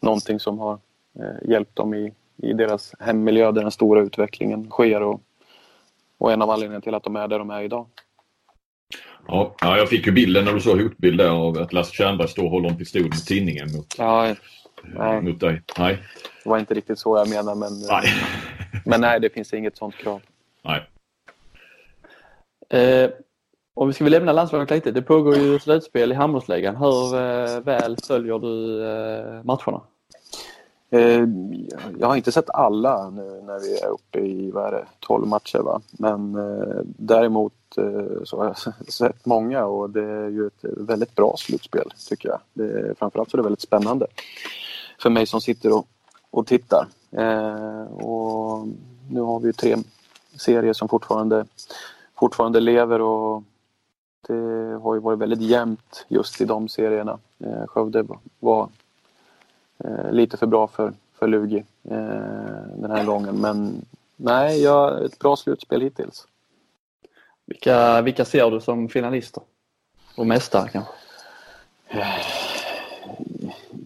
någonting 0.00 0.40
som 0.40 0.58
har 0.58 0.78
eh, 1.18 1.48
hjälpt 1.50 1.76
dem 1.76 1.94
i, 1.94 2.12
i 2.36 2.52
deras 2.52 2.94
hemmiljö 2.98 3.52
där 3.52 3.62
den 3.62 3.70
stora 3.70 4.00
utvecklingen 4.00 4.70
sker 4.70 5.02
och, 5.02 5.20
och 6.18 6.32
en 6.32 6.42
av 6.42 6.50
anledningarna 6.50 6.82
till 6.82 6.94
att 6.94 7.02
de 7.02 7.16
är 7.16 7.28
där 7.28 7.38
de 7.38 7.50
är 7.50 7.62
idag. 7.62 7.86
Ja, 9.30 9.54
jag 9.60 9.88
fick 9.88 10.06
ju 10.06 10.12
bilden 10.12 10.44
när 10.44 10.52
du 10.52 10.60
såg 10.60 10.80
hotbild 10.80 11.20
av 11.20 11.58
att 11.58 11.72
Lasse 11.72 11.94
Tjernberg 11.94 12.28
står 12.28 12.44
och 12.44 12.50
håller 12.50 12.68
en 12.68 12.76
pistol 12.76 13.02
med 13.02 13.24
tidningen 13.26 13.72
mot, 13.72 13.94
ja, 13.98 14.34
nej. 14.82 15.22
mot 15.22 15.40
dig. 15.40 15.62
Nej. 15.78 15.98
Det 16.44 16.50
var 16.50 16.58
inte 16.58 16.74
riktigt 16.74 16.98
så 16.98 17.16
jag 17.16 17.28
menade 17.28 17.60
men 17.60 17.72
nej, 17.88 18.12
men 18.84 19.00
nej 19.00 19.20
det 19.20 19.30
finns 19.30 19.54
inget 19.54 19.76
sånt 19.76 19.96
krav. 19.96 20.20
Nej. 20.64 20.86
Eh, 22.70 23.10
om 23.74 23.88
vi 23.88 23.94
ska 23.94 24.04
lämna 24.04 24.32
landslaget 24.32 24.70
lite. 24.70 24.90
Det 24.90 25.02
pågår 25.02 25.36
ju 25.36 25.58
slutspel 25.58 26.12
i 26.12 26.14
handbollsligan. 26.14 26.76
Hur 26.76 27.14
eh, 27.14 27.60
väl 27.60 27.96
följer 28.06 28.38
du 28.38 28.84
eh, 28.84 29.44
matcherna? 29.44 29.82
Eh, 30.90 31.24
jag 31.98 32.08
har 32.08 32.16
inte 32.16 32.32
sett 32.32 32.50
alla 32.50 33.10
nu 33.10 33.42
när 33.46 33.60
vi 33.60 33.78
är 33.80 33.88
uppe 33.88 34.18
i 34.18 34.50
vad 34.50 34.66
är 34.66 34.72
det, 34.72 34.86
12 35.00 35.26
matcher. 35.26 35.58
Va? 35.58 35.80
Men 35.90 36.34
eh, 36.34 36.80
däremot 36.84 37.52
eh, 37.76 38.24
så 38.24 38.36
har 38.36 38.44
jag 38.44 38.74
sett 38.88 39.26
många 39.26 39.64
och 39.64 39.90
det 39.90 40.04
är 40.04 40.28
ju 40.28 40.46
ett 40.46 40.64
väldigt 40.64 41.14
bra 41.14 41.34
slutspel 41.36 41.92
tycker 42.08 42.28
jag. 42.28 42.38
Det, 42.52 42.98
framförallt 42.98 43.30
så 43.30 43.36
är 43.36 43.38
det 43.38 43.42
väldigt 43.42 43.60
spännande 43.60 44.06
för 44.98 45.10
mig 45.10 45.26
som 45.26 45.40
sitter 45.40 45.72
och, 45.72 45.86
och 46.30 46.46
tittar. 46.46 46.86
och 48.04 48.68
nu 49.10 49.20
har 49.20 49.40
vi 49.40 49.52
tre 49.52 49.76
serier 50.36 50.72
som 50.72 50.88
fortfarande, 50.88 51.44
fortfarande 52.18 52.60
lever 52.60 53.00
och 53.00 53.42
det 54.26 54.78
har 54.82 54.94
ju 54.94 55.00
varit 55.00 55.18
väldigt 55.18 55.40
jämnt 55.40 56.06
just 56.08 56.40
i 56.40 56.44
de 56.44 56.68
serierna. 56.68 57.18
Skövde 57.66 58.06
var 58.40 58.68
lite 60.10 60.36
för 60.36 60.46
bra 60.46 60.66
för, 60.66 60.92
för 61.18 61.28
Lugi 61.28 61.64
eh, 61.84 61.96
den 62.76 62.90
här 62.90 63.04
gången. 63.04 63.34
Men 63.36 63.84
nej, 64.16 64.62
ja, 64.62 65.04
ett 65.04 65.18
bra 65.18 65.36
slutspel 65.36 65.80
hittills. 65.80 66.26
Vilka, 67.46 68.02
vilka 68.02 68.24
ser 68.24 68.50
du 68.50 68.60
som 68.60 68.88
finalister? 68.88 69.42
Och 70.16 70.26
mästare 70.26 70.68
kanske? 70.68 70.92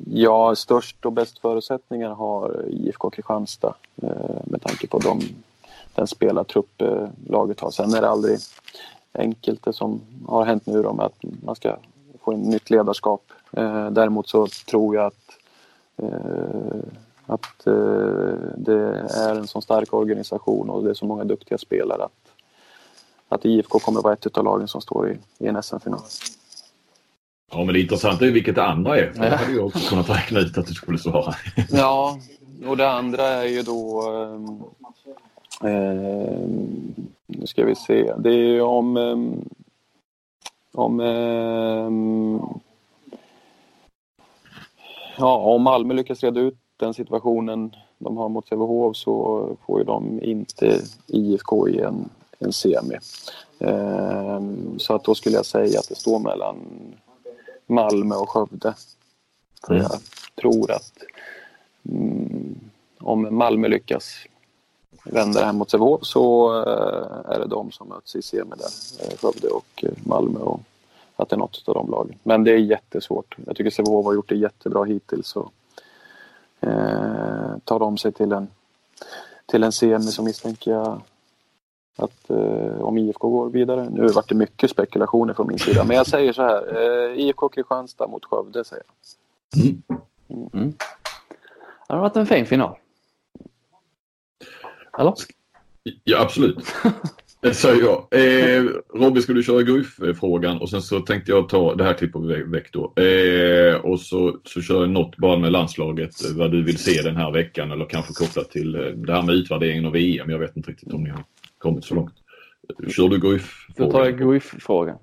Ja, 0.06 0.54
störst 0.54 1.06
och 1.06 1.12
bäst 1.12 1.38
förutsättningar 1.38 2.10
har 2.10 2.64
IFK 2.68 3.10
Kristianstad 3.10 3.74
eh, 4.02 4.40
med 4.44 4.62
tanke 4.62 4.86
på 4.86 4.98
de, 4.98 5.20
den 5.94 6.06
spelartrupp 6.06 6.82
eh, 6.82 7.08
laget 7.26 7.60
har. 7.60 7.70
Sen 7.70 7.94
är 7.94 8.00
det 8.00 8.08
aldrig 8.08 8.38
enkelt 9.12 9.64
det 9.64 9.72
som 9.72 10.00
har 10.26 10.44
hänt 10.44 10.66
nu 10.66 10.82
då 10.82 10.92
med 10.92 11.06
att 11.06 11.18
man 11.42 11.56
ska 11.56 11.76
få 12.24 12.32
in 12.32 12.40
nytt 12.40 12.70
ledarskap 12.70 13.22
Eh, 13.56 13.90
däremot 13.90 14.28
så 14.28 14.46
tror 14.46 14.96
jag 14.96 15.06
att, 15.06 15.14
eh, 15.14 15.43
att 17.26 17.66
eh, 17.66 17.72
det 18.56 19.08
är 19.16 19.34
en 19.34 19.46
så 19.46 19.60
stark 19.60 19.94
organisation 19.94 20.70
och 20.70 20.84
det 20.84 20.90
är 20.90 20.94
så 20.94 21.06
många 21.06 21.24
duktiga 21.24 21.58
spelare 21.58 22.04
att, 22.04 22.32
att 23.28 23.44
IFK 23.44 23.78
kommer 23.78 24.02
vara 24.02 24.12
ett 24.12 24.38
av 24.38 24.44
lagen 24.44 24.68
som 24.68 24.80
står 24.80 25.10
i, 25.10 25.18
i 25.38 25.46
en 25.46 25.62
SM-final. 25.62 26.00
Ja, 27.50 27.64
men 27.64 27.74
det 27.74 27.80
intressanta 27.80 28.26
är 28.26 28.30
vilket 28.30 28.54
det 28.54 28.64
andra 28.64 28.98
är. 28.98 29.12
Det 29.14 29.36
hade 29.36 29.52
jag 29.52 29.66
också 29.66 29.88
kunnat 29.88 30.10
räkna 30.10 30.40
ut 30.40 30.58
att 30.58 30.66
du 30.66 30.74
skulle 30.74 30.98
svara. 30.98 31.34
ja, 31.70 32.18
och 32.66 32.76
det 32.76 32.90
andra 32.90 33.22
är 33.22 33.44
ju 33.48 33.62
då... 33.62 34.02
Eh, 35.64 36.48
nu 37.26 37.46
ska 37.46 37.64
vi 37.64 37.74
se. 37.74 38.12
Det 38.18 38.30
är 38.30 38.60
om... 38.62 38.96
Eh, 38.96 39.18
om... 40.72 41.00
Eh, 41.00 41.90
ja, 45.18 45.36
om 45.36 45.62
Malmö 45.62 45.94
lyckas 45.94 46.22
reda 46.22 46.40
ut 46.40 46.58
den 46.76 46.94
situationen 46.94 47.76
de 47.98 48.16
har 48.16 48.28
mot 48.28 48.48
Sävehof 48.48 48.96
så 48.96 49.48
får 49.66 49.78
ju 49.78 49.84
de 49.84 50.22
inte 50.22 50.80
IFK 51.06 51.68
i 51.68 51.80
en, 51.80 52.08
en 52.38 52.52
semi. 52.52 52.98
Eh, 53.58 54.40
så 54.78 54.94
att 54.94 55.04
då 55.04 55.14
skulle 55.14 55.36
jag 55.36 55.46
säga 55.46 55.78
att 55.78 55.88
det 55.88 55.94
står 55.94 56.18
mellan 56.18 56.56
Malmö 57.66 58.14
och 58.14 58.30
Skövde. 58.30 58.74
För 59.66 59.74
mm. 59.74 59.86
jag 59.90 60.00
tror 60.34 60.70
att 60.70 60.92
mm, 61.88 62.60
om 63.00 63.36
Malmö 63.36 63.68
lyckas 63.68 64.14
vända 65.04 65.40
det 65.40 65.46
här 65.46 65.52
mot 65.52 65.70
Sävehof 65.70 66.04
så 66.04 66.56
äh, 66.62 67.34
är 67.34 67.38
det 67.38 67.46
de 67.46 67.72
som 67.72 67.88
möts 67.88 68.16
i 68.16 68.22
semi 68.22 68.56
där. 68.58 69.06
Äh, 69.06 69.16
Skövde 69.16 69.48
och 69.48 69.84
äh, 69.84 69.90
Malmö 70.04 70.40
och 70.40 70.60
att 71.16 71.28
det 71.28 71.36
är 71.36 71.38
något 71.38 71.62
av 71.66 71.74
de 71.74 71.90
lagen. 71.90 72.18
Men 72.22 72.44
det 72.44 72.50
är 72.50 72.56
jättesvårt. 72.56 73.36
Jag 73.46 73.56
tycker 73.56 73.70
Sävehof 73.70 74.06
har 74.06 74.14
gjort 74.14 74.28
det 74.28 74.36
jättebra 74.36 74.84
hittills. 74.84 75.26
Så, 75.28 75.50
tar 77.64 77.78
de 77.78 77.98
sig 77.98 78.12
till 78.12 78.32
en, 78.32 78.48
till 79.46 79.62
en 79.62 79.72
semi 79.72 80.02
så 80.02 80.22
misstänker 80.22 80.70
jag 80.70 81.00
att 81.96 82.30
eh, 82.30 82.80
om 82.80 82.98
IFK 82.98 83.28
går 83.28 83.50
vidare. 83.50 83.88
Nu 83.90 84.06
vart 84.06 84.28
det 84.28 84.34
mycket 84.34 84.70
spekulationer 84.70 85.34
från 85.34 85.46
min 85.46 85.58
sida, 85.58 85.84
men 85.84 85.96
jag 85.96 86.06
säger 86.06 86.32
så 86.32 86.42
här. 86.42 86.76
Eh, 86.76 87.20
IFK 87.20 87.48
Kristianstad 87.48 88.06
mot 88.06 88.24
Skövde 88.24 88.64
säger 88.64 88.82
jag. 89.52 89.64
Mm. 89.64 89.82
Mm. 90.28 90.50
mm. 90.52 90.74
Det 91.88 91.94
har 91.94 92.00
varit 92.00 92.16
en 92.16 92.26
fin 92.26 92.46
final. 92.46 92.78
Eller? 94.98 95.14
Ja, 96.04 96.20
absolut. 96.20 96.58
Eh, 97.44 97.48
det 97.48 97.54
säger 97.54 97.82
jag. 97.82 98.06
Eh, 98.10 98.64
Robin, 98.94 99.22
ska 99.22 99.32
du 99.32 99.42
köra 99.42 99.62
Guif-frågan 99.62 100.58
och 100.58 100.70
sen 100.70 100.82
så 100.82 101.00
tänkte 101.00 101.32
jag 101.32 101.48
ta 101.48 101.74
det 101.74 101.84
här 101.84 101.94
klippet 101.94 102.22
väck 102.46 102.72
då. 102.72 103.02
Eh, 103.02 103.74
och 103.74 104.00
så, 104.00 104.36
så 104.44 104.62
kör 104.62 104.80
jag 104.80 104.90
något 104.90 105.16
bara 105.16 105.38
med 105.38 105.52
landslaget, 105.52 106.24
eh, 106.24 106.36
vad 106.36 106.52
du 106.52 106.64
vill 106.64 106.78
se 106.78 107.02
den 107.02 107.16
här 107.16 107.30
veckan 107.30 107.70
eller 107.70 107.84
kanske 107.84 108.12
kopplat 108.12 108.50
till 108.50 108.74
eh, 108.74 108.80
det 108.80 109.12
här 109.12 109.22
med 109.22 109.34
utvärderingen 109.34 109.86
av 109.86 109.92
VM. 109.92 110.30
Jag 110.30 110.38
vet 110.38 110.56
inte 110.56 110.70
riktigt 110.70 110.92
om 110.92 111.04
ni 111.04 111.10
har 111.10 111.24
kommit 111.58 111.84
så 111.84 111.94
långt. 111.94 112.14
Kör 112.88 113.08
du 113.08 113.18
Guif-frågan? 113.18 113.92
Då 113.92 113.98
tar 113.98 114.04
jag 114.04 114.18
Guif-frågan. 114.18 114.96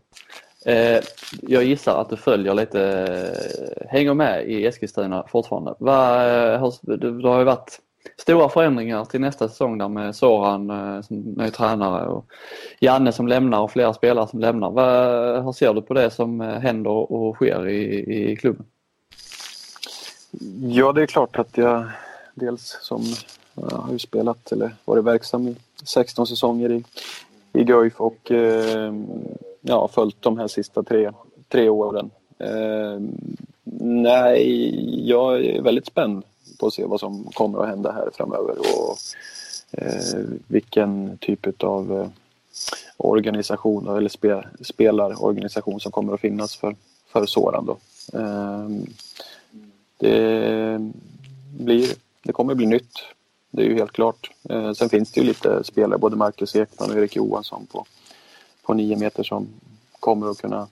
Eh, 0.66 1.00
jag 1.42 1.64
gissar 1.64 2.02
att 2.02 2.10
du 2.10 2.16
följer 2.18 2.54
lite, 2.54 3.36
hänger 3.90 4.14
med 4.14 4.50
i 4.50 4.66
Eskilstuna 4.66 5.26
fortfarande. 5.28 5.76
Va, 5.80 6.72
du, 6.82 6.98
du 6.98 7.28
har 7.28 7.40
ju 7.40 7.46
varit 7.46 7.80
stora 8.18 8.50
förändringar 8.50 9.06
till 9.06 9.22
nästa 9.22 9.50
säsong 9.50 9.78
där 9.78 9.88
med 9.88 10.16
Soran 10.16 10.70
eh, 10.70 11.02
som 11.02 11.18
ny 11.18 11.50
tränare 11.50 12.08
och 12.08 12.26
Janne 12.80 13.12
som 13.12 13.28
lämnar 13.28 13.62
och 13.62 13.72
flera 13.72 13.94
spelare 13.94 14.28
som 14.28 14.40
lämnar. 14.40 14.72
Vad, 14.72 15.44
hur 15.44 15.52
ser 15.52 15.74
du 15.74 15.82
på 15.82 15.94
det 15.94 16.10
som 16.10 16.42
eh, 16.42 16.60
händer 16.60 17.12
och 17.12 17.36
sker 17.36 17.68
i, 17.68 18.32
i 18.32 18.36
klubben? 18.36 18.66
Ja, 20.62 20.92
det 20.92 21.02
är 21.02 21.08
klart 21.08 21.40
att 21.40 21.58
jag 21.58 21.84
dels 22.36 22.78
som 22.82 23.04
jag 23.54 23.78
har 23.78 23.92
ju 23.92 24.00
spelat 24.00 24.52
eller 24.52 24.72
varit 24.86 25.04
verksam 25.04 25.48
i 25.48 25.56
16 25.84 26.28
säsonger 26.28 26.72
i, 26.72 26.84
i 27.54 27.64
Guif 27.64 28.02
och 28.02 28.32
eh, 28.32 28.94
ja, 29.62 29.88
följt 29.88 30.22
de 30.22 30.38
här 30.38 30.48
sista 30.48 30.84
tre, 30.84 31.12
tre 31.50 31.70
åren. 31.70 32.12
Eh, 32.40 33.00
nej, 33.84 35.10
jag 35.10 35.46
är 35.46 35.62
väldigt 35.62 35.86
spänd 35.86 36.24
på 36.62 36.68
att 36.68 36.74
se 36.74 36.86
vad 36.86 37.00
som 37.00 37.24
kommer 37.24 37.60
att 37.60 37.68
hända 37.68 37.92
här 37.92 38.10
framöver 38.14 38.56
och 38.60 38.98
eh, 39.72 40.20
vilken 40.48 41.18
typ 41.18 41.64
av 41.64 42.00
eh, 42.00 42.08
organisation 42.98 43.98
eller 43.98 44.10
spe, 44.10 44.44
spelarorganisation 44.62 45.80
som 45.80 45.92
kommer 45.92 46.14
att 46.14 46.22
finnas 46.22 46.56
för, 46.56 46.76
för 47.08 47.26
Soran. 47.26 47.66
Då. 47.66 47.78
Eh, 48.20 48.70
det, 49.98 50.92
blir, 51.60 51.88
det 52.24 52.34
kommer 52.34 52.54
att 52.54 52.58
bli 52.58 52.66
nytt 52.66 53.00
det 53.52 53.62
är 53.62 53.66
ju 53.66 53.76
helt 53.76 53.92
klart. 53.92 54.32
Eh, 54.50 54.74
sen 54.74 54.90
finns 54.90 55.12
det 55.12 55.22
ju 55.22 55.28
lite 55.28 55.64
spelare, 55.64 56.00
både 56.00 56.16
Marcus 56.16 56.56
Ekman 56.56 56.92
och 56.92 56.98
Erik 56.98 57.16
Johansson 57.16 57.66
på, 57.72 57.86
på 58.62 58.74
nio 58.74 58.96
meter 58.96 59.24
som 59.24 59.48
kommer 60.00 60.32
att 60.32 60.42
kunna 60.42 60.68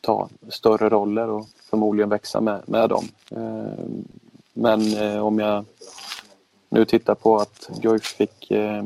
ta 0.00 0.28
större 0.48 0.88
roller 0.88 1.28
och 1.28 1.46
förmodligen 1.70 2.08
växa 2.08 2.40
med, 2.40 2.62
med 2.66 2.88
dem. 2.88 3.08
Eh, 3.30 3.84
men 4.60 4.96
eh, 4.96 5.26
om 5.26 5.38
jag 5.38 5.64
nu 6.68 6.84
tittar 6.84 7.14
på 7.14 7.36
att 7.36 7.70
Guif 7.80 8.04
fick 8.04 8.50
eh, 8.50 8.84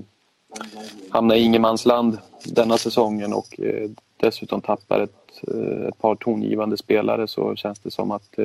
hamna 1.08 1.36
i 1.36 1.42
ingenmansland 1.42 2.18
denna 2.44 2.78
säsongen 2.78 3.32
och 3.32 3.60
eh, 3.60 3.90
dessutom 4.16 4.60
tappar 4.60 5.00
ett, 5.00 5.40
eh, 5.48 5.88
ett 5.88 5.98
par 5.98 6.14
tongivande 6.14 6.76
spelare 6.76 7.28
så 7.28 7.56
känns 7.56 7.78
det 7.78 7.90
som 7.90 8.10
att 8.10 8.36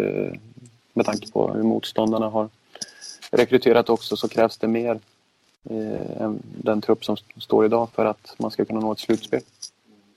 med 0.93 1.05
tanke 1.05 1.31
på 1.31 1.53
hur 1.53 1.63
motståndarna 1.63 2.29
har 2.29 2.49
rekryterat 3.31 3.89
också 3.89 4.15
så 4.15 4.27
krävs 4.27 4.57
det 4.57 4.67
mer 4.67 4.99
eh, 5.69 6.21
än 6.21 6.39
den 6.43 6.81
trupp 6.81 7.05
som 7.05 7.17
står 7.37 7.65
idag 7.65 7.89
för 7.93 8.05
att 8.05 8.35
man 8.37 8.51
ska 8.51 8.65
kunna 8.65 8.79
nå 8.79 8.91
ett 8.91 8.99
slutspel 8.99 9.41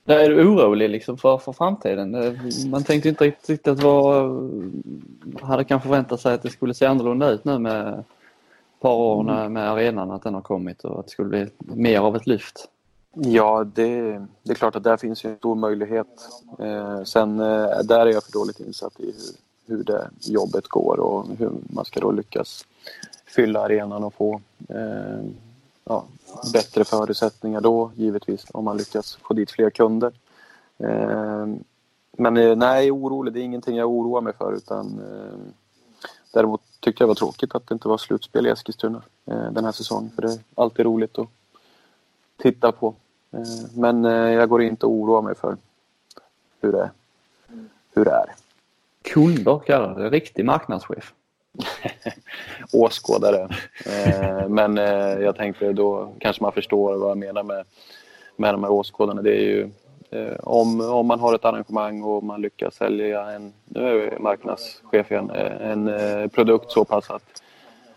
är 0.05 0.29
du 0.29 0.47
orolig 0.47 0.89
liksom 0.89 1.17
för, 1.17 1.37
för 1.37 1.51
framtiden? 1.51 2.15
Eh, 2.15 2.33
man 2.69 2.83
tänkte 2.83 3.09
inte 3.09 3.23
riktigt 3.23 3.67
att 3.67 3.83
vara... 3.83 4.49
hade 5.41 5.63
kanske 5.63 5.87
förväntat 5.87 6.21
sig 6.21 6.33
att 6.33 6.43
det 6.43 6.49
skulle 6.49 6.73
se 6.73 6.85
annorlunda 6.85 7.29
ut 7.29 7.45
nu 7.45 7.59
med 7.59 7.99
ett 7.99 8.05
par 8.81 8.93
år 8.93 9.49
med 9.49 9.69
arenan, 9.69 10.11
att 10.11 10.23
den 10.23 10.33
har 10.33 10.41
kommit 10.41 10.83
och 10.83 10.99
att 10.99 11.05
det 11.05 11.11
skulle 11.11 11.29
bli 11.29 11.47
mer 11.57 11.99
av 11.99 12.15
ett 12.15 12.27
lyft. 12.27 12.69
Ja, 13.15 13.63
det, 13.75 14.01
det 14.43 14.51
är 14.51 14.55
klart 14.55 14.75
att 14.75 14.83
där 14.83 14.97
finns 14.97 15.25
ju 15.25 15.29
en 15.29 15.37
stor 15.37 15.55
möjlighet. 15.55 16.29
Eh, 16.59 17.03
sen 17.03 17.39
eh, 17.39 17.79
där 17.83 17.99
är 17.99 18.05
jag 18.05 18.23
för 18.23 18.31
dåligt 18.31 18.59
insatt 18.59 18.99
i 18.99 19.05
hur, 19.05 19.75
hur 19.75 19.83
det 19.83 20.09
jobbet 20.19 20.67
går 20.67 20.99
och 20.99 21.25
hur 21.37 21.51
man 21.69 21.85
ska 21.85 21.99
då 21.99 22.11
lyckas 22.11 22.65
fylla 23.25 23.61
arenan 23.61 24.03
och 24.03 24.13
få 24.13 24.41
eh, 24.69 25.25
ja, 25.85 26.05
bättre 26.53 26.83
förutsättningar 26.83 27.61
då 27.61 27.91
givetvis 27.95 28.45
om 28.53 28.65
man 28.65 28.77
lyckas 28.77 29.15
få 29.15 29.33
dit 29.33 29.51
fler 29.51 29.69
kunder. 29.69 30.11
Eh, 30.77 31.47
men 32.11 32.37
eh, 32.37 32.55
nej, 32.55 32.91
orolig, 32.91 33.33
det 33.33 33.39
är 33.39 33.43
ingenting 33.43 33.77
jag 33.77 33.89
oroar 33.89 34.21
mig 34.21 34.33
för 34.33 34.53
utan 34.53 34.99
eh, 34.99 35.53
däremot 36.33 36.61
tyckte 36.79 37.03
jag 37.03 37.07
var 37.07 37.15
tråkigt 37.15 37.55
att 37.55 37.67
det 37.67 37.73
inte 37.73 37.87
var 37.87 37.97
slutspel 37.97 38.47
i 38.47 38.49
Eskilstuna 38.49 39.01
den 39.25 39.65
här 39.65 39.71
säsongen 39.71 40.11
för 40.15 40.21
det 40.21 40.31
är 40.31 40.39
alltid 40.55 40.85
roligt 40.85 41.19
att 41.19 41.27
titta 42.37 42.71
på. 42.71 42.95
Men 43.75 44.03
jag 44.03 44.49
går 44.49 44.61
inte 44.61 44.85
och 44.85 44.91
oroar 44.91 45.21
mig 45.21 45.35
för 45.35 45.57
hur 46.61 46.71
det, 46.71 46.91
hur 47.93 48.05
det 48.05 48.11
är. 48.11 48.35
Kunder 49.01 49.59
kallar 49.59 49.99
det, 49.99 50.09
riktig 50.09 50.45
marknadschef. 50.45 51.13
åskådare. 52.73 53.49
Eh, 53.85 54.47
men 54.49 54.77
eh, 54.77 55.19
jag 55.19 55.35
tänkte 55.35 55.73
då 55.73 56.13
kanske 56.19 56.43
man 56.43 56.51
förstår 56.51 56.97
vad 56.97 57.09
jag 57.09 57.17
menar 57.17 57.43
med, 57.43 57.65
med 58.35 58.53
de 58.53 58.63
här 58.63 58.71
åskådarna. 58.71 59.21
Det 59.21 59.35
är 59.35 59.41
ju 59.41 59.69
eh, 60.11 60.35
om, 60.39 60.81
om 60.81 61.07
man 61.07 61.19
har 61.19 61.35
ett 61.35 61.45
arrangemang 61.45 62.03
och 62.03 62.23
man 62.23 62.41
lyckas 62.41 62.75
sälja 62.75 63.31
en, 63.31 63.53
nu 63.65 63.87
är 63.87 64.11
jag 64.11 64.21
marknadschef 64.21 65.11
igen, 65.11 65.29
eh, 65.29 65.71
en 65.71 65.87
eh, 65.87 66.27
produkt 66.27 66.71
så 66.71 66.85
pass 66.85 67.09
att, 67.09 67.43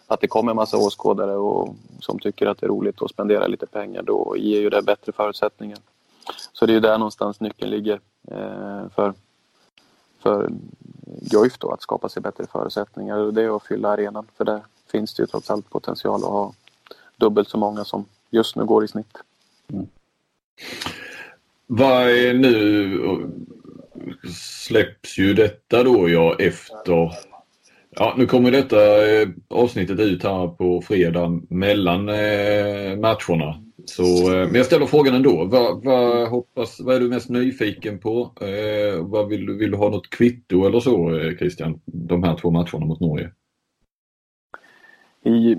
att 0.07 0.21
det 0.21 0.27
kommer 0.29 0.51
en 0.51 0.57
massa 0.57 0.77
åskådare 0.77 1.35
och, 1.37 1.75
som 2.01 2.19
tycker 2.19 2.47
att 2.47 2.59
det 2.59 2.67
är 2.67 2.69
roligt 2.69 3.03
att 3.03 3.11
spendera 3.11 3.47
lite 3.47 3.67
pengar, 3.67 4.03
då 4.03 4.35
ger 4.39 4.61
ju 4.61 4.71
det 4.71 4.83
bättre 4.83 5.13
förutsättningar. 5.13 5.79
Så 6.53 6.67
det 6.67 6.73
är 6.73 6.75
ju 6.75 6.81
där 6.81 6.99
någonstans 6.99 7.41
nyckeln 7.41 7.71
ligger 7.71 8.01
eh, 8.31 8.89
för, 8.95 9.15
för 10.23 10.51
Guif 11.21 11.59
då 11.59 11.71
att 11.71 11.83
skapa 11.83 12.09
sig 12.09 12.23
bättre 12.23 12.47
förutsättningar. 12.53 13.19
och 13.19 13.35
Det 13.35 13.43
är 13.43 13.57
att 13.57 13.67
fylla 13.67 13.89
arenan 13.89 14.27
för 14.37 14.45
där 14.45 14.61
finns 14.93 15.15
det 15.15 15.23
ju 15.23 15.27
trots 15.27 15.51
allt 15.51 15.71
potential 15.71 16.25
att 16.25 16.31
ha 16.31 16.53
dubbelt 17.17 17.49
så 17.49 17.59
många 17.59 17.85
som 17.85 18.05
just 18.31 18.57
nu 18.57 18.65
går 18.65 18.85
i 18.85 18.89
snitt. 18.89 19.17
Mm. 19.73 19.87
Vad 21.67 22.11
är 22.11 22.35
nu 22.35 23.31
släpps 24.35 25.19
ju 25.19 25.35
detta 25.35 25.83
då 25.83 26.09
ja 26.09 26.37
efter 26.39 27.13
Ja, 27.99 28.15
nu 28.17 28.27
kommer 28.27 28.51
detta 28.51 29.07
eh, 29.07 29.29
avsnittet 29.49 30.01
ut 30.01 30.23
här 30.23 30.49
på 30.49 30.83
fredag 30.83 31.41
mellan 31.49 32.09
eh, 32.09 32.97
matcherna. 32.97 33.66
Så, 33.87 34.33
eh, 34.33 34.47
men 34.47 34.55
jag 34.55 34.67
ställer 34.67 34.87
frågan 34.87 35.15
ändå. 35.15 35.45
Vad, 35.45 35.85
vad, 35.85 36.29
hoppas, 36.29 36.81
vad 36.81 36.97
är 36.97 37.01
du 37.01 37.09
mest 37.09 37.29
nyfiken 37.29 37.99
på? 37.99 38.33
Eh, 38.41 39.05
vad 39.05 39.29
vill, 39.29 39.51
vill 39.51 39.71
du 39.71 39.77
ha 39.77 39.91
något 39.91 40.11
kvitto 40.11 40.67
eller 40.67 40.81
så 40.81 41.19
eh, 41.19 41.37
Christian? 41.37 41.81
De 41.85 42.23
här 42.23 42.37
två 42.37 42.51
matcherna 42.51 42.87
mot 42.87 43.01
Norge? 43.01 43.33
I, 45.23 45.57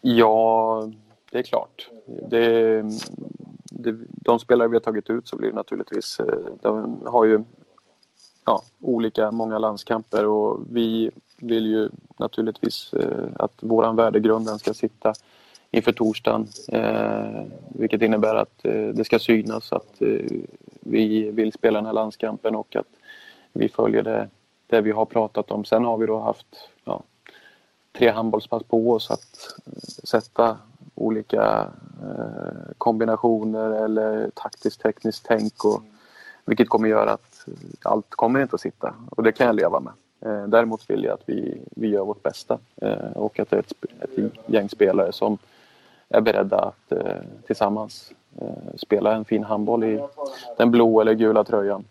ja, 0.00 0.90
det 1.30 1.38
är 1.38 1.42
klart. 1.42 1.90
Det, 2.30 2.82
det, 3.70 3.96
de 4.10 4.38
spelare 4.38 4.68
vi 4.68 4.74
har 4.74 4.80
tagit 4.80 5.10
ut 5.10 5.28
så 5.28 5.36
blir 5.36 5.48
det 5.48 5.56
naturligtvis, 5.56 6.20
eh, 6.20 6.38
de 6.62 7.00
har 7.06 7.24
ju 7.24 7.44
ja, 8.46 8.62
olika, 8.80 9.30
många 9.30 9.58
landskamper 9.58 10.26
och 10.26 10.60
vi 10.70 11.10
vill 11.38 11.66
ju 11.66 11.88
naturligtvis 12.18 12.94
att 13.34 13.52
våran 13.60 13.96
värdegrund 13.96 14.48
ska 14.48 14.74
sitta 14.74 15.14
inför 15.70 15.92
torsdagen. 15.92 16.48
Eh, 16.68 17.42
vilket 17.68 18.02
innebär 18.02 18.34
att 18.34 18.64
eh, 18.64 18.88
det 18.88 19.04
ska 19.04 19.18
synas 19.18 19.72
att 19.72 20.02
eh, 20.02 20.38
vi 20.80 21.30
vill 21.30 21.52
spela 21.52 21.78
den 21.78 21.86
här 21.86 21.92
landskampen 21.92 22.54
och 22.54 22.76
att 22.76 22.88
vi 23.52 23.68
följer 23.68 24.02
det, 24.02 24.28
det 24.66 24.80
vi 24.80 24.90
har 24.90 25.04
pratat 25.04 25.50
om. 25.50 25.64
Sen 25.64 25.84
har 25.84 25.98
vi 25.98 26.06
då 26.06 26.18
haft 26.18 26.68
ja, 26.84 27.02
tre 27.98 28.10
handbollspass 28.10 28.62
på 28.62 28.90
oss 28.90 29.10
att 29.10 29.56
eh, 29.66 29.72
sätta 30.04 30.58
olika 30.94 31.68
eh, 32.02 32.72
kombinationer 32.78 33.70
eller 33.84 34.30
taktiskt 34.34 34.80
tekniskt 34.80 35.24
tänk 35.28 35.64
och 35.64 35.82
vilket 36.44 36.68
kommer 36.68 36.88
göra 36.88 37.10
att 37.12 37.46
allt 37.82 38.10
kommer 38.10 38.42
inte 38.42 38.54
att 38.54 38.60
sitta 38.60 38.94
och 39.10 39.22
det 39.22 39.32
kan 39.32 39.46
jag 39.46 39.56
leva 39.56 39.80
med. 39.80 39.92
Eh, 40.20 40.48
däremot 40.48 40.90
vill 40.90 41.04
jag 41.04 41.14
att 41.14 41.22
vi, 41.26 41.60
vi 41.70 41.88
gör 41.88 42.04
vårt 42.04 42.22
bästa 42.22 42.58
eh, 42.76 43.12
och 43.14 43.40
att 43.40 43.50
det 43.50 43.56
är 43.56 43.60
ett, 43.60 43.72
ett 44.00 44.32
gäng 44.46 44.68
spelare 44.68 45.12
som 45.12 45.38
är 46.10 46.20
beredda 46.20 46.58
att 46.58 46.92
eh, 46.92 47.16
tillsammans 47.46 48.12
spela 48.76 49.14
en 49.14 49.24
fin 49.24 49.44
handboll 49.44 49.84
i 49.84 50.00
den 50.58 50.70
blå 50.70 51.00
eller 51.00 51.14
gula 51.14 51.44
tröjan. 51.44 51.84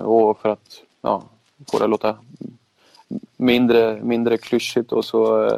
Och 0.00 0.38
för 0.38 0.48
att 0.48 0.82
ja, 1.00 1.22
få 1.70 1.78
det 1.78 1.84
att 1.84 1.90
låta 1.90 2.16
mindre, 3.36 4.00
mindre 4.02 4.38
klyschigt 4.38 4.92
och 4.92 5.04
så, 5.04 5.50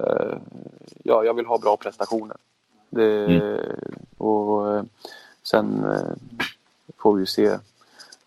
ja, 1.03 1.25
jag 1.25 1.35
vill 1.35 1.47
ha 1.47 1.59
bra 1.59 1.77
prestationer. 1.77 2.37
Det, 2.91 3.25
mm. 3.25 3.61
Och 4.19 4.85
sen 5.43 5.87
får 6.97 7.15
vi 7.15 7.27
se 7.27 7.59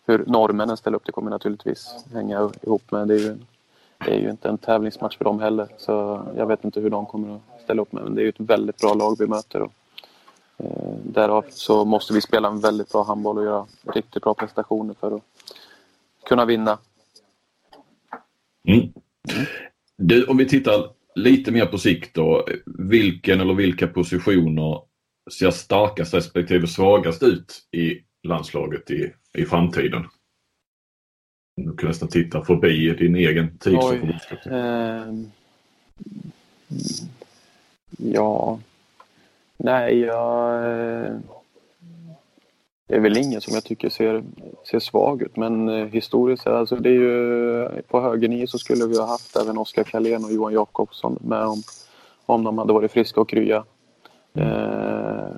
hur 0.06 0.24
norrmännen 0.26 0.76
ställer 0.76 0.96
upp. 0.96 1.06
Det 1.06 1.12
kommer 1.12 1.30
naturligtvis 1.30 2.04
hänga 2.12 2.50
ihop 2.62 2.90
med. 2.90 3.08
Det 3.08 3.14
är 3.14 3.18
ju, 3.18 3.36
det 3.98 4.14
är 4.14 4.18
ju 4.18 4.30
inte 4.30 4.48
en 4.48 4.58
tävlingsmatch 4.58 5.16
för 5.16 5.24
dem 5.24 5.40
heller. 5.40 5.68
Så 5.78 6.22
jag 6.36 6.46
vet 6.46 6.64
inte 6.64 6.80
hur 6.80 6.90
de 6.90 7.06
kommer 7.06 7.36
att 7.36 7.42
ställa 7.68 7.82
upp 7.82 7.92
med. 7.92 8.04
Men 8.04 8.14
det 8.14 8.20
är 8.20 8.22
ju 8.22 8.28
ett 8.28 8.40
väldigt 8.40 8.78
bra 8.78 8.94
lag 8.94 9.16
vi 9.18 9.26
möter. 9.26 9.62
Och, 9.62 9.72
eh, 10.56 10.96
därav 11.02 11.44
så 11.50 11.84
måste 11.84 12.12
vi 12.14 12.20
spela 12.20 12.48
en 12.48 12.60
väldigt 12.60 12.92
bra 12.92 13.02
handboll 13.02 13.38
och 13.38 13.44
göra 13.44 13.66
riktigt 13.94 14.22
bra 14.22 14.34
prestationer 14.34 14.94
för 15.00 15.16
att 15.16 15.22
kunna 16.28 16.44
vinna. 16.44 16.78
Mm. 18.68 18.92
Du, 19.96 20.24
om 20.24 20.36
vi 20.36 20.48
tittar 20.48 20.90
lite 21.14 21.50
mer 21.52 21.66
på 21.66 21.78
sikt 21.78 22.14
då. 22.14 22.46
Vilken 22.66 23.40
eller 23.40 23.54
vilka 23.54 23.86
positioner 23.86 24.80
ser 25.38 25.50
starkast 25.50 26.14
respektive 26.14 26.66
svagast 26.66 27.22
ut 27.22 27.68
i 27.72 27.98
landslaget 28.22 28.90
i, 28.90 29.12
i 29.34 29.44
framtiden? 29.44 30.06
Du 31.56 31.76
kan 31.76 31.88
nästan 31.88 32.08
titta 32.08 32.44
förbi 32.44 32.94
din 32.98 33.16
egen 33.16 33.58
tid 33.58 33.78
förbundskapten. 33.80 34.54
Eh, 34.54 35.14
ja, 37.96 38.58
nej, 39.56 39.98
jag... 39.98 40.54
Eh, 40.54 41.16
det 42.86 42.94
är 42.94 43.00
väl 43.00 43.16
ingen 43.16 43.40
som 43.40 43.54
jag 43.54 43.64
tycker 43.64 43.88
ser, 43.88 44.24
ser 44.70 44.80
svag 44.80 45.22
ut, 45.22 45.36
men 45.36 45.68
eh, 45.68 45.86
historiskt 45.86 46.42
sett, 46.42 46.52
alltså 46.52 46.76
det 46.76 46.88
är 46.88 46.94
ju... 46.94 47.68
På 47.82 48.00
högernio 48.00 48.46
så 48.46 48.58
skulle 48.58 48.86
vi 48.86 48.98
ha 48.98 49.06
haft 49.06 49.36
även 49.36 49.58
Oskar 49.58 49.84
Karlén 49.84 50.24
och 50.24 50.32
Johan 50.32 50.52
Jakobsson 50.52 51.18
med 51.20 51.44
om, 51.44 51.62
om 52.26 52.44
de 52.44 52.58
hade 52.58 52.72
varit 52.72 52.92
friska 52.92 53.20
och 53.20 53.28
krya. 53.28 53.64
Eh, 54.34 55.28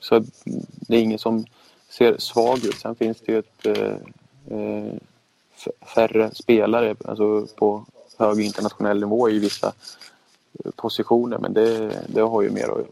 så 0.00 0.24
det 0.88 0.96
är 0.96 1.02
ingen 1.02 1.18
som 1.18 1.44
ser 1.88 2.18
svag 2.18 2.64
ut. 2.64 2.74
Sen 2.74 2.94
finns 2.94 3.20
det 3.20 3.32
ju 3.32 3.38
ett 3.38 3.66
eh, 3.66 3.96
eh 4.58 4.94
färre 5.94 6.30
spelare 6.34 6.94
alltså 7.04 7.46
på 7.56 7.84
hög 8.18 8.40
internationell 8.40 9.00
nivå 9.00 9.30
i 9.30 9.38
vissa 9.38 9.72
positioner 10.76 11.38
men 11.38 11.52
det, 11.52 11.90
det 12.08 12.20
har 12.20 12.42
ju 12.42 12.50
mer 12.50 12.68
att 12.68 12.86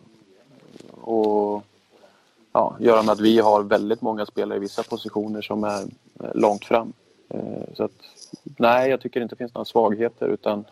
och, 1.06 1.62
ja, 2.52 2.76
göra 2.80 3.02
med 3.02 3.12
att 3.12 3.20
vi 3.20 3.38
har 3.38 3.62
väldigt 3.62 4.02
många 4.02 4.26
spelare 4.26 4.56
i 4.56 4.60
vissa 4.60 4.82
positioner 4.82 5.42
som 5.42 5.64
är 5.64 5.84
långt 6.34 6.64
fram. 6.64 6.92
Eh, 7.28 7.74
så 7.74 7.84
att, 7.84 7.92
nej, 8.42 8.90
jag 8.90 9.00
tycker 9.00 9.20
inte 9.20 9.34
det 9.34 9.38
finns 9.38 9.54
några 9.54 9.64
svagheter 9.64 10.28
utan 10.28 10.64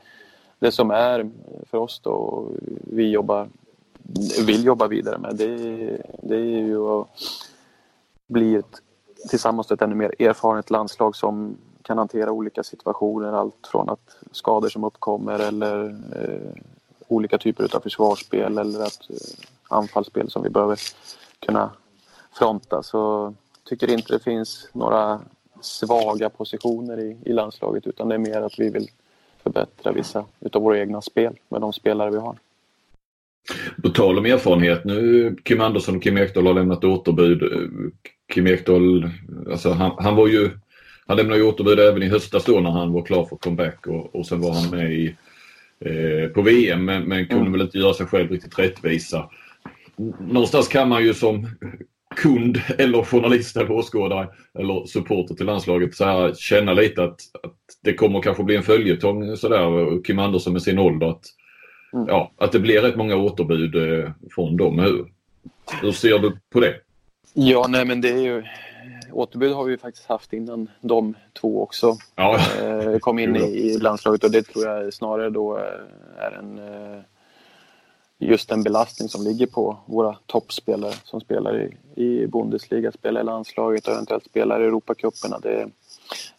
det 0.59 0.73
som 0.73 0.91
är 0.91 1.31
för 1.71 1.79
oss 1.79 2.01
då, 2.05 2.47
vi 2.81 3.11
jobbar, 3.11 3.49
vill 4.47 4.65
jobba 4.65 4.87
vidare 4.87 5.19
med, 5.19 5.37
det, 5.37 5.57
det 6.23 6.37
är 6.37 6.63
ju 6.67 6.89
att 6.89 7.09
bli 8.27 8.55
ett, 8.55 8.83
tillsammans 9.31 9.71
ett 9.71 9.83
ännu 9.83 9.95
mer 9.95 10.23
erfaret 10.23 10.71
landslag 10.71 11.17
som 11.17 11.57
kan 11.83 11.99
hantera 11.99 12.33
olika 12.33 12.63
situationer. 12.63 13.33
Allt 13.33 13.67
från 13.67 13.89
att 13.89 14.17
skador 14.33 14.69
som 14.69 14.85
uppkommer 14.85 15.39
eller 15.39 15.89
eh, 15.89 16.63
olika 17.09 17.39
typer 17.39 17.77
av 17.77 17.81
försvarsspel 17.81 18.59
eller 18.59 18.81
att 18.81 19.11
eh, 19.11 19.17
anfallsspel 19.69 20.31
som 20.31 20.43
vi 20.43 20.51
behöver 20.51 20.79
kunna 21.47 21.71
fronta. 22.39 22.83
Så 22.83 23.35
tycker 23.65 23.91
inte 23.91 24.13
det 24.13 24.25
finns 24.25 24.69
några 24.73 25.21
svaga 25.61 26.31
positioner 26.31 27.01
i, 27.01 27.17
i 27.25 27.33
landslaget 27.33 27.87
utan 27.87 28.09
det 28.09 28.15
är 28.15 28.19
mer 28.19 28.43
att 28.43 28.59
vi 28.59 28.71
vill 28.71 28.89
förbättra 29.43 29.93
vissa 29.93 30.25
utav 30.41 30.63
våra 30.63 30.79
egna 30.79 31.03
spel 31.03 31.35
med 31.49 31.61
de 31.61 31.73
spelare 31.73 32.11
vi 32.11 32.17
har. 32.17 32.37
På 33.83 33.89
tal 33.89 34.19
om 34.19 34.27
erfarenhet, 34.27 34.85
nu 34.85 35.37
Kim 35.45 35.61
Andersson 35.61 35.97
och 35.97 36.03
Kim 36.03 36.19
Ekdahl 36.19 36.47
har 36.47 36.55
lämnat 36.55 36.85
återbud. 36.85 37.43
Kim 38.35 38.47
Ekdahl, 38.47 39.11
alltså 39.51 39.71
han, 39.71 39.93
han 39.99 40.17
var 40.17 40.29
ju, 40.29 40.51
han 41.07 41.17
lämnade 41.17 41.41
ju 41.41 41.47
återbud 41.47 41.79
även 41.79 42.03
i 42.03 42.09
höstas 42.09 42.45
då 42.45 42.61
när 42.61 42.71
han 42.71 42.93
var 42.93 43.03
klar 43.03 43.25
för 43.25 43.37
comeback 43.37 43.87
och, 43.87 44.15
och 44.15 44.27
sen 44.27 44.41
var 44.41 44.53
han 44.53 44.71
med 44.71 44.93
i, 44.93 45.17
på 46.35 46.43
VM 46.43 46.85
men, 46.85 47.03
men 47.03 47.27
kunde 47.27 47.41
mm. 47.41 47.53
väl 47.53 47.61
inte 47.61 47.79
göra 47.79 47.95
sig 47.95 48.07
själv 48.07 48.31
riktigt 48.31 48.59
rättvisa. 48.59 49.31
Någonstans 50.21 50.69
kan 50.69 50.89
man 50.89 51.05
ju 51.05 51.15
som 51.15 51.49
kund 52.17 52.61
eller 52.79 53.03
journalist 53.03 53.57
eller 53.57 53.71
åskådare 53.71 54.29
eller 54.59 54.87
supporter 54.87 55.35
till 55.35 55.47
landslaget 55.47 55.95
så 55.95 56.05
här, 56.05 56.35
känna 56.35 56.73
lite 56.73 57.03
att, 57.03 57.21
att 57.43 57.57
det 57.83 57.95
kommer 57.95 58.23
kanske 58.23 58.45
bli 58.45 58.57
en 58.57 58.63
följetong 58.63 59.37
sådär, 59.37 60.03
Kim 60.05 60.19
Andersson 60.19 60.53
med 60.53 60.63
sin 60.63 60.79
ålder. 60.79 61.07
Att, 61.07 61.25
mm. 61.93 62.07
ja, 62.09 62.33
att 62.39 62.53
det 62.53 62.61
blir 62.61 62.83
rätt 62.83 62.97
många 62.97 63.17
återbud 63.17 63.75
eh, 63.75 64.11
från 64.35 64.57
dem. 64.57 64.79
Hur, 64.79 65.07
hur 65.83 65.93
ser 65.93 66.19
du 66.19 66.33
på 66.53 66.61
det? 66.61 66.75
Ja, 67.35 67.67
nej 67.69 67.85
men 67.85 68.01
det 68.01 68.11
är 68.11 68.23
ju... 68.23 68.43
Återbud 69.15 69.53
har 69.53 69.65
vi 69.65 69.79
faktiskt 69.79 70.07
haft 70.07 70.33
innan 70.33 70.71
de 70.81 71.15
två 71.33 71.63
också 71.63 71.97
ja. 72.15 72.39
eh, 72.63 72.99
kom 72.99 73.19
in 73.19 73.37
i, 73.37 73.79
landslaget 73.79 74.25
och 74.25 74.31
det 74.31 74.43
tror 74.43 74.67
jag 74.67 74.95
snarare 74.95 75.31
då 75.31 75.57
är 76.19 76.33
en 76.39 76.59
eh, 76.59 77.01
just 78.19 78.51
en 78.51 78.63
belastning 78.63 79.09
som 79.09 79.25
ligger 79.25 79.47
på 79.47 79.77
våra 79.87 80.17
toppspelare 80.27 80.95
som 81.05 81.21
spelar 81.21 81.71
i, 81.95 82.27
Bundesliga, 82.27 82.93
spelar 82.93 83.21
i 83.21 83.25
landslaget 83.25 83.87
och 83.87 83.93
eventuellt 83.93 84.25
spelar 84.25 84.61
i 84.61 84.65
Europacuperna. 84.65 85.39
Det 85.39 85.71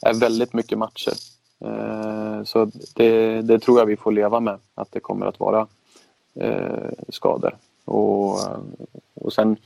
är 0.02 0.14
väldigt 0.14 0.54
mycket 0.54 0.78
matcher. 0.78 1.14
Eh, 1.60 2.44
så 2.44 2.72
det, 2.96 3.42
det, 3.42 3.60
tror 3.60 3.80
jag 3.80 3.86
vi 3.86 3.98
får 3.98 4.12
leva 4.12 4.40
med, 4.40 4.60
att 4.76 4.92
det 4.92 5.00
kommer 5.00 5.26
att 5.26 5.40
vara 5.40 5.68
eh, 6.36 6.90
skador. 7.10 7.58
Och, 7.86 8.40
och 9.14 9.34
sen 9.34 9.58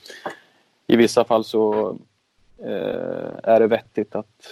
i 0.87 0.95
vissa 0.95 1.23
fall 1.23 1.43
så 1.43 1.89
eh, 1.89 1.95
är 3.43 3.59
det 3.59 3.67
vettigt 3.67 4.15
att, 4.15 4.45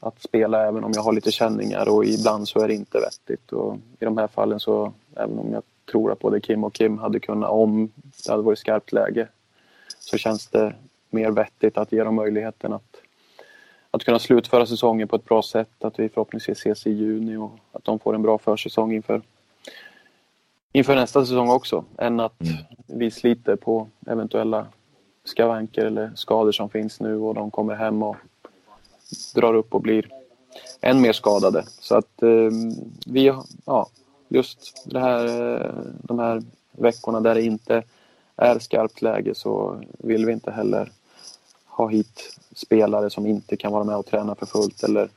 att 0.00 0.22
spela 0.22 0.66
även 0.66 0.84
om 0.84 0.92
jag 0.94 1.02
har 1.02 1.12
lite 1.12 1.30
känningar 1.30 1.88
och 1.88 2.04
ibland 2.04 2.48
så 2.48 2.60
är 2.60 2.68
det 2.68 2.74
inte 2.74 2.98
vettigt. 2.98 3.52
Och 3.52 3.74
I 3.74 4.04
de 4.04 4.18
här 4.18 4.26
fallen 4.26 4.60
så, 4.60 4.92
även 5.16 5.38
om 5.38 5.52
jag 5.52 5.62
tror 5.90 6.12
att 6.12 6.18
både 6.18 6.40
Kim 6.40 6.64
och 6.64 6.74
Kim 6.74 6.98
hade 6.98 7.20
kunnat, 7.20 7.50
om 7.50 7.90
det 8.24 8.30
hade 8.30 8.42
varit 8.42 8.58
skarpt 8.58 8.92
läge, 8.92 9.28
så 9.98 10.18
känns 10.18 10.46
det 10.46 10.74
mer 11.10 11.30
vettigt 11.30 11.78
att 11.78 11.92
ge 11.92 12.04
dem 12.04 12.14
möjligheten 12.14 12.72
att, 12.72 12.96
att 13.90 14.04
kunna 14.04 14.18
slutföra 14.18 14.66
säsongen 14.66 15.08
på 15.08 15.16
ett 15.16 15.24
bra 15.24 15.42
sätt, 15.42 15.84
att 15.84 15.98
vi 15.98 16.08
förhoppningsvis 16.08 16.58
ses 16.58 16.86
i 16.86 16.90
juni 16.90 17.36
och 17.36 17.52
att 17.72 17.84
de 17.84 17.98
får 17.98 18.14
en 18.14 18.22
bra 18.22 18.38
försäsong 18.38 18.92
inför, 18.92 19.22
inför 20.72 20.94
nästa 20.94 21.26
säsong 21.26 21.50
också, 21.50 21.84
än 21.98 22.20
att 22.20 22.40
mm. 22.40 22.54
vi 22.86 23.10
sliter 23.10 23.56
på 23.56 23.88
eventuella 24.06 24.66
skavanker 25.24 25.84
eller 25.84 26.12
skador 26.14 26.52
som 26.52 26.70
finns 26.70 27.00
nu 27.00 27.16
och 27.16 27.34
de 27.34 27.50
kommer 27.50 27.74
hem 27.74 28.02
och 28.02 28.16
drar 29.34 29.54
upp 29.54 29.74
och 29.74 29.80
blir 29.80 30.08
än 30.80 31.00
mer 31.00 31.12
skadade. 31.12 31.64
Så 31.80 31.94
att 31.94 32.22
eh, 32.22 32.50
vi, 33.06 33.32
ja, 33.64 33.88
just 34.28 34.82
det 34.86 35.00
här, 35.00 35.26
eh, 35.26 35.74
de 36.02 36.18
här 36.18 36.42
veckorna 36.72 37.20
där 37.20 37.34
det 37.34 37.42
inte 37.42 37.82
är 38.36 38.58
skarpt 38.58 39.02
läge 39.02 39.34
så 39.34 39.82
vill 39.98 40.26
vi 40.26 40.32
inte 40.32 40.50
heller 40.50 40.92
ha 41.66 41.88
hit 41.88 42.38
spelare 42.54 43.10
som 43.10 43.26
inte 43.26 43.56
kan 43.56 43.72
vara 43.72 43.84
med 43.84 43.96
och 43.96 44.06
träna 44.06 44.34
för 44.34 44.46
fullt 44.46 44.82
eller 44.82 45.08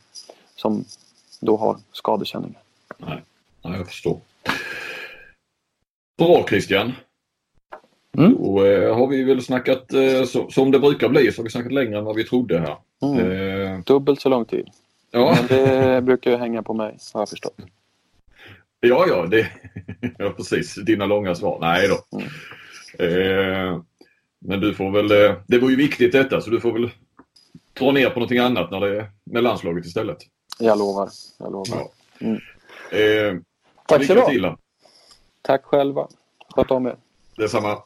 som 0.56 0.86
då 1.40 1.58
har 1.58 1.78
skadekänningar. 1.92 2.62
Nej, 2.98 3.22
Nej 3.62 3.78
jag 3.78 3.88
förstår. 3.88 4.20
Bra 6.18 6.46
Christian. 6.48 6.94
Mm. 8.18 8.36
Då 8.36 8.66
eh, 8.66 8.96
har 8.96 9.08
vi 9.08 9.24
väl 9.24 9.42
snackat 9.42 9.94
eh, 9.94 10.24
så, 10.24 10.50
som 10.50 10.72
det 10.72 10.80
brukar 10.80 11.10
bli 11.10 11.32
så 11.32 11.40
har 11.40 11.44
vi 11.44 11.50
snackat 11.50 11.72
längre 11.72 11.98
än 11.98 12.06
vad 12.06 12.16
vi 12.16 12.24
trodde 12.24 12.60
här. 12.60 12.78
Mm. 13.02 13.32
Eh. 13.32 13.80
Dubbelt 13.80 14.22
så 14.22 14.30
lång 14.30 14.46
tid. 14.46 14.68
Ja. 15.12 15.38
Men 15.38 15.48
det 15.48 16.02
brukar 16.04 16.32
ju 16.32 16.38
hänga 16.38 16.64
på 16.64 16.74
mig 16.74 16.98
har 17.14 17.22
jag 17.22 17.30
förstått. 17.30 17.58
Ja, 18.80 19.06
ja, 19.08 19.26
det, 19.26 19.48
ja 20.18 20.30
precis. 20.30 20.76
Dina 20.76 21.06
långa 21.06 21.36
svar. 21.36 21.58
Nej 21.62 21.88
då. 21.88 22.18
Mm. 22.18 22.28
Eh, 23.00 23.82
men 24.40 24.60
du 24.60 24.74
får 24.74 24.92
väl, 24.92 25.12
eh, 25.12 25.38
det 25.48 25.60
var 25.60 25.70
ju 25.70 25.76
viktigt 25.76 26.12
detta 26.12 26.42
så 26.42 26.50
du 26.50 26.60
får 26.60 26.72
väl 26.72 26.90
dra 27.74 27.92
ner 27.92 28.10
på 28.10 28.20
någonting 28.20 28.40
annat 28.40 28.72
när 28.72 28.80
det 28.80 28.98
är 28.98 29.12
med 29.24 29.44
landslaget 29.44 29.86
istället. 29.86 30.18
Jag 30.60 30.78
lovar. 30.78 31.10
Jag 31.40 31.52
lovar. 31.52 31.78
Ja. 31.78 31.92
Mm. 32.20 32.36
Eh, 32.92 33.42
Tack 33.88 34.06
så 34.06 34.14
du 34.14 34.56
Tack 35.42 35.64
själva. 35.64 36.08
Sköt 36.50 36.72
om 36.72 36.86
er. 36.86 36.96
Detsamma. 37.38 37.78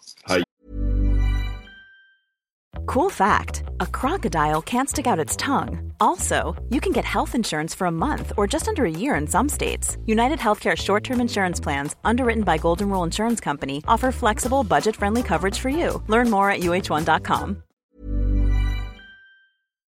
Hej. 2.87 2.93
Cool 2.93 3.09
fact 3.09 3.63
a 3.81 3.85
crocodile 3.85 4.61
can't 4.61 4.89
stick 4.89 5.07
out 5.07 5.19
its 5.19 5.35
tongue. 5.35 5.93
Also, 5.99 6.55
you 6.69 6.79
can 6.79 6.93
get 6.93 7.05
health 7.05 7.35
insurance 7.35 7.77
for 7.77 7.87
a 7.87 7.91
month 7.91 8.31
or 8.37 8.47
just 8.47 8.67
under 8.67 8.85
a 8.85 8.89
year 8.89 9.21
in 9.21 9.27
some 9.27 9.49
states. 9.49 9.97
United 10.07 10.39
Healthcare 10.39 10.75
short 10.75 11.03
term 11.03 11.21
insurance 11.21 11.63
plans, 11.63 11.95
underwritten 12.03 12.43
by 12.43 12.57
Golden 12.57 12.89
Rule 12.89 13.05
Insurance 13.05 13.43
Company, 13.43 13.81
offer 13.87 14.11
flexible, 14.11 14.63
budget 14.63 14.95
friendly 14.95 15.23
coverage 15.23 15.59
for 15.59 15.69
you. 15.69 16.01
Learn 16.07 16.29
more 16.29 16.51
at 16.51 16.61
uh1.com. 16.61 17.63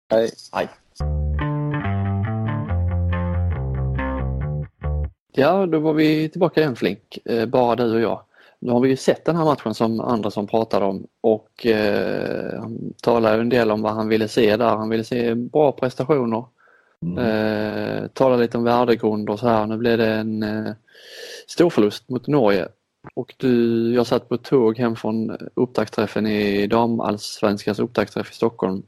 Hej. 0.09 0.31
Hej. 0.53 0.69
Ja, 5.37 5.65
då 5.65 5.79
var 5.79 5.93
vi 5.93 6.29
tillbaka 6.29 6.61
igen 6.61 6.75
Flink, 6.75 7.17
eh, 7.25 7.45
bara 7.45 7.75
du 7.75 7.95
och 7.95 8.01
jag. 8.01 8.21
Nu 8.65 8.71
har 8.71 8.79
vi 8.79 8.89
ju 8.89 8.95
sett 8.95 9.25
den 9.25 9.35
här 9.35 9.45
matchen 9.45 9.73
som 9.73 9.99
Andersson 9.99 10.47
pratade 10.47 10.85
om 10.85 11.07
och 11.21 11.65
eh, 11.65 12.59
han 12.59 12.93
talade 13.01 13.41
en 13.41 13.49
del 13.49 13.71
om 13.71 13.81
vad 13.81 13.93
han 13.93 14.07
ville 14.07 14.27
se 14.27 14.57
där. 14.57 14.75
Han 14.75 14.89
ville 14.89 15.03
se 15.03 15.35
bra 15.35 15.71
prestationer. 15.71 16.45
Mm. 17.01 17.17
Eh, 17.17 18.07
talade 18.07 18.41
lite 18.41 18.57
om 18.57 18.63
värdegrund 18.63 19.29
och 19.29 19.39
så 19.39 19.47
här. 19.47 19.67
Nu 19.67 19.77
blev 19.77 19.97
det 19.97 20.13
en 20.13 20.43
eh, 20.43 20.73
stor 21.47 21.69
förlust 21.69 22.09
mot 22.09 22.27
Norge. 22.27 22.67
Och 23.13 23.33
du, 23.37 23.93
jag 23.93 24.07
satt 24.07 24.29
på 24.29 24.37
tåg 24.37 24.77
hem 24.77 24.95
från 24.95 25.37
upptaktsträffen 25.53 26.27
i 26.27 26.67
damallsvenskans 26.67 27.79
upptaktsträff 27.79 28.31
i 28.31 28.35
Stockholm. 28.35 28.83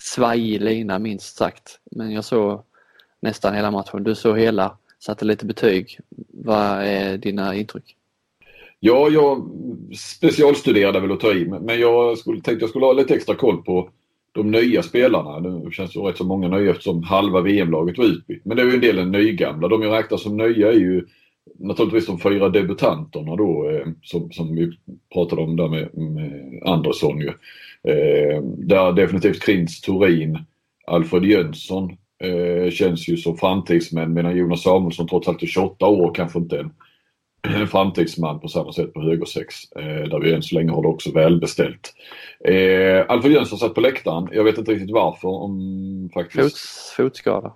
Svajig 0.00 0.60
lina 0.60 0.98
minst 0.98 1.36
sagt. 1.36 1.80
Men 1.90 2.10
jag 2.10 2.24
såg 2.24 2.62
nästan 3.20 3.54
hela 3.54 3.70
matchen. 3.70 4.04
Du 4.04 4.14
såg 4.14 4.38
hela, 4.38 4.76
satte 4.98 5.24
lite 5.24 5.46
betyg. 5.46 6.00
Vad 6.28 6.82
är 6.82 7.18
dina 7.18 7.54
intryck? 7.54 7.96
Ja, 8.86 9.08
jag 9.10 9.50
specialstuderade 9.96 11.00
väl 11.00 11.12
att 11.12 11.20
ta 11.20 11.32
i 11.32 11.44
men 11.44 11.80
jag 11.80 12.18
skulle, 12.18 12.40
tänkte 12.40 12.62
jag 12.62 12.70
skulle 12.70 12.84
ha 12.84 12.92
lite 12.92 13.14
extra 13.14 13.34
koll 13.34 13.62
på 13.62 13.88
de 14.32 14.50
nya 14.50 14.82
spelarna. 14.82 15.40
Det 15.40 15.72
känns 15.72 15.92
det 15.92 16.00
rätt 16.00 16.16
så 16.16 16.24
många 16.24 16.48
nya 16.48 16.70
eftersom 16.70 17.02
halva 17.02 17.40
VM-laget 17.40 17.98
var 17.98 18.04
utbytt. 18.04 18.44
Men 18.44 18.56
det 18.56 18.62
är 18.62 18.66
ju 18.66 18.74
en 18.74 18.80
del 18.80 19.08
nygamla. 19.08 19.68
De 19.68 19.82
jag 19.82 19.98
räknar 19.98 20.18
som 20.18 20.36
nya 20.36 20.68
är 20.68 20.76
ju 20.76 21.06
naturligtvis 21.58 22.06
de 22.06 22.20
fyra 22.20 22.48
debutanterna 22.48 23.36
då 23.36 23.70
eh, 23.70 23.86
som, 24.02 24.32
som 24.32 24.54
vi 24.54 24.72
pratade 25.12 25.42
om 25.42 25.56
där 25.56 25.68
med, 25.68 25.94
med 25.94 26.62
Andersson 26.64 27.20
ju. 27.20 27.28
Eh, 27.88 28.42
där 28.42 28.92
definitivt 28.92 29.42
Krins 29.42 29.80
Turin, 29.80 30.38
Alfred 30.86 31.24
Jönsson 31.24 31.96
eh, 32.24 32.70
känns 32.70 33.08
ju 33.08 33.16
som 33.16 33.36
framtidsmän 33.36 34.12
medan 34.12 34.36
Jonas 34.36 34.62
Samuelsson 34.62 35.08
trots 35.08 35.28
allt 35.28 35.42
är 35.42 35.46
28 35.46 35.86
år 35.86 36.14
kanske 36.14 36.38
inte 36.38 36.58
en 36.58 36.70
framtidsman 37.70 38.40
på 38.40 38.48
samma 38.48 38.72
sätt 38.72 38.92
på 38.92 39.00
högersex. 39.00 39.72
Eh, 39.72 40.08
där 40.08 40.20
vi 40.20 40.32
än 40.32 40.42
så 40.42 40.54
länge 40.54 40.72
har 40.72 40.82
det 40.82 40.88
också 40.88 41.12
välbeställt. 41.12 41.94
Eh, 42.44 43.04
Alfred 43.08 43.32
Jönsson 43.32 43.58
satt 43.58 43.74
på 43.74 43.80
läktaren. 43.80 44.28
Jag 44.32 44.44
vet 44.44 44.58
inte 44.58 44.72
riktigt 44.72 44.90
varför. 44.90 45.28
Om 45.28 46.10
faktiskt... 46.14 46.42
Fots, 46.42 46.94
fotskada. 46.96 47.52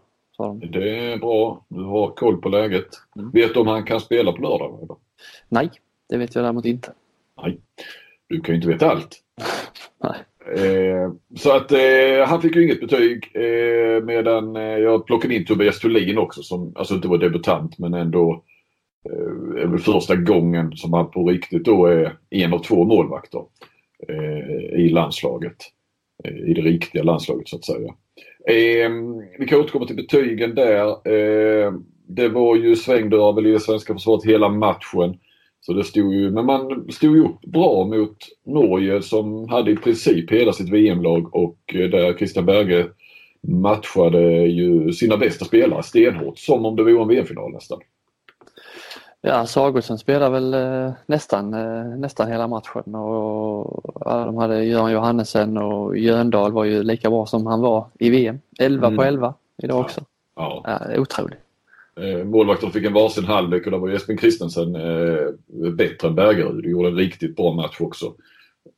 Det 0.73 1.13
är 1.13 1.19
bra. 1.19 1.65
Du 1.69 1.83
har 1.83 2.11
koll 2.11 2.37
på 2.37 2.49
läget. 2.49 2.89
Mm. 3.17 3.31
Vet 3.31 3.55
du 3.55 3.61
om 3.61 3.67
han 3.67 3.85
kan 3.85 4.01
spela 4.01 4.33
på 4.33 4.43
lördag? 4.43 4.79
Eller? 4.83 4.97
Nej, 5.49 5.71
det 6.09 6.17
vet 6.17 6.35
jag 6.35 6.45
däremot 6.45 6.65
inte. 6.65 6.93
Nej, 7.43 7.61
du 8.29 8.41
kan 8.41 8.55
ju 8.55 8.57
inte 8.57 8.69
veta 8.69 8.91
allt. 8.91 9.17
Nej. 10.05 10.25
Eh, 10.49 11.13
så 11.37 11.57
att 11.57 11.73
eh, 11.73 12.27
han 12.27 12.43
fick 12.43 12.57
ju 12.57 12.65
inget 12.65 12.81
betyg 12.81 13.31
eh, 13.35 14.05
medan 14.05 14.57
eh, 14.57 14.63
jag 14.63 15.07
plockade 15.07 15.35
in 15.35 15.45
Tobias 15.45 15.81
Thulin 15.81 16.19
också 16.19 16.43
som 16.43 16.73
alltså 16.77 16.95
inte 16.95 17.09
var 17.09 17.19
debutant 17.19 17.79
men 17.79 17.95
ändå 17.95 18.45
är 19.59 19.67
väl 19.67 19.79
första 19.79 20.17
gången 20.17 20.77
som 20.77 20.93
han 20.93 21.11
på 21.11 21.29
riktigt 21.29 21.65
då 21.65 21.87
är 21.87 22.17
en 22.31 22.53
av 22.53 22.59
två 22.59 22.85
målvakter 22.85 23.43
eh, 24.09 24.81
i 24.81 24.89
landslaget. 24.89 25.57
I 26.47 26.55
det 26.55 26.61
riktiga 26.61 27.03
landslaget 27.03 27.49
så 27.49 27.57
att 27.57 27.65
säga. 27.65 27.95
Ehm, 28.47 29.23
vi 29.39 29.47
kan 29.47 29.61
återkomma 29.61 29.87
till 29.87 29.97
betygen 29.97 30.55
där. 30.55 31.09
Ehm, 31.09 31.85
det 32.07 32.29
var 32.29 32.57
ju 32.57 32.77
svängdörrar 32.77 33.47
i 33.47 33.53
det 33.53 33.61
svenska 33.61 33.95
försvaret 33.95 34.25
hela 34.25 34.49
matchen. 34.49 35.19
Så 35.61 35.73
det 35.73 35.85
stod 35.85 36.15
ju, 36.15 36.31
men 36.31 36.47
man 36.47 36.93
stod 36.93 37.17
ju 37.17 37.25
upp 37.25 37.41
bra 37.41 37.85
mot 37.85 38.17
Norge 38.47 39.03
som 39.03 39.49
hade 39.49 39.71
i 39.71 39.77
princip 39.77 40.33
hela 40.33 40.53
sitt 40.53 40.69
VM-lag 40.69 41.35
och 41.35 41.59
där 41.67 42.15
Christian 42.19 42.47
Berge 42.47 42.87
matchade 43.43 44.47
ju 44.47 44.93
sina 44.93 45.17
bästa 45.17 45.45
spelare 45.45 45.83
stenhårt 45.83 46.39
som 46.39 46.67
om 46.67 46.77
det 46.77 46.83
vore 46.83 47.03
en 47.03 47.09
VM-final 47.09 47.53
nästan. 47.53 47.79
Ja, 49.29 49.47
Sagosen 49.47 49.99
spelade 49.99 50.31
väl 50.31 50.55
eh, 50.55 50.93
nästan, 51.07 51.55
eh, 51.55 51.99
nästan 51.99 52.29
hela 52.29 52.49
matchen 52.49 52.95
och 52.95 53.85
ja, 54.05 54.25
de 54.25 54.37
hade 54.37 54.65
Göran 54.65 54.93
Johannesen 54.93 55.59
och 55.59 55.99
Jöndal 55.99 56.53
var 56.53 56.65
ju 56.65 56.83
lika 56.83 57.11
bra 57.11 57.27
som 57.27 57.47
han 57.47 57.61
var 57.61 57.87
i 57.99 58.11
VM. 58.11 58.41
11 58.59 58.87
mm. 58.87 58.97
på 58.97 59.05
11 59.05 59.35
idag 59.63 59.81
också. 59.81 60.01
Ja. 60.37 60.63
ja. 60.65 61.01
otroligt. 61.01 61.39
Eh, 62.01 62.25
målvakterna 62.25 62.73
fick 62.73 62.85
en 62.85 62.93
varsin 62.93 63.25
halvlek 63.25 63.67
och 63.67 63.73
där 63.73 63.79
var 63.79 63.89
Jesper 63.89 64.17
Christensen 64.17 64.75
eh, 64.75 65.27
bättre 65.73 66.09
än 66.09 66.15
Bergerud. 66.15 66.63
De 66.63 66.71
gjorde 66.71 66.89
en 66.89 66.97
riktigt 66.97 67.37
bra 67.37 67.53
match 67.53 67.81
också. 67.81 68.15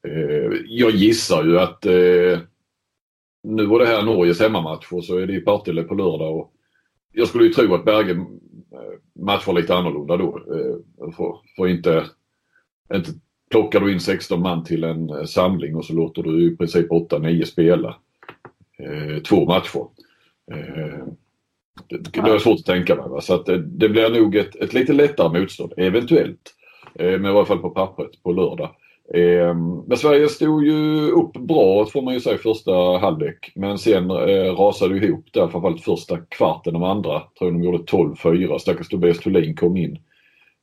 Eh, 0.07 0.53
jag 0.67 0.91
gissar 0.91 1.45
ju 1.45 1.61
att 1.61 1.87
eh, 1.87 2.39
nu 3.43 3.67
var 3.67 3.79
det 3.79 3.87
här 3.87 4.03
Norges 4.03 4.41
hemmamatch 4.41 4.93
och 4.93 5.05
så 5.05 5.19
är 5.19 5.27
det 5.27 5.35
i 5.35 5.41
Partille 5.41 5.83
på 5.83 5.95
lördag. 5.95 6.37
Och 6.37 6.53
jag 7.13 7.29
skulle 7.29 7.45
ju 7.45 7.53
tro 7.53 7.75
att 7.75 7.85
Berge 7.85 8.17
matcher 9.21 9.53
lite 9.53 9.75
annorlunda 9.75 10.17
då. 10.17 10.39
Eh, 10.39 11.13
för, 11.13 11.37
för 11.57 11.69
inte, 11.69 12.05
inte 12.95 13.11
plockar 13.51 13.81
du 13.81 13.93
in 13.93 14.01
16 14.01 14.43
man 14.43 14.65
till 14.65 14.85
en 14.85 15.11
eh, 15.11 15.25
samling 15.25 15.77
och 15.77 15.85
så 15.85 15.93
låter 15.93 16.23
du 16.23 16.53
i 16.53 16.57
princip 16.57 16.91
8-9 16.91 17.45
spela 17.45 17.97
eh, 18.79 19.23
två 19.23 19.47
matcher. 19.47 19.87
Det, 21.89 21.99
det 22.13 22.31
är 22.31 22.39
svårt 22.39 22.59
att 22.59 22.67
tänka 22.67 22.95
mig. 22.95 23.09
Va? 23.09 23.21
Så 23.21 23.35
att 23.35 23.47
det, 23.47 23.59
det 23.59 23.89
blir 23.89 24.11
nog 24.11 24.37
ett, 24.37 24.57
ett 24.57 24.73
lite 24.73 24.93
lättare 24.93 25.41
motstånd, 25.41 25.73
eventuellt. 25.77 26.55
Men 26.95 27.25
i 27.25 27.29
alla 27.29 27.47
fall 27.47 27.59
på 27.59 27.71
pappret 27.71 28.23
på 28.23 28.33
lördag. 28.33 28.77
Ehm, 29.15 29.83
men 29.87 29.97
Sverige 29.97 30.29
stod 30.29 30.65
ju 30.65 31.11
upp 31.11 31.33
bra 31.33 31.87
får 31.87 32.03
man 32.03 32.15
ju 32.15 32.21
säga 32.21 32.39
första 32.39 32.73
halvlek. 32.99 33.53
Men 33.55 33.79
sen 33.79 34.11
eh, 34.11 34.55
rasade 34.55 34.99
det 34.99 35.07
ihop 35.07 35.27
där 35.33 35.49
framförallt 35.49 35.85
första 35.85 36.19
kvarten 36.19 36.73
de 36.73 36.83
andra. 36.83 37.23
Tror 37.39 37.51
de 37.51 37.65
gjorde 37.65 37.79
12-4. 37.79 38.59
Stackars 38.59 38.89
Tobias 38.89 39.19
Thulin 39.19 39.57
kom 39.57 39.77
in. 39.77 39.99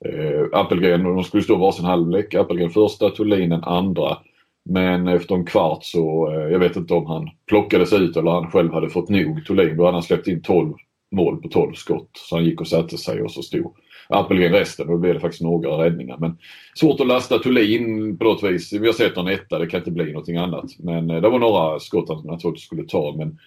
Eh, 0.05 0.59
Appelgren, 0.59 1.03
de 1.03 1.23
skulle 1.23 1.43
stå 1.43 1.55
varsin 1.55 1.85
halvlek. 1.85 2.33
Appelgren 2.33 2.69
första, 2.69 3.09
Thulin 3.09 3.49
den 3.49 3.63
andra. 3.63 4.17
Men 4.69 5.07
efter 5.07 5.35
en 5.35 5.45
kvart 5.45 5.83
så, 5.83 6.31
eh, 6.31 6.51
jag 6.51 6.59
vet 6.59 6.75
inte 6.75 6.93
om 6.93 7.05
han 7.05 7.29
plockades 7.47 7.93
ut 7.93 8.17
eller 8.17 8.31
han 8.31 8.51
själv 8.51 8.73
hade 8.73 8.89
fått 8.89 9.09
nog 9.09 9.45
Thulin. 9.45 9.77
Då 9.77 9.83
hade 9.83 9.95
han 9.95 10.03
släppt 10.03 10.27
in 10.27 10.41
12 10.41 10.73
mål 11.11 11.41
på 11.41 11.49
12 11.49 11.73
skott. 11.73 12.09
Så 12.13 12.35
han 12.35 12.45
gick 12.45 12.61
och 12.61 12.67
satte 12.67 12.97
sig 12.97 13.21
och 13.21 13.31
så 13.31 13.41
stod 13.41 13.73
Appelgren 14.09 14.51
resten 14.51 14.87
och 14.87 14.91
då 14.93 14.97
blev 14.97 15.13
det 15.13 15.19
faktiskt 15.19 15.43
några 15.43 15.85
räddningar. 15.85 16.17
Men 16.17 16.37
svårt 16.75 16.99
att 16.99 17.07
lasta 17.07 17.39
Thulin 17.39 18.17
på 18.17 18.23
något 18.23 18.43
vis. 18.43 18.73
Vi 18.73 18.85
har 18.85 18.93
sett 18.93 19.15
någon 19.15 19.27
etta, 19.27 19.59
det 19.59 19.67
kan 19.67 19.79
inte 19.79 19.91
bli 19.91 20.11
någonting 20.11 20.37
annat. 20.37 20.65
Men 20.79 21.09
eh, 21.09 21.21
det 21.21 21.29
var 21.29 21.39
några 21.39 21.79
skott 21.79 22.09
han 22.09 22.25
naturligtvis 22.25 22.65
skulle 22.65 22.83
ta. 22.83 23.15
Men 23.17 23.37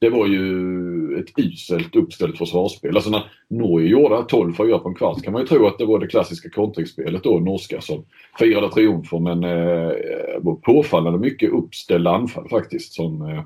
det 0.00 0.10
var 0.10 0.26
ju 0.26 1.18
ett 1.18 1.38
uselt 1.38 1.96
uppställt 1.96 2.38
försvarsspel. 2.38 2.96
Alltså 2.96 3.10
när 3.10 3.22
Norge 3.48 3.88
gjorde 3.88 4.14
12-4 4.14 4.78
på 4.78 4.88
en 4.88 4.94
kvart 4.94 5.22
kan 5.22 5.32
man 5.32 5.42
ju 5.42 5.48
tro 5.48 5.66
att 5.66 5.78
det 5.78 5.86
var 5.86 5.98
det 5.98 6.06
klassiska 6.06 6.50
kontringsspelet 6.50 7.24
då, 7.24 7.38
norska, 7.38 7.80
som 7.80 8.04
firade 8.38 8.70
triumfer. 8.70 9.18
Men 9.18 9.44
eh, 9.44 9.92
var 10.40 10.54
påfallande 10.54 11.18
mycket 11.18 11.52
uppställda 11.52 12.10
anfall 12.10 12.48
faktiskt 12.48 12.92
som 12.92 13.22
eh, 13.22 13.42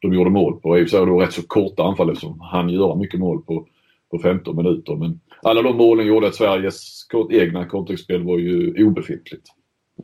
de 0.00 0.14
gjorde 0.14 0.30
mål 0.30 0.60
på. 0.60 0.78
I 0.78 0.84
och 0.84 0.88
för 0.88 0.96
sig 0.96 1.06
då 1.06 1.20
rätt 1.20 1.32
så 1.32 1.42
korta 1.46 1.82
anfall 1.82 2.10
eftersom 2.10 2.40
han 2.40 2.68
göra 2.68 2.94
mycket 2.94 3.20
mål 3.20 3.42
på, 3.42 3.66
på 4.10 4.18
15 4.18 4.56
minuter. 4.56 4.96
Men 4.96 5.20
alla 5.42 5.62
de 5.62 5.76
målen 5.76 6.06
gjorde 6.06 6.26
att 6.26 6.34
Sveriges 6.34 7.06
egna 7.30 7.66
kontringsspel 7.66 8.22
var 8.22 8.38
ju 8.38 8.84
obefintligt. 8.84 9.46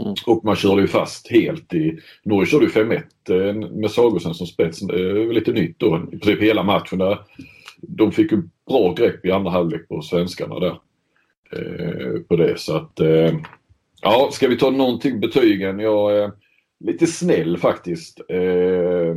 Mm. 0.01 0.15
Och 0.27 0.45
man 0.45 0.57
körde 0.57 0.81
ju 0.81 0.89
fast 0.89 1.31
helt 1.31 1.75
i... 1.75 1.99
Norge 2.25 2.47
körde 2.47 2.65
ju 2.65 2.71
5-1 2.71 3.03
eh, 3.31 3.71
med 3.71 3.91
Sagosen 3.91 4.35
som 4.35 4.47
spets. 4.47 4.83
Är 4.83 5.33
lite 5.33 5.53
nytt 5.53 5.79
då. 5.79 6.09
I 6.13 6.19
princip 6.19 6.43
hela 6.43 6.63
matchen 6.63 6.99
där. 6.99 7.19
De 7.81 8.13
fick 8.13 8.33
ju 8.33 8.43
bra 8.69 8.93
grepp 8.93 9.27
i 9.27 9.31
andra 9.31 9.51
halvlek 9.51 9.89
på 9.89 10.03
svenskarna 10.03 10.59
där. 10.59 10.79
Eh, 11.53 12.21
på 12.29 12.37
det 12.37 12.59
så 12.59 12.77
att... 12.77 13.01
Eh, 13.01 13.35
ja, 14.03 14.29
ska 14.33 14.49
vi 14.49 14.59
ta 14.59 14.71
någonting 14.71 15.21
betygen? 15.21 15.79
Jag 15.79 16.19
är 16.19 16.33
lite 16.85 17.07
snäll 17.07 17.59
faktiskt. 17.59 18.21
Eh, 18.29 19.17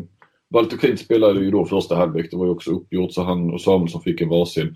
Walter 0.49 0.77
Klint 0.77 0.99
spelade 0.99 1.39
ju 1.39 1.51
då 1.51 1.65
första 1.65 1.95
halvlek. 1.95 2.31
Det 2.31 2.37
var 2.37 2.45
ju 2.45 2.51
också 2.51 2.71
uppgjort 2.71 3.13
så 3.13 3.23
han 3.23 3.53
och 3.53 3.61
Samuelsson 3.61 4.01
fick 4.01 4.21
en 4.21 4.29
varsin. 4.29 4.75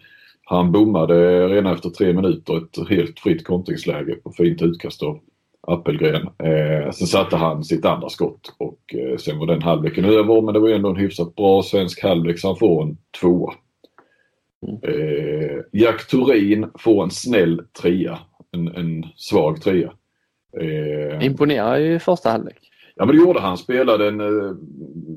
Han 0.54 0.72
bommade 0.72 1.48
redan 1.48 1.74
efter 1.74 1.90
tre 1.90 2.14
minuter 2.14 2.58
ett 2.58 2.90
helt 2.90 3.20
fritt 3.20 3.44
kontringsläge 3.44 4.16
på 4.16 4.32
fint 4.32 4.62
utkast 4.62 5.04
av 5.04 5.20
Appelgren. 5.68 6.22
Eh, 6.22 6.92
sen 6.92 7.08
satte 7.08 7.36
han 7.36 7.64
sitt 7.64 7.86
andra 7.86 8.10
skott 8.10 8.56
och 8.58 8.96
eh, 8.96 9.18
sen 9.18 9.40
var 9.40 9.48
den 9.48 9.62
halvleken 9.62 10.06
över 10.06 10.42
men 10.42 10.54
det 10.54 10.60
var 10.60 10.70
ändå 10.70 10.90
en 10.90 10.96
hyfsat 10.96 11.36
bra 11.36 11.64
svensk 11.64 12.04
halvlek 12.04 12.40
så 12.40 12.48
han 12.48 12.58
får 12.58 12.84
en 12.84 12.98
tvåa. 13.22 13.54
Eh, 14.84 15.60
Jack 15.72 16.08
Turin 16.08 16.70
får 16.80 17.04
en 17.04 17.12
snäll 17.12 17.62
trea. 17.82 18.20
En, 18.52 18.68
en 18.68 19.06
svag 19.16 19.62
trea. 19.62 19.94
Eh, 20.62 21.26
Imponerar 21.26 21.78
ju 21.78 21.96
i 21.96 22.00
första 22.00 22.30
halvlek. 22.30 22.73
Ja 22.96 23.06
men 23.06 23.16
det 23.16 23.22
gjorde 23.22 23.40
han. 23.40 23.58
Spelade 23.58 24.08
en 24.08 24.20
eh, 24.20 24.56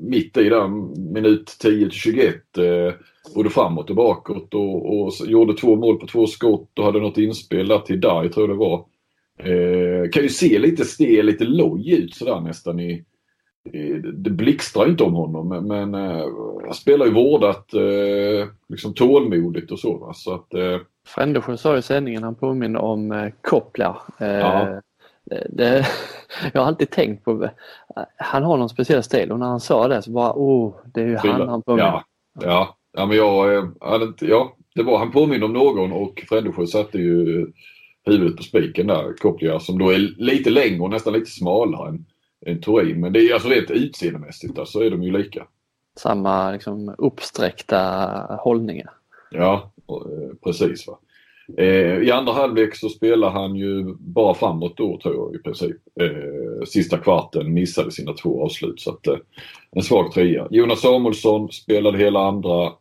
mitt 0.01 0.37
i 0.37 0.49
där 0.49 0.67
minut 1.13 1.57
10 1.59 1.89
till 1.89 1.91
21. 1.91 2.57
Eh, 2.57 2.93
både 3.35 3.49
framåt 3.49 3.89
och 3.89 3.95
bakåt 3.95 4.53
och, 4.53 5.01
och 5.01 5.13
gjorde 5.25 5.53
två 5.53 5.75
mål 5.75 5.99
på 5.99 6.07
två 6.07 6.27
skott 6.27 6.79
och 6.79 6.85
hade 6.85 6.99
något 6.99 7.17
inspel 7.17 7.67
där 7.67 7.79
till 7.79 8.01
Dai 8.01 8.29
tror 8.29 8.49
jag 8.49 8.57
det 8.57 8.59
var. 8.59 8.85
Eh, 9.39 10.09
kan 10.09 10.23
ju 10.23 10.29
se 10.29 10.59
lite 10.59 10.85
stel, 10.85 11.25
lite 11.25 11.43
loj 11.43 11.93
ut 11.93 12.15
sådär 12.15 12.41
nästan 12.41 12.79
i, 12.79 13.03
det 14.13 14.29
blixtrar 14.29 14.89
inte 14.89 15.03
om 15.03 15.13
honom 15.13 15.49
men, 15.49 15.67
men 15.67 15.95
eh, 15.95 16.25
han 16.65 16.73
spelar 16.73 17.05
ju 17.05 17.11
vårdat, 17.11 17.73
eh, 17.73 18.47
liksom 18.69 18.93
tålmodigt 18.93 19.71
och 19.71 19.79
så. 19.79 19.97
Va? 19.97 20.13
så 20.13 20.33
att, 20.33 20.53
eh, 20.53 20.79
Frändesjö 21.07 21.57
sa 21.57 21.77
i 21.77 21.81
sändningen, 21.81 22.23
han 22.23 22.35
påminner 22.35 22.79
om 22.79 23.11
eh, 23.11 23.31
Kopplar. 23.41 24.01
Eh, 24.19 24.27
ja. 24.27 24.81
Det, 25.49 25.87
jag 26.53 26.61
har 26.61 26.67
alltid 26.67 26.89
tänkt 26.89 27.25
på, 27.25 27.49
han 28.17 28.43
har 28.43 28.57
någon 28.57 28.69
speciell 28.69 29.03
stil 29.03 29.31
och 29.31 29.39
när 29.39 29.47
han 29.47 29.59
sa 29.59 29.87
det 29.87 30.01
så 30.01 30.11
bara, 30.11 30.33
oh, 30.35 30.75
det 30.93 31.01
är 31.01 31.07
ju 31.07 31.15
han 31.15 31.49
han 31.49 31.61
påminner. 31.61 31.87
Ja, 31.87 32.03
ja. 32.41 32.77
ja 32.93 33.05
men 33.05 33.17
jag, 33.17 33.55
eh, 33.55 33.65
hade 33.81 34.05
inte, 34.05 34.25
ja, 34.25 34.55
det 34.75 34.83
var, 34.83 34.97
han 34.97 35.11
påminner 35.11 35.45
om 35.45 35.53
någon 35.53 35.91
och 35.91 36.23
Frändesjö 36.29 36.65
satte 36.67 36.97
ju 36.97 37.47
huvudet 38.05 38.37
på 38.37 38.43
spiken 38.43 38.87
där, 38.87 39.13
Kopplia, 39.17 39.59
som 39.59 39.77
då 39.77 39.89
är 39.89 39.97
lite 40.17 40.49
längre 40.49 40.81
och 40.81 40.89
nästan 40.89 41.13
lite 41.13 41.31
smalare 41.31 41.89
än, 41.89 42.05
än 42.45 42.61
Turin. 42.61 42.99
Men 42.99 43.13
det 43.13 43.19
är 43.19 43.33
alltså 43.33 43.49
rent 43.49 43.71
utseendemässigt 43.71 44.55
där, 44.55 44.65
så 44.65 44.81
är 44.81 44.91
de 44.91 45.03
ju 45.03 45.17
lika. 45.17 45.47
Samma 45.97 46.51
liksom 46.51 46.95
uppsträckta 46.97 47.79
hållningar. 48.39 48.89
Ja, 49.31 49.71
eh, 49.89 50.35
precis. 50.43 50.87
Va? 50.87 50.99
Eh, 51.57 51.97
I 52.01 52.11
andra 52.11 52.33
halvlek 52.33 52.75
så 52.75 52.89
spelar 52.89 53.29
han 53.29 53.55
ju 53.55 53.95
bara 53.99 54.33
framåt 54.33 54.77
då 54.77 54.99
tror 55.03 55.15
jag 55.15 55.35
i 55.35 55.43
princip. 55.43 55.77
Eh, 56.01 56.65
sista 56.65 56.97
kvarten 56.97 57.53
missade 57.53 57.91
sina 57.91 58.13
två 58.13 58.43
avslut 58.43 58.81
så 58.81 58.91
att 58.91 59.07
eh, 59.07 59.17
en 59.71 59.81
svag 59.81 60.11
trea. 60.11 60.47
Jonas 60.51 60.81
Samuelsson 60.81 61.51
spelade 61.51 61.97
hela 61.97 62.27
andra, 62.27 62.71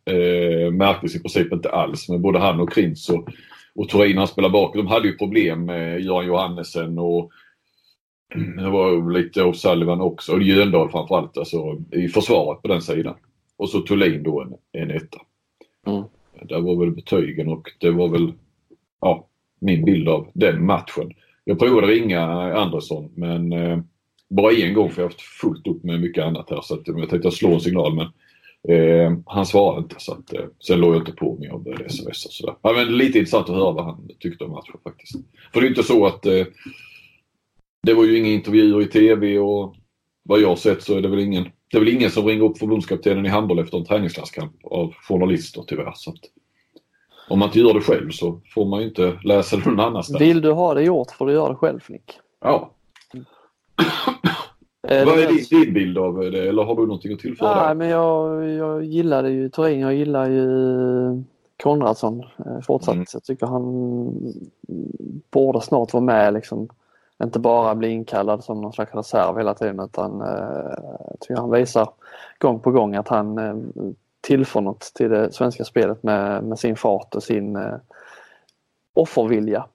märktes 0.72 1.16
i 1.16 1.20
princip 1.20 1.52
inte 1.52 1.70
alls 1.70 2.08
men 2.08 2.22
både 2.22 2.38
han 2.38 2.60
och 2.60 2.72
Krintz 2.72 3.08
och, 3.08 3.28
och 3.74 3.88
Turin 3.88 4.18
han 4.18 4.26
spelade 4.26 4.52
bak. 4.52 4.74
De 4.74 4.86
hade 4.86 5.08
ju 5.08 5.16
problem 5.16 5.64
med 5.64 6.00
Göran 6.00 6.26
Johannesen 6.26 6.98
och 6.98 7.30
det 8.56 8.70
var 8.70 9.12
lite 9.12 9.42
O'Sullivan 9.42 10.00
också 10.00 10.32
och 10.32 10.42
Jöndal 10.42 10.90
framförallt 10.90 11.38
alltså 11.38 11.82
i 11.92 12.08
försvaret 12.08 12.62
på 12.62 12.68
den 12.68 12.82
sidan. 12.82 13.14
Och 13.56 13.68
så 13.68 13.80
Thulin 13.80 14.22
då 14.22 14.40
en, 14.40 14.82
en 14.82 14.90
etta. 14.90 15.18
Mm. 15.86 16.02
Där 16.42 16.60
var 16.60 16.76
väl 16.76 16.90
betygen 16.90 17.48
och 17.48 17.70
det 17.80 17.90
var 17.90 18.08
väl 18.08 18.32
ja, 19.00 19.28
min 19.60 19.84
bild 19.84 20.08
av 20.08 20.30
den 20.34 20.66
matchen. 20.66 21.12
Jag 21.44 21.58
provade 21.58 21.86
ringa 21.86 22.22
Andersson 22.54 23.10
men 23.14 23.52
eh, 23.52 23.78
bara 24.28 24.52
en 24.52 24.74
gång 24.74 24.90
för 24.90 25.02
jag 25.02 25.06
har 25.06 25.10
haft 25.10 25.20
fullt 25.20 25.66
upp 25.66 25.84
med 25.84 26.00
mycket 26.00 26.24
annat 26.24 26.50
här 26.50 26.60
så 26.62 26.74
att, 26.74 26.88
eh, 26.88 26.94
jag 26.98 27.10
tänkte 27.10 27.30
slå 27.30 27.54
en 27.54 27.60
signal 27.60 27.94
men 27.94 28.06
eh, 28.76 29.18
han 29.26 29.46
svarade 29.46 29.82
inte 29.82 29.94
så 29.98 30.12
att, 30.12 30.32
eh, 30.32 30.44
sen 30.66 30.80
låg 30.80 30.94
jag 30.94 31.00
inte 31.00 31.12
på 31.12 31.36
mig 31.36 31.50
och 31.50 31.60
började 31.60 31.84
sms 31.84 32.26
och 32.26 32.32
sådär. 32.32 32.54
Ja, 32.62 32.72
men 32.72 32.98
lite 32.98 33.18
intressant 33.18 33.48
att 33.48 33.56
höra 33.56 33.72
vad 33.72 33.84
han 33.84 34.10
tyckte 34.20 34.44
om 34.44 34.50
matchen 34.50 34.80
faktiskt. 34.84 35.14
För 35.52 35.60
det 35.60 35.66
är 35.66 35.68
inte 35.68 35.82
så 35.82 36.06
att 36.06 36.26
eh, 36.26 36.46
det 37.82 37.94
var 37.94 38.04
ju 38.04 38.18
inga 38.18 38.28
intervjuer 38.28 38.82
i 38.82 38.86
TV 38.86 39.38
och 39.38 39.76
vad 40.22 40.40
jag 40.40 40.48
har 40.48 40.56
sett 40.56 40.82
så 40.82 40.96
är 40.96 41.00
det 41.00 41.08
väl 41.08 41.20
ingen, 41.20 41.44
det 41.70 41.76
är 41.76 41.80
väl 41.80 41.94
ingen 41.94 42.10
som 42.10 42.26
ringer 42.26 42.44
upp 42.44 42.58
förbundskaptenen 42.58 43.26
i 43.26 43.28
handboll 43.28 43.58
efter 43.58 43.78
en 43.78 43.84
träningslandskamp 43.84 44.52
av 44.64 44.94
journalister 44.94 45.64
tyvärr. 45.66 45.92
Så 45.94 46.10
att, 46.10 46.20
om 47.28 47.38
man 47.38 47.48
inte 47.48 47.58
gör 47.58 47.74
det 47.74 47.80
själv 47.80 48.10
så 48.10 48.40
får 48.54 48.64
man 48.64 48.80
ju 48.80 48.86
inte 48.86 49.18
läsa 49.24 49.56
det 49.56 49.70
någon 49.70 49.80
annanstans. 49.80 50.20
Vill 50.20 50.40
du 50.40 50.52
ha 50.52 50.74
det 50.74 50.82
gjort 50.82 51.10
får 51.10 51.26
du 51.26 51.32
göra 51.32 51.48
det 51.48 51.54
själv 51.54 51.80
Nick. 51.88 52.18
Ja. 52.40 52.70
Eh, 54.88 55.06
Vad 55.06 55.18
är 55.18 55.28
din, 55.28 55.44
din 55.50 55.74
bild 55.74 55.98
av 55.98 56.30
det 56.30 56.48
eller 56.48 56.64
har 56.64 56.74
du 56.74 56.82
någonting 56.82 57.12
att 57.12 57.18
tillföra? 57.18 57.66
Nej, 57.66 57.74
men 57.74 57.88
jag, 57.88 58.48
jag 58.48 58.84
gillade 58.84 59.30
ju 59.30 59.48
Turin, 59.48 59.80
jag 59.80 59.94
gillar 59.94 60.28
ju 60.28 60.46
Konradsson 61.62 62.20
eh, 62.20 62.60
fortsatt. 62.66 62.94
Mm. 62.94 63.06
Jag 63.12 63.24
tycker 63.24 63.46
han 63.46 63.64
borde 65.30 65.60
snart 65.60 65.92
vara 65.92 66.04
med 66.04 66.34
liksom. 66.34 66.68
Inte 67.24 67.38
bara 67.38 67.74
bli 67.74 67.88
inkallad 67.88 68.44
som 68.44 68.60
någon 68.60 68.72
slags 68.72 68.94
reserv 68.94 69.36
hela 69.36 69.54
tiden 69.54 69.80
utan 69.80 70.20
eh, 70.20 70.74
jag 71.10 71.20
tycker 71.20 71.36
han 71.36 71.50
visar 71.50 71.88
gång 72.38 72.60
på 72.60 72.70
gång 72.70 72.94
att 72.94 73.08
han 73.08 73.38
tillför 74.26 74.60
något 74.60 74.80
till 74.94 75.10
det 75.10 75.32
svenska 75.32 75.64
spelet 75.64 76.02
med, 76.02 76.44
med 76.44 76.58
sin 76.58 76.76
fart 76.76 77.14
och 77.14 77.22
sin 77.22 77.56
eh, 77.56 77.74
offervilja. 78.94 79.66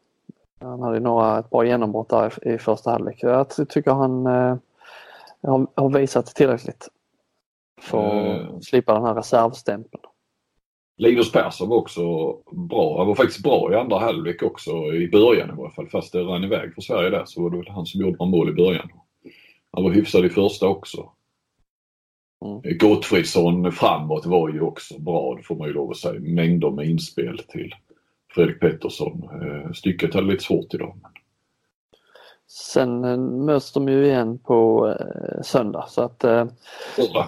Han 0.60 0.82
hade 0.82 1.00
några, 1.00 1.40
ett 1.40 1.50
bra 1.50 1.66
genombrott 1.66 2.10
där 2.10 2.48
i, 2.48 2.54
i 2.54 2.58
första 2.58 2.92
halvlek. 2.92 3.18
Jag 3.22 3.70
tycker 3.70 3.92
han 3.92 4.26
eh, 4.26 4.58
har, 5.42 5.68
har, 5.76 6.00
visat 6.00 6.26
tillräckligt 6.26 6.88
för 7.82 8.08
att 8.08 8.42
mm. 8.42 8.62
slippa 8.62 8.94
den 8.94 9.06
här 9.06 9.16
reservstämpeln. 9.16 10.04
Linus 10.98 11.32
Persson 11.32 11.70
var 11.70 11.78
också 11.78 12.02
bra. 12.52 12.98
Han 12.98 13.08
var 13.08 13.16
faktiskt 13.16 13.44
bra 13.44 13.74
i 13.74 13.76
andra 13.76 14.00
halvlek 14.00 14.44
också 14.44 14.72
i 14.94 15.10
början 15.12 15.50
i 15.50 15.54
varje 15.58 15.76
fall. 15.76 15.90
Fast 15.90 16.14
det 16.14 16.22
rann 16.22 16.44
iväg 16.44 16.76
för 16.76 16.82
Sverige 16.82 17.10
där 17.10 17.24
så 17.26 17.44
var 17.44 17.50
det 17.50 17.58
väl 17.58 17.70
han 17.70 17.86
som 17.86 18.02
gjorde 18.02 18.18
några 18.18 18.32
mål 18.32 18.50
i 18.50 18.54
början. 18.54 18.90
Han 19.72 19.84
var 19.84 19.92
hyfsad 19.92 20.26
i 20.26 20.30
första 20.30 20.68
också. 20.68 21.10
Mm. 22.46 22.78
Gottfridsson 22.78 23.72
framåt 23.72 24.26
var 24.26 24.50
ju 24.50 24.62
också 24.62 25.00
bra, 25.00 25.36
det 25.36 25.44
får 25.44 25.56
man 25.56 25.68
ju 25.68 25.74
lov 25.74 25.92
att 25.92 25.98
säga. 25.98 26.20
Mängder 26.20 26.72
med 26.72 26.90
inspel 26.90 27.38
till 27.38 27.76
Fredrik 28.36 28.60
Pettersson. 28.60 29.30
Eh, 29.42 29.72
stycket 29.72 30.14
hade 30.14 30.28
lite 30.28 30.44
svårt 30.44 30.74
idag. 30.74 30.96
Sen 32.48 33.04
eh, 33.04 33.18
möts 33.18 33.74
de 33.74 33.90
ju 33.90 34.06
igen 34.06 34.38
på 34.38 34.88
eh, 35.00 35.42
söndag 35.42 35.86
så 35.88 36.02
att... 36.02 36.24
Eh, 36.24 36.46
lördag. 36.98 37.28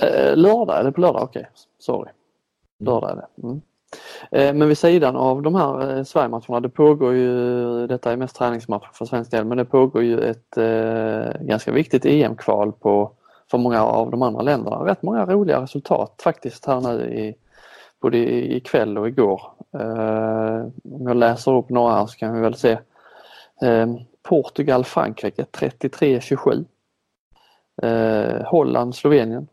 Eh, 0.00 0.36
lördag, 0.36 0.78
är 0.78 0.84
det 0.84 0.92
på 0.92 1.00
lördag? 1.00 1.22
Okej, 1.22 1.40
okay. 1.40 1.52
sorry. 1.78 2.10
Mm. 2.80 2.92
Lördag 2.92 3.10
är 3.10 3.16
det. 3.16 3.42
Mm. 3.42 3.60
Eh, 4.30 4.54
men 4.54 4.68
vid 4.68 4.78
sidan 4.78 5.16
av 5.16 5.42
de 5.42 5.54
här 5.54 5.96
eh, 5.96 6.04
Sverigematcherna, 6.04 6.60
det 6.60 6.68
pågår 6.68 7.14
ju, 7.14 7.86
detta 7.86 8.12
är 8.12 8.16
mest 8.16 8.36
träningsmatcher 8.36 8.90
för 8.92 9.04
svensk 9.04 9.30
del, 9.30 9.44
men 9.44 9.58
det 9.58 9.64
pågår 9.64 10.02
ju 10.02 10.20
ett 10.20 10.56
eh, 10.56 11.40
ganska 11.40 11.72
viktigt 11.72 12.04
EM-kval 12.04 12.72
på 12.72 13.12
för 13.54 13.58
många 13.58 13.84
av 13.84 14.10
de 14.10 14.22
andra 14.22 14.42
länderna. 14.42 14.76
Rätt 14.76 15.02
många 15.02 15.26
roliga 15.26 15.62
resultat 15.62 16.20
faktiskt 16.22 16.66
här 16.66 16.80
nu 16.80 17.14
i 17.14 17.34
både 18.00 18.18
ikväll 18.56 18.98
och 18.98 19.08
igår. 19.08 19.42
Eh, 19.74 20.66
om 20.84 21.06
jag 21.06 21.16
läser 21.16 21.56
upp 21.56 21.68
några 21.68 21.94
här 21.94 22.06
så 22.06 22.16
kan 22.16 22.34
vi 22.34 22.40
väl 22.40 22.54
se 22.54 22.78
eh, 23.62 23.86
Portugal, 24.22 24.84
Frankrike 24.84 25.44
33-27. 25.52 26.64
Eh, 27.82 28.46
Holland, 28.46 28.94
Slovenien. 28.94 29.48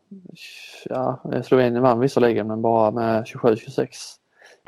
Ja, 0.84 1.22
Slovenien 1.44 1.82
vann 1.82 2.00
visserligen 2.00 2.46
men 2.46 2.62
bara 2.62 2.90
med 2.90 3.24
27-26. 3.24 3.86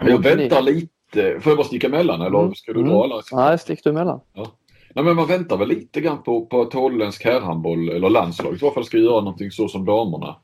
Jag 0.02 0.22
väntar 0.22 0.62
lite. 0.62 1.40
Får 1.40 1.50
jag 1.50 1.56
bara 1.56 1.66
sticka 1.66 1.86
emellan 1.86 2.20
eller 2.20 2.38
mm. 2.40 2.54
ska 2.54 2.72
du 2.72 2.82
dra 2.82 3.04
alla? 3.04 3.22
Nej, 3.32 3.58
stick 3.58 3.84
du 3.84 3.90
emellan. 3.90 4.20
Ja. 4.32 4.46
Nej, 4.94 5.04
men 5.04 5.16
man 5.16 5.28
väntar 5.28 5.56
väl 5.56 5.68
lite 5.68 6.00
grann 6.00 6.22
på, 6.22 6.46
på 6.46 6.62
att 6.62 6.72
holländsk 6.72 7.24
herrhandboll, 7.24 7.88
eller 7.88 8.10
landslaget 8.10 8.62
i 8.62 8.64
alla 8.64 8.74
fall, 8.74 8.84
ska 8.84 8.98
göra 8.98 9.20
någonting 9.20 9.50
så 9.50 9.68
som 9.68 9.84
damerna. 9.84 10.36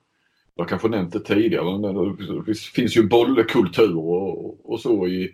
Jag 0.55 0.69
kanske 0.69 0.89
nämnt 0.89 1.13
det 1.13 1.21
tidigare, 1.21 1.79
men 1.79 2.17
det 2.47 2.59
finns 2.59 2.97
ju 2.97 3.09
bollkultur 3.09 3.97
och, 3.97 4.73
och 4.73 4.81
så 4.81 5.07
i, 5.07 5.31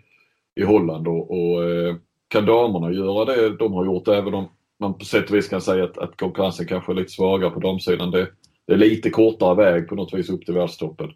i 0.55 0.63
Holland 0.63 1.09
och, 1.09 1.31
och 1.31 1.65
eh, 1.65 1.97
kan 2.29 2.47
damerna 2.47 2.93
göra 2.93 3.25
det 3.25 3.57
de 3.57 3.73
har 3.73 3.85
gjort, 3.85 4.09
även 4.09 4.35
om 4.35 4.49
man 4.81 4.95
på 4.95 5.05
sätt 5.05 5.31
och 5.31 5.37
vis 5.37 5.49
kan 5.49 5.61
säga 5.61 5.85
att, 5.85 5.99
att 5.99 6.17
konkurrensen 6.17 6.67
kanske 6.67 6.93
är 6.93 6.97
lite 6.97 7.13
svagare 7.13 7.51
på 7.51 7.61
damsidan. 7.61 8.11
Det, 8.11 8.29
det 8.67 8.73
är 8.73 8.77
lite 8.77 9.11
kortare 9.11 9.55
väg 9.55 9.89
på 9.89 9.95
något 9.95 10.15
vis 10.15 10.31
upp 10.31 10.45
till 10.45 10.55
världstoppen. 10.55 11.11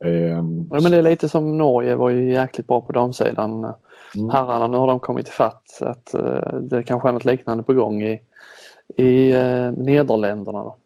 Um, 0.00 0.68
ja, 0.70 0.80
men 0.80 0.90
det 0.90 0.96
är 0.96 1.02
lite 1.02 1.28
som 1.28 1.58
Norge 1.58 1.96
var 1.96 2.10
ju 2.10 2.32
jäkligt 2.32 2.66
bra 2.66 2.80
på 2.80 2.92
damsidan. 2.92 3.72
Mm. 4.16 4.30
Herrarna, 4.30 4.66
nu 4.66 4.76
har 4.76 4.86
de 4.86 5.00
kommit 5.00 5.28
ifatt. 5.28 5.78
Att, 5.80 6.14
uh, 6.14 6.60
det 6.60 6.82
kanske 6.82 7.08
är 7.08 7.12
något 7.12 7.24
liknande 7.24 7.64
på 7.64 7.72
gång 7.74 8.02
i, 8.02 8.20
i 8.96 9.32
uh, 9.32 9.72
Nederländerna. 9.72 10.64
Då. 10.64 10.76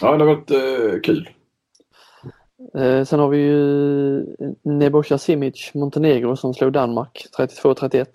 Ja, 0.00 0.16
det 0.16 0.24
har 0.24 0.34
varit 0.34 0.50
uh, 0.50 1.00
kul. 1.00 1.28
Uh, 2.78 3.04
sen 3.04 3.20
har 3.20 3.28
vi 3.28 3.38
ju 3.38 4.26
Nebojsa 4.62 5.18
Simic 5.18 5.70
Montenegro 5.74 6.36
som 6.36 6.54
slog 6.54 6.72
Danmark 6.72 7.26
32-31. 7.38 8.06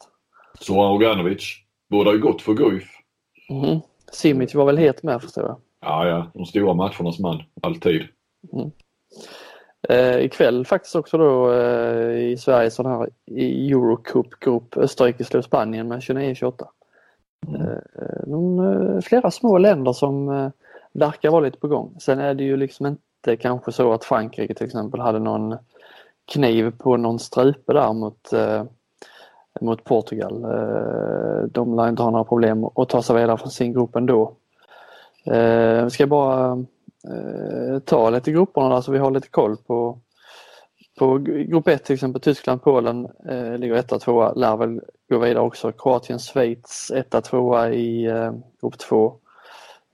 Zoran 0.59 0.91
Roganovic. 0.91 1.61
Båda 1.89 2.11
ju 2.11 2.19
gått 2.19 2.41
för 2.41 2.53
Guif. 2.53 2.89
Mm. 3.49 3.79
Simic 4.11 4.55
var 4.55 4.65
väl 4.65 4.77
het 4.77 5.03
med 5.03 5.21
förstår 5.21 5.43
jag. 5.43 5.57
Ja, 5.81 6.07
ja. 6.07 6.31
De 6.33 6.45
stora 6.45 6.73
matchernas 6.73 7.19
man. 7.19 7.43
Alltid. 7.61 8.07
Mm. 8.53 8.71
Eh, 9.89 10.19
ikväll 10.19 10.65
faktiskt 10.65 10.95
också 10.95 11.17
då 11.17 11.53
eh, 11.53 12.17
i 12.17 12.37
Sverige 12.37 12.71
sån 12.71 12.85
här 12.85 13.09
Eurocup-grupp. 13.31 14.77
Österrike 14.77 15.23
slår 15.23 15.41
Spanien 15.41 15.87
med 15.87 15.99
29-28. 15.99 16.67
Mm. 17.47 17.61
Eh, 17.61 18.27
de, 18.27 18.59
eh, 18.59 19.01
flera 19.01 19.31
små 19.31 19.57
länder 19.57 19.93
som 19.93 20.29
eh, 20.29 20.49
verkar 20.93 21.29
vara 21.29 21.45
lite 21.45 21.59
på 21.59 21.67
gång. 21.67 21.95
Sen 21.99 22.19
är 22.19 22.33
det 22.33 22.43
ju 22.43 22.57
liksom 22.57 22.85
inte 22.85 23.35
kanske 23.35 23.71
så 23.71 23.93
att 23.93 24.05
Frankrike 24.05 24.53
till 24.53 24.65
exempel 24.65 24.99
hade 24.99 25.19
någon 25.19 25.57
kniv 26.25 26.71
på 26.77 26.97
någon 26.97 27.19
strupe 27.19 27.73
där 27.73 27.93
mot, 27.93 28.33
eh, 28.33 28.63
mot 29.61 29.83
Portugal. 29.83 30.43
Eh, 30.43 31.43
de 31.51 31.75
lär 31.75 31.89
inte 31.89 32.03
ha 32.03 32.09
några 32.09 32.23
problem 32.23 32.65
att 32.75 32.89
ta 32.89 33.01
sig 33.01 33.15
vidare 33.15 33.37
från 33.37 33.51
sin 33.51 33.73
grupp 33.73 33.95
ändå. 33.95 34.33
Eh, 35.25 35.87
ska 35.87 36.07
bara 36.07 36.65
eh, 37.11 37.79
ta 37.79 38.09
lite 38.09 38.31
grupperna 38.31 38.69
där 38.69 38.81
så 38.81 38.91
vi 38.91 38.97
har 38.97 39.11
lite 39.11 39.29
koll 39.29 39.57
på 39.57 39.99
på 40.99 41.17
grupp 41.17 41.67
1 41.67 41.85
till 41.85 41.93
exempel 41.93 42.21
Tyskland, 42.21 42.63
Polen 42.63 43.07
eh, 43.29 43.57
ligger 43.57 43.75
1 43.75 44.01
2 44.01 44.33
lär 44.33 44.57
väl 44.57 44.81
gå 45.09 45.19
vidare 45.19 45.43
också. 45.43 45.71
Kroatien, 45.71 46.19
Schweiz 46.19 46.91
1 46.95 47.23
2 47.23 47.67
i 47.67 48.05
eh, 48.05 48.33
grupp 48.61 48.77
2. 48.77 49.15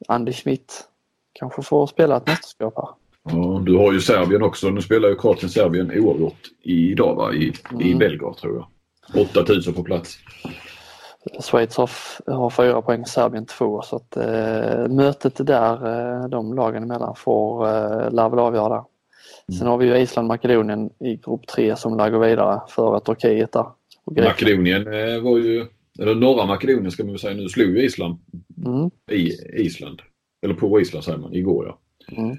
Andy 0.07 0.34
Schmidt 0.34 0.88
kanske 1.34 1.62
får 1.62 1.88
spela 1.88 2.18
ett 2.18 2.28
mästerskap 2.28 2.74
här. 2.76 2.89
Ja, 3.24 3.62
du 3.66 3.78
har 3.78 3.93
ju 3.93 3.99
Serbien 3.99 4.43
också. 4.43 4.70
Nu 4.70 4.82
spelar 4.82 5.09
ju 5.09 5.16
Kroatien 5.16 5.49
Serbien 5.49 5.91
oavgjort 5.99 6.49
idag 6.62 7.16
va? 7.16 7.34
I, 7.34 7.53
mm. 7.72 7.82
i 7.82 7.95
Belgrad 7.95 8.38
tror 8.38 8.55
jag. 8.55 8.68
8000 9.38 9.74
på 9.74 9.84
plats. 9.84 10.18
Schweiz 11.39 11.78
har, 11.78 11.89
har 12.32 12.49
fyra 12.49 12.82
poäng, 12.82 13.05
Serbien 13.05 13.45
två 13.45 13.82
så 13.82 13.95
att 13.95 14.17
eh, 14.17 14.88
mötet 14.88 15.47
där 15.47 15.74
eh, 15.74 16.28
de 16.28 16.53
lagen 16.53 16.84
emellan 16.84 17.15
får 17.15 17.67
eh, 17.67 18.11
lär 18.11 18.30
väl 18.30 18.39
avgöra. 18.39 18.76
Mm. 18.76 19.59
Sen 19.59 19.67
har 19.67 19.78
vi 19.78 19.86
ju 19.86 19.97
Island 19.97 20.28
Makedonien 20.28 20.89
i 20.99 21.15
grupp 21.15 21.47
tre 21.47 21.76
som 21.76 21.97
lär 21.97 22.09
gå 22.09 22.19
vidare 22.19 22.61
före 22.67 22.99
Turkiet 22.99 23.51
där. 23.51 23.65
Makedonien 24.05 24.88
eh, 24.88 25.22
var 25.22 25.38
ju, 25.38 25.67
eller 25.99 26.15
norra 26.15 26.45
Makedonien 26.45 26.91
ska 26.91 27.03
man 27.03 27.11
väl 27.11 27.19
säga 27.19 27.34
nu, 27.34 27.49
slog 27.49 27.69
ju 27.69 27.84
Island 27.86 28.19
mm. 28.65 28.91
i 29.11 29.32
Island. 29.53 30.01
Eller 30.41 30.53
på 30.53 30.82
Island 30.82 31.03
säger 31.03 31.17
man, 31.17 31.34
igår 31.34 31.65
ja. 31.65 31.78
Mm. 32.17 32.38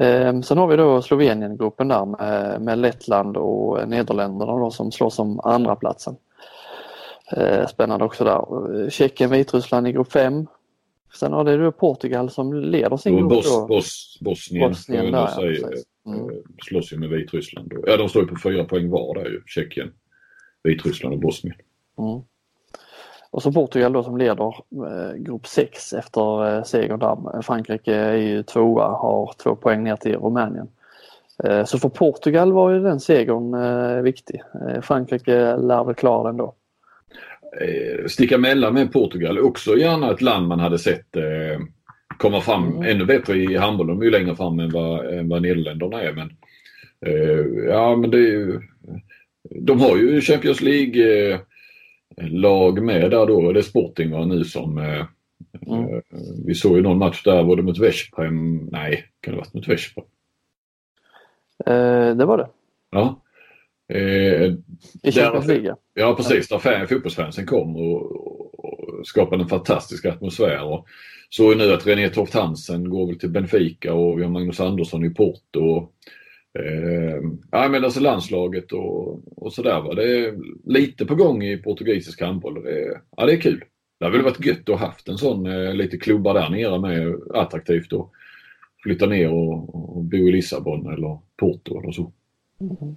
Eh, 0.00 0.40
sen 0.40 0.58
har 0.58 0.66
vi 0.66 0.76
då 0.76 1.02
Slovenien-gruppen 1.02 1.88
där 1.88 2.04
med, 2.04 2.60
med 2.60 2.78
Lettland 2.78 3.36
och 3.36 3.88
Nederländerna 3.88 4.52
då 4.52 4.70
som 4.70 4.92
slåss 4.92 5.18
om 5.18 5.40
andra 5.40 5.76
platsen. 5.76 6.16
Eh, 7.36 7.66
spännande 7.66 8.04
också 8.04 8.24
där. 8.24 8.90
Tjeckien, 8.90 9.30
Vitryssland 9.30 9.88
i 9.88 9.92
grupp 9.92 10.12
5. 10.12 10.46
Sen 11.14 11.32
har 11.32 11.44
det 11.44 11.56
då 11.56 11.72
Portugal 11.72 12.30
som 12.30 12.54
leder 12.54 12.96
sin 12.96 13.16
grupp. 13.16 13.28
Bos, 13.28 13.68
Bos, 13.68 14.18
Bosnien, 14.20 14.70
Bosnien 14.70 15.12
där, 15.12 15.26
säga, 15.26 15.68
mm. 16.06 16.20
Eh, 16.20 16.36
slåss 16.68 16.92
ju 16.92 16.96
med 16.96 17.08
Vitryssland. 17.08 17.72
Ja, 17.86 17.96
de 17.96 18.08
står 18.08 18.22
ju 18.22 18.28
på 18.28 18.36
fyra 18.42 18.64
poäng 18.64 18.90
var 18.90 19.14
där 19.14 19.30
ju. 19.30 19.42
Tjeckien, 19.46 19.92
Vitryssland 20.62 21.14
och 21.14 21.20
Bosnien. 21.20 21.56
Mm. 21.98 22.20
Och 23.30 23.42
så 23.42 23.52
Portugal 23.52 23.92
då 23.92 24.02
som 24.02 24.16
leder 24.16 24.54
eh, 24.86 25.14
grupp 25.16 25.46
6 25.46 25.92
efter 25.92 26.56
eh, 26.56 26.62
segern 26.62 26.98
där. 26.98 27.42
Frankrike 27.42 27.94
är 27.94 28.16
ju 28.16 28.42
tvåa, 28.42 28.88
har 28.88 29.34
två 29.42 29.56
poäng 29.56 29.84
ner 29.84 29.96
till 29.96 30.16
Rumänien. 30.16 30.68
Så 31.66 31.78
för 31.78 31.88
Portugal 31.88 32.52
var 32.52 32.70
ju 32.70 32.80
den 32.80 33.00
segern 33.00 34.02
viktig. 34.02 34.42
Frankrike 34.82 35.56
lär 35.56 35.84
väl 35.84 35.94
klara 35.94 36.28
den 36.28 36.36
då 36.36 36.54
sticka 38.06 38.38
mellan 38.38 38.74
med 38.74 38.92
Portugal. 38.92 39.38
Också 39.38 39.76
gärna 39.76 40.12
ett 40.12 40.20
land 40.20 40.48
man 40.48 40.60
hade 40.60 40.78
sett 40.78 41.16
eh, 41.16 41.60
komma 42.18 42.40
fram 42.40 42.66
mm. 42.66 42.82
ännu 42.82 43.04
bättre 43.04 43.36
i 43.36 43.56
handboll. 43.56 43.86
De 43.86 44.00
är 44.00 44.04
ju 44.04 44.10
längre 44.10 44.36
fram 44.36 44.60
än 44.60 44.70
vad, 44.70 45.18
än 45.18 45.28
vad 45.28 45.42
Nederländerna 45.42 46.02
är. 46.02 46.12
Men, 46.12 46.30
eh, 47.06 47.68
ja, 47.68 47.96
men 47.96 48.10
det 48.10 48.18
är 48.18 48.32
ju, 48.32 48.60
de 49.42 49.80
har 49.80 49.96
ju 49.96 50.20
Champions 50.20 50.60
League 50.60 51.32
eh, 51.32 51.40
lag 52.16 52.82
med 52.82 53.10
där 53.10 53.26
då. 53.26 53.52
Det 53.52 53.60
är 53.60 53.62
Sporting 53.62 54.10
var 54.10 54.26
nu 54.26 54.44
som 54.44 54.78
eh, 54.78 55.04
mm. 55.66 55.94
Eh, 55.94 56.00
vi 56.46 56.54
såg 56.54 56.76
ju 56.76 56.82
någon 56.82 56.98
match 56.98 57.22
där, 57.24 57.42
var 57.42 57.56
det 57.56 57.62
mot 57.62 57.78
Veszprem? 57.78 58.56
Nej, 58.56 59.04
kan 59.20 59.32
det 59.32 59.36
ha 59.36 59.44
varit 59.44 59.54
mot 59.54 59.68
Veszprem? 59.68 60.04
det 62.16 62.24
var 62.24 62.38
det. 62.38 62.48
Ja. 62.90 63.22
Eh, 63.88 64.54
I 65.02 65.12
Champions 65.12 65.46
League? 65.46 65.74
Ja 65.94 66.14
precis, 66.14 66.48
där 66.48 66.58
fan, 66.58 66.88
fotbollsfansen 66.88 67.46
kom 67.46 67.76
och, 67.76 68.02
och 68.64 69.06
skapade 69.06 69.42
en 69.42 69.48
fantastisk 69.48 70.04
atmosfär. 70.04 70.64
Och 70.64 70.86
så 71.30 71.54
nu 71.54 71.72
att 71.72 71.86
René 71.86 72.08
Toft 72.08 72.34
Hansen 72.34 72.90
går 72.90 73.06
väl 73.06 73.18
till 73.18 73.30
Benfica 73.30 73.94
och 73.94 74.18
vi 74.18 74.22
har 74.22 74.30
Magnus 74.30 74.60
Andersson 74.60 75.04
i 75.04 75.10
Porto. 75.10 75.60
Och, 75.60 75.92
eh, 76.60 77.22
ja, 77.50 77.68
men 77.68 77.84
alltså 77.84 78.00
landslaget 78.00 78.72
och, 78.72 79.22
och 79.42 79.52
sådär. 79.52 79.94
Det 79.94 80.18
är 80.18 80.38
lite 80.64 81.06
på 81.06 81.14
gång 81.14 81.42
i 81.42 81.56
portugisisk 81.56 82.20
handboll. 82.20 82.62
Det, 82.62 83.00
ja, 83.16 83.26
det 83.26 83.32
är 83.32 83.40
kul. 83.40 83.64
Det 83.98 84.04
hade 84.04 84.16
väl 84.16 84.24
varit 84.24 84.46
gött 84.46 84.68
att 84.68 84.80
haft 84.80 85.08
en 85.08 85.18
sån 85.18 85.46
eh, 85.46 85.74
lite 85.74 85.96
klubbar 85.96 86.34
där 86.34 86.50
nere 86.50 86.80
med 86.80 87.14
attraktivt 87.34 87.92
och 87.92 88.12
flytta 88.82 89.06
ner 89.06 89.32
och, 89.32 89.96
och 89.96 90.04
bo 90.04 90.16
i 90.16 90.32
Lissabon 90.32 90.92
eller 90.92 91.18
Porto 91.36 91.80
eller 91.80 91.92
så. 91.92 92.12
Mm. 92.60 92.96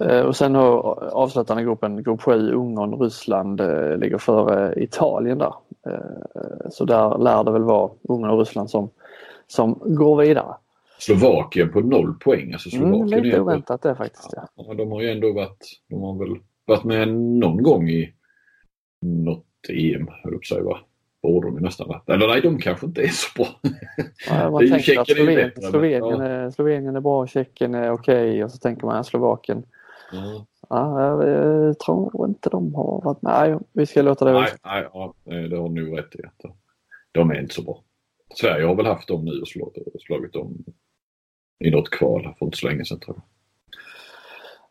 Eh, 0.00 0.20
och 0.20 0.36
sen 0.36 0.56
avslutande 0.56 1.62
gruppen, 1.62 2.02
grupp 2.02 2.22
7, 2.22 2.52
Ungern, 2.52 3.00
Ryssland 3.00 3.60
eh, 3.60 3.96
ligger 3.96 4.18
före 4.18 4.82
Italien 4.82 5.38
där. 5.38 5.54
Eh, 5.86 6.70
så 6.70 6.84
där 6.84 7.18
lär 7.18 7.44
det 7.44 7.52
väl 7.52 7.62
vara 7.62 7.90
Ungern 8.02 8.30
och 8.30 8.38
Ryssland 8.38 8.70
som, 8.70 8.90
som 9.46 9.80
går 9.84 10.16
vidare. 10.16 10.54
Slovakien 10.98 11.72
på 11.72 11.80
noll 11.80 12.14
poäng. 12.14 12.52
Alltså 12.52 12.76
mm, 12.76 12.88
Slovakien 12.88 13.18
mm, 13.18 13.24
lite 13.24 13.40
oväntat 13.40 13.82
det 13.82 13.94
faktiskt. 13.94 14.32
Ja. 14.36 14.48
ja. 14.54 14.74
de 14.74 14.92
har 14.92 15.02
ju 15.02 15.10
ändå 15.10 15.32
varit, 15.32 15.80
de 15.88 16.02
har 16.02 16.18
väl 16.18 16.36
varit 16.64 16.84
med 16.84 17.08
någon 17.14 17.62
gång 17.62 17.88
i 17.88 18.14
något 19.06 19.46
EM, 19.68 20.08
höll 20.08 20.32
jag 20.32 20.40
på 20.40 20.46
sig, 20.46 20.62
va? 20.62 20.78
Borde 21.22 21.50
de 21.50 21.60
nästan 21.60 21.88
varit. 21.88 22.08
Eller 22.08 22.28
nej, 22.28 22.40
de 22.40 22.58
kanske 22.58 22.86
inte 22.86 23.02
är 23.02 23.08
så 23.08 23.28
bra. 23.36 23.46
Ja, 24.28 24.50
man 24.50 24.68
tänker 24.70 25.00
att 25.00 25.08
Slovenien, 25.08 25.50
är, 25.56 25.70
Slovenien, 25.70 26.20
är, 26.20 26.50
Slovenien 26.50 26.96
är 26.96 27.00
bra, 27.00 27.26
Tjeckien 27.26 27.74
är 27.74 27.90
okej 27.90 28.30
okay, 28.30 28.44
och 28.44 28.50
så 28.50 28.58
tänker 28.58 28.86
man 28.86 28.96
att 28.96 29.06
Slovakien 29.06 29.62
Mm. 30.12 30.44
Ja, 30.68 31.24
jag 31.26 31.78
tror 31.78 32.28
inte 32.28 32.50
de 32.50 32.74
har 32.74 33.00
varit 33.04 33.22
med. 33.22 33.50
Nej, 33.50 33.58
vi 33.72 33.86
ska 33.86 34.02
låta 34.02 34.24
det 34.24 34.32
Nej, 34.32 34.52
nej 34.64 34.88
ja, 34.92 35.14
det 35.24 35.56
har 35.56 35.68
nog 35.68 35.98
rätt 35.98 36.14
i. 36.14 36.18
De 37.12 37.30
är 37.30 37.40
inte 37.40 37.54
så 37.54 37.62
bra. 37.62 37.82
Sverige 38.34 38.66
har 38.66 38.74
väl 38.74 38.86
haft 38.86 39.08
dem 39.08 39.24
nu 39.24 39.40
och 39.40 39.48
slagit 40.06 40.32
dem 40.32 40.64
i 41.64 41.70
något 41.70 41.90
kval 41.90 42.34
för 42.38 42.46
inte 42.46 42.58
så 42.58 42.68
länge 42.68 42.84
sedan 42.84 43.00
tror 43.00 43.16
jag. 43.16 43.24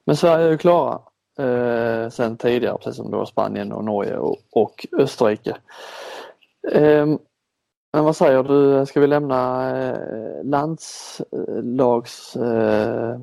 Men 0.06 0.16
Sverige 0.16 0.46
är 0.46 0.52
ju 0.52 0.58
klara 0.58 1.02
eh, 1.40 2.10
sen 2.10 2.38
tidigare 2.38 2.78
precis 2.78 2.96
som 2.96 3.12
då 3.12 3.26
Spanien 3.26 3.72
och 3.72 3.86
Norge 3.86 4.18
och, 4.18 4.38
och 4.52 4.86
Österrike. 4.98 5.58
Eh, 6.72 7.06
men 7.94 8.04
vad 8.04 8.16
säger 8.16 8.44
du, 8.44 8.86
ska 8.86 9.00
vi 9.00 9.08
lämna 9.08 9.72
eh, 9.80 10.44
landslags 10.44 12.36
eh, 12.36 13.20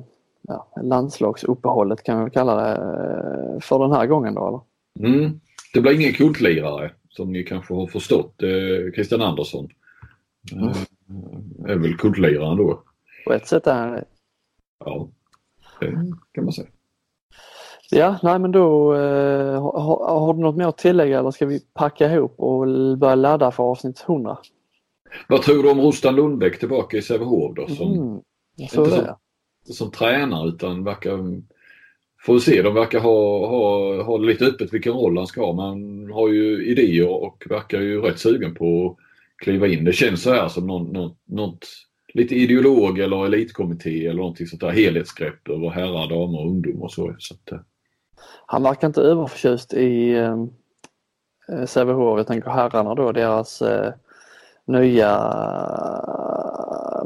ja, 0.47 0.67
landslagsuppehållet 0.83 2.03
kan 2.03 2.25
vi 2.25 2.31
kalla 2.31 2.55
det 2.55 2.71
eh, 2.71 3.59
för 3.59 3.79
den 3.79 3.91
här 3.91 4.05
gången 4.05 4.33
då 4.33 4.47
eller? 4.47 4.61
Mm. 5.09 5.39
Det 5.73 5.81
blir 5.81 5.93
ingen 5.93 6.13
kultlirare 6.13 6.91
som 7.09 7.31
ni 7.31 7.43
kanske 7.43 7.73
har 7.73 7.87
förstått. 7.87 8.43
Eh, 8.43 8.93
Christian 8.95 9.21
Andersson 9.21 9.69
mm. 10.51 10.73
är 11.65 11.75
väl 11.75 11.97
kultliraren 11.97 12.57
då. 12.57 12.83
På 13.27 13.33
ett 13.33 13.47
sätt 13.47 13.67
är 13.67 13.73
han 13.73 13.91
det. 13.91 14.05
Ja, 14.85 15.09
det 15.79 15.91
kan 16.31 16.43
man 16.43 16.53
säga. 16.53 16.67
Ja, 17.91 18.19
nej 18.23 18.39
men 18.39 18.51
då 18.51 18.93
eh, 18.93 19.61
har, 19.61 20.19
har, 20.19 20.33
du 20.33 20.39
något 20.39 20.55
mer 20.55 20.67
att 20.67 20.77
tillägga 20.77 21.19
eller 21.19 21.31
ska 21.31 21.45
vi 21.45 21.59
packa 21.73 22.13
ihop 22.13 22.39
och 22.39 22.67
börja 22.97 23.15
ladda 23.15 23.51
för 23.51 23.63
avsnitt 23.63 24.05
100? 24.07 24.37
Vad 25.27 25.41
tror 25.41 25.63
du 25.63 25.71
om 25.71 25.81
Rostan 25.81 26.15
Lundbäck 26.15 26.59
tillbaka 26.59 26.97
i 26.97 27.01
Sävehof 27.01 27.55
då? 27.55 27.67
Som, 27.67 27.93
mm, 27.93 28.21
jag 28.55 28.69
tror 28.69 28.85
det 28.85 29.15
som 29.73 29.91
tränare 29.91 30.49
utan 30.49 30.83
verkar 30.83 31.41
Får 32.27 32.33
vi 32.33 32.39
se, 32.39 32.61
de 32.61 32.73
verkar 32.73 32.99
ha, 32.99 33.47
ha, 33.47 34.03
ha 34.03 34.17
lite 34.17 34.45
öppet 34.45 34.73
vilken 34.73 34.93
roll 34.93 35.17
han 35.17 35.27
ska 35.27 35.45
ha. 35.45 35.53
Man 35.53 36.09
har 36.11 36.29
ju 36.29 36.65
idéer 36.65 37.09
och 37.09 37.43
verkar 37.49 37.81
ju 37.81 38.01
rätt 38.01 38.19
sugen 38.19 38.55
på 38.55 38.91
att 38.91 38.97
kliva 39.37 39.67
in. 39.67 39.83
Det 39.83 39.93
känns 39.93 40.21
så 40.21 40.33
här 40.33 40.47
som 40.47 40.67
något, 40.67 40.91
något, 40.91 41.17
något 41.25 41.65
lite 42.13 42.35
ideolog 42.35 42.99
eller 42.99 43.25
elitkommitté 43.25 44.05
eller 44.05 44.17
någonting 44.17 44.47
sånt 44.47 44.61
där. 44.61 44.69
Helhetsgrepp 44.69 45.49
över 45.49 45.69
herrar, 45.69 46.09
damer 46.09 46.39
och 46.39 46.47
ungdom 46.47 46.81
och 46.81 46.91
så. 46.91 47.15
så 47.19 47.33
att, 47.33 47.51
eh. 47.51 47.59
han 48.45 48.63
verkar 48.63 48.87
inte 48.87 49.01
överförtjust 49.01 49.73
i 49.73 50.13
ehm, 50.17 50.49
eh, 51.51 51.65
Sävehof. 51.65 52.19
Jag 52.19 52.27
tänker 52.27 52.49
herrarna 52.49 52.95
då, 52.95 53.11
deras 53.11 53.61
eh, 53.61 53.93
nya 54.65 55.11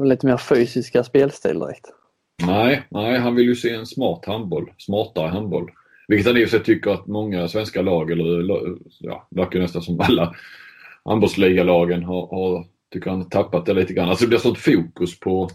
lite 0.03 0.26
mer 0.26 0.38
fysiska 0.38 1.03
spelstil 1.03 1.59
direkt. 1.59 1.93
Nej, 2.46 2.84
nej, 2.89 3.20
han 3.20 3.36
vill 3.36 3.46
ju 3.46 3.56
se 3.56 3.70
en 3.70 3.86
smart 3.86 4.26
handboll. 4.26 4.72
Smartare 4.78 5.28
handboll. 5.28 5.72
Vilket 6.08 6.28
han 6.28 6.38
i 6.38 6.46
och 6.46 6.50
för 6.50 6.58
sig 6.58 6.66
tycker 6.66 6.92
att 6.92 7.08
många 7.08 7.48
svenska 7.48 7.82
lag, 7.82 8.12
eller 8.12 8.78
ja, 9.00 9.28
verkar 9.30 9.60
nästan 9.60 9.82
som 9.82 10.00
alla 10.00 10.36
handbollsligalagen 11.06 12.04
har, 12.04 12.28
har, 12.28 12.66
tycker 12.94 13.10
han, 13.10 13.30
tappat 13.30 13.66
det 13.66 13.74
lite 13.74 13.94
grann. 13.94 14.10
Alltså 14.10 14.26
det 14.26 14.30
blir 14.30 14.39
sånt 14.39 14.58
fokus 14.58 15.20
på, 15.20 15.50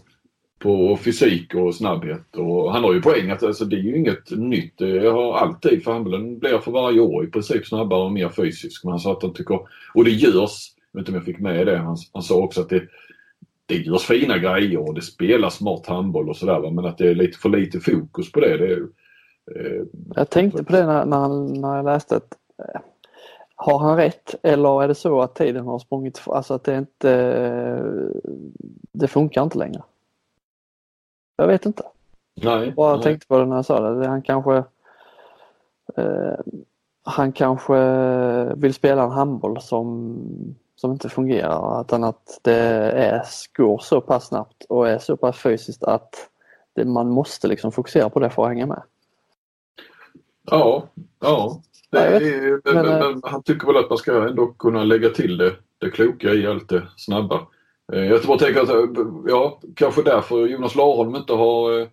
på 0.59 0.97
fysik 0.97 1.55
och 1.55 1.75
snabbhet. 1.75 2.35
Och 2.35 2.73
han 2.73 2.83
har 2.83 2.93
ju 2.93 3.01
poäng 3.01 3.29
att 3.29 3.43
alltså, 3.43 3.65
det 3.65 3.75
är 3.75 3.81
ju 3.81 3.97
inget 3.97 4.31
nytt. 4.31 4.77
Det 4.77 5.09
har 5.09 5.37
alltid, 5.37 5.83
för 5.83 5.91
handbollen 5.91 6.39
blir 6.39 6.57
för 6.57 6.71
varje 6.71 6.99
år 6.99 7.23
i 7.23 7.27
princip 7.27 7.67
snabbare 7.67 8.03
och 8.03 8.11
mer 8.11 8.29
fysisk. 8.29 8.83
Men 8.83 8.91
han 8.91 8.99
sa 8.99 9.11
att 9.11 9.23
han 9.23 9.33
tycker, 9.33 9.59
och 9.93 10.03
det 10.03 10.11
görs, 10.11 10.73
jag 10.91 10.99
vet 10.99 11.01
inte 11.07 11.11
om 11.11 11.15
jag 11.15 11.25
fick 11.25 11.39
med 11.39 11.67
det, 11.67 11.77
han, 11.77 11.97
han 12.13 12.23
sa 12.23 12.35
också 12.35 12.61
att 12.61 12.69
det 12.69 12.83
det 13.67 13.75
görs 13.75 14.03
fina 14.03 14.37
grejer 14.37 14.87
och 14.87 14.93
det 14.93 15.01
spelas 15.01 15.55
smart 15.55 15.87
handboll 15.87 16.29
och 16.29 16.37
sådär 16.37 16.71
men 16.71 16.85
att 16.85 16.97
det 16.97 17.09
är 17.09 17.15
lite 17.15 17.37
för 17.37 17.49
lite 17.49 17.79
fokus 17.79 18.31
på 18.31 18.39
det. 18.39 18.57
det 18.57 18.73
är, 18.73 18.81
eh, 19.55 19.83
jag 20.15 20.29
tänkte 20.29 20.63
på 20.63 20.71
det 20.71 20.85
när, 20.85 21.05
när, 21.05 21.27
när 21.61 21.75
jag 21.75 21.85
läste 21.85 22.15
att 22.15 22.37
eh, 22.57 22.81
har 23.55 23.79
han 23.79 23.97
rätt 23.97 24.35
eller 24.43 24.83
är 24.83 24.87
det 24.87 24.95
så 24.95 25.21
att 25.21 25.35
tiden 25.35 25.65
har 25.65 25.79
sprungit, 25.79 26.21
alltså 26.25 26.53
att 26.53 26.63
det 26.63 26.77
inte, 26.77 27.83
det 28.91 29.07
funkar 29.07 29.43
inte 29.43 29.57
längre? 29.57 29.83
Jag 31.35 31.47
vet 31.47 31.65
inte. 31.65 31.83
Nej. 32.43 32.65
Jag 32.65 32.75
bara 32.75 32.95
nej. 32.95 33.03
tänkte 33.03 33.27
på 33.27 33.39
det 33.39 33.45
när 33.45 33.55
jag 33.55 33.65
sa 33.65 33.89
det. 33.89 34.07
Han 34.07 34.21
kanske 34.21 34.63
eh, 35.95 36.39
han 37.03 37.31
kanske 37.31 37.75
vill 38.55 38.73
spela 38.73 39.03
en 39.03 39.11
handboll 39.11 39.61
som 39.61 40.17
som 40.77 40.91
inte 40.91 41.09
fungerar 41.09 41.81
utan 41.81 42.03
att 42.03 42.39
det 42.41 42.55
är, 42.93 43.23
går 43.57 43.79
så 43.79 44.01
pass 44.01 44.27
snabbt 44.27 44.63
och 44.69 44.89
är 44.89 44.99
så 44.99 45.17
pass 45.17 45.37
fysiskt 45.37 45.83
att 45.83 46.29
det, 46.75 46.85
man 46.85 47.09
måste 47.09 47.47
liksom 47.47 47.71
fokusera 47.71 48.09
på 48.09 48.19
det 48.19 48.29
för 48.29 48.43
att 48.43 48.49
hänga 48.49 48.65
med. 48.65 48.81
Ja, 50.51 50.87
ja. 51.19 51.61
Är, 51.91 52.19
men, 52.73 52.85
men, 52.85 52.99
men, 52.99 53.11
eh, 53.13 53.19
han 53.23 53.43
tycker 53.43 53.67
väl 53.67 53.77
att 53.77 53.89
man 53.89 53.97
ska 53.97 54.27
ändå 54.27 54.47
kunna 54.47 54.83
lägga 54.83 55.09
till 55.09 55.37
det, 55.37 55.55
det 55.77 55.89
kloka 55.89 56.33
i 56.33 56.47
allt 56.47 56.69
det 56.69 56.87
snabba. 56.97 57.47
Eh, 57.93 58.05
jag 58.05 58.21
bara 58.21 58.37
tänker 58.37 58.61
att, 58.61 58.69
eh, 58.69 59.05
ja, 59.27 59.59
kanske 59.75 60.03
därför 60.03 60.47
Jonas 60.47 60.75
Larholm 60.75 61.15
inte 61.15 61.33
har 61.33 61.87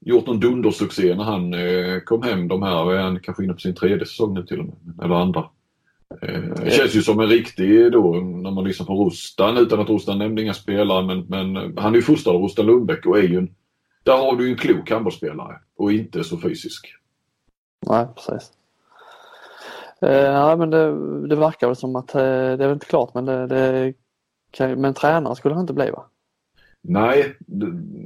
gjort 0.00 0.26
någon 0.26 0.40
dundersuccé 0.40 1.14
när 1.14 1.24
han 1.24 1.54
kom 2.04 2.22
hem 2.22 2.48
de 2.48 2.62
här, 2.62 2.92
är 2.92 3.02
han 3.02 3.20
kanske 3.20 3.44
inne 3.44 3.52
på 3.52 3.60
sin 3.60 3.74
tredje 3.74 4.06
säsong 4.06 4.34
nu 4.34 4.42
till 4.46 4.60
och 4.60 4.66
med, 4.66 5.04
eller 5.04 5.14
andra. 5.14 5.44
Eh, 6.22 6.40
det 6.64 6.70
känns 6.70 6.94
ju 6.94 7.02
som 7.02 7.20
en 7.20 7.28
riktig 7.28 7.92
då 7.92 8.12
när 8.14 8.50
man 8.50 8.64
lyssnar 8.64 8.86
på 8.86 9.04
Rustan 9.04 9.56
utan 9.56 9.80
att 9.80 9.88
Rustan 9.88 10.18
nämnde 10.18 10.42
inga 10.42 10.54
spelare 10.54 11.06
men, 11.06 11.26
men 11.28 11.78
han 11.78 11.92
är 11.92 11.96
ju 11.96 12.02
fostrad 12.02 12.36
av 12.36 12.42
Rustan 12.42 12.66
Lundbäck 12.66 13.06
och 13.06 13.18
är 13.18 13.22
ju 13.22 13.38
en, 13.38 13.54
där 14.02 14.16
har 14.16 14.36
du 14.36 14.44
ju 14.44 14.50
en 14.50 14.58
klok 14.58 14.90
handbollsspelare 14.90 15.56
och 15.76 15.92
inte 15.92 16.24
så 16.24 16.40
fysisk. 16.40 16.94
Nej 17.86 18.06
precis. 18.14 18.52
Eh, 20.00 20.12
ja, 20.12 20.56
men 20.56 20.70
det, 20.70 20.86
det 21.28 21.36
verkar 21.36 21.66
väl 21.66 21.76
som 21.76 21.96
att 21.96 22.14
eh, 22.14 22.20
det 22.20 22.28
är 22.28 22.56
väl 22.56 22.72
inte 22.72 22.86
klart 22.86 23.14
men 23.14 23.24
det, 23.24 23.46
det 23.46 23.94
kan, 24.50 24.80
men 24.80 24.94
tränare 24.94 25.36
skulle 25.36 25.54
han 25.54 25.62
inte 25.62 25.72
bli 25.72 25.90
va? 25.90 26.04
Nej, 26.82 27.36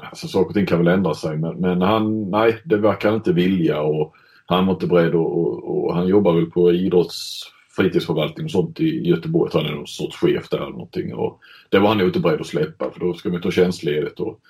alltså 0.00 0.28
saker 0.28 0.48
och 0.48 0.54
ting 0.54 0.66
kan 0.66 0.78
väl 0.78 0.88
ändra 0.88 1.14
sig 1.14 1.36
men, 1.36 1.56
men 1.56 1.82
han, 1.82 2.30
nej 2.30 2.62
det 2.64 2.76
verkar 2.76 3.08
han 3.08 3.16
inte 3.16 3.32
vilja 3.32 3.80
och 3.80 4.14
han 4.46 4.66
var 4.66 4.74
inte 4.74 4.86
beredd 4.86 5.14
och, 5.14 5.38
och, 5.38 5.84
och 5.84 5.94
han 5.94 6.06
jobbar 6.06 6.32
väl 6.32 6.50
på 6.50 6.72
idrotts 6.72 7.51
fritidsförvaltning 7.76 8.44
och 8.44 8.50
sånt 8.50 8.80
i 8.80 9.08
Göteborg. 9.08 9.50
Han 9.54 9.66
är 9.66 9.72
någon 9.72 9.86
sorts 9.86 10.16
chef 10.16 10.48
där 10.48 10.58
eller 10.58 10.70
någonting. 10.70 11.14
Och 11.14 11.40
det 11.68 11.78
var 11.78 11.88
han 11.88 11.98
nog 11.98 12.08
inte 12.08 12.20
beredd 12.20 12.40
att 12.40 12.46
släppa 12.46 12.90
för 12.90 13.00
då 13.00 13.14
ska 13.14 13.28
man 13.28 13.40
ta 13.40 13.50
tjänstledigt 13.50 14.20
och 14.20 14.40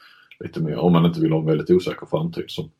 lite 0.40 0.60
mer 0.60 0.76
om 0.76 0.92
man 0.92 1.06
inte 1.06 1.20
vill 1.20 1.32
ha 1.32 1.38
en 1.38 1.46
väldigt 1.46 1.70
osäker 1.70 2.06
framtid 2.06 2.44
som 2.48 2.70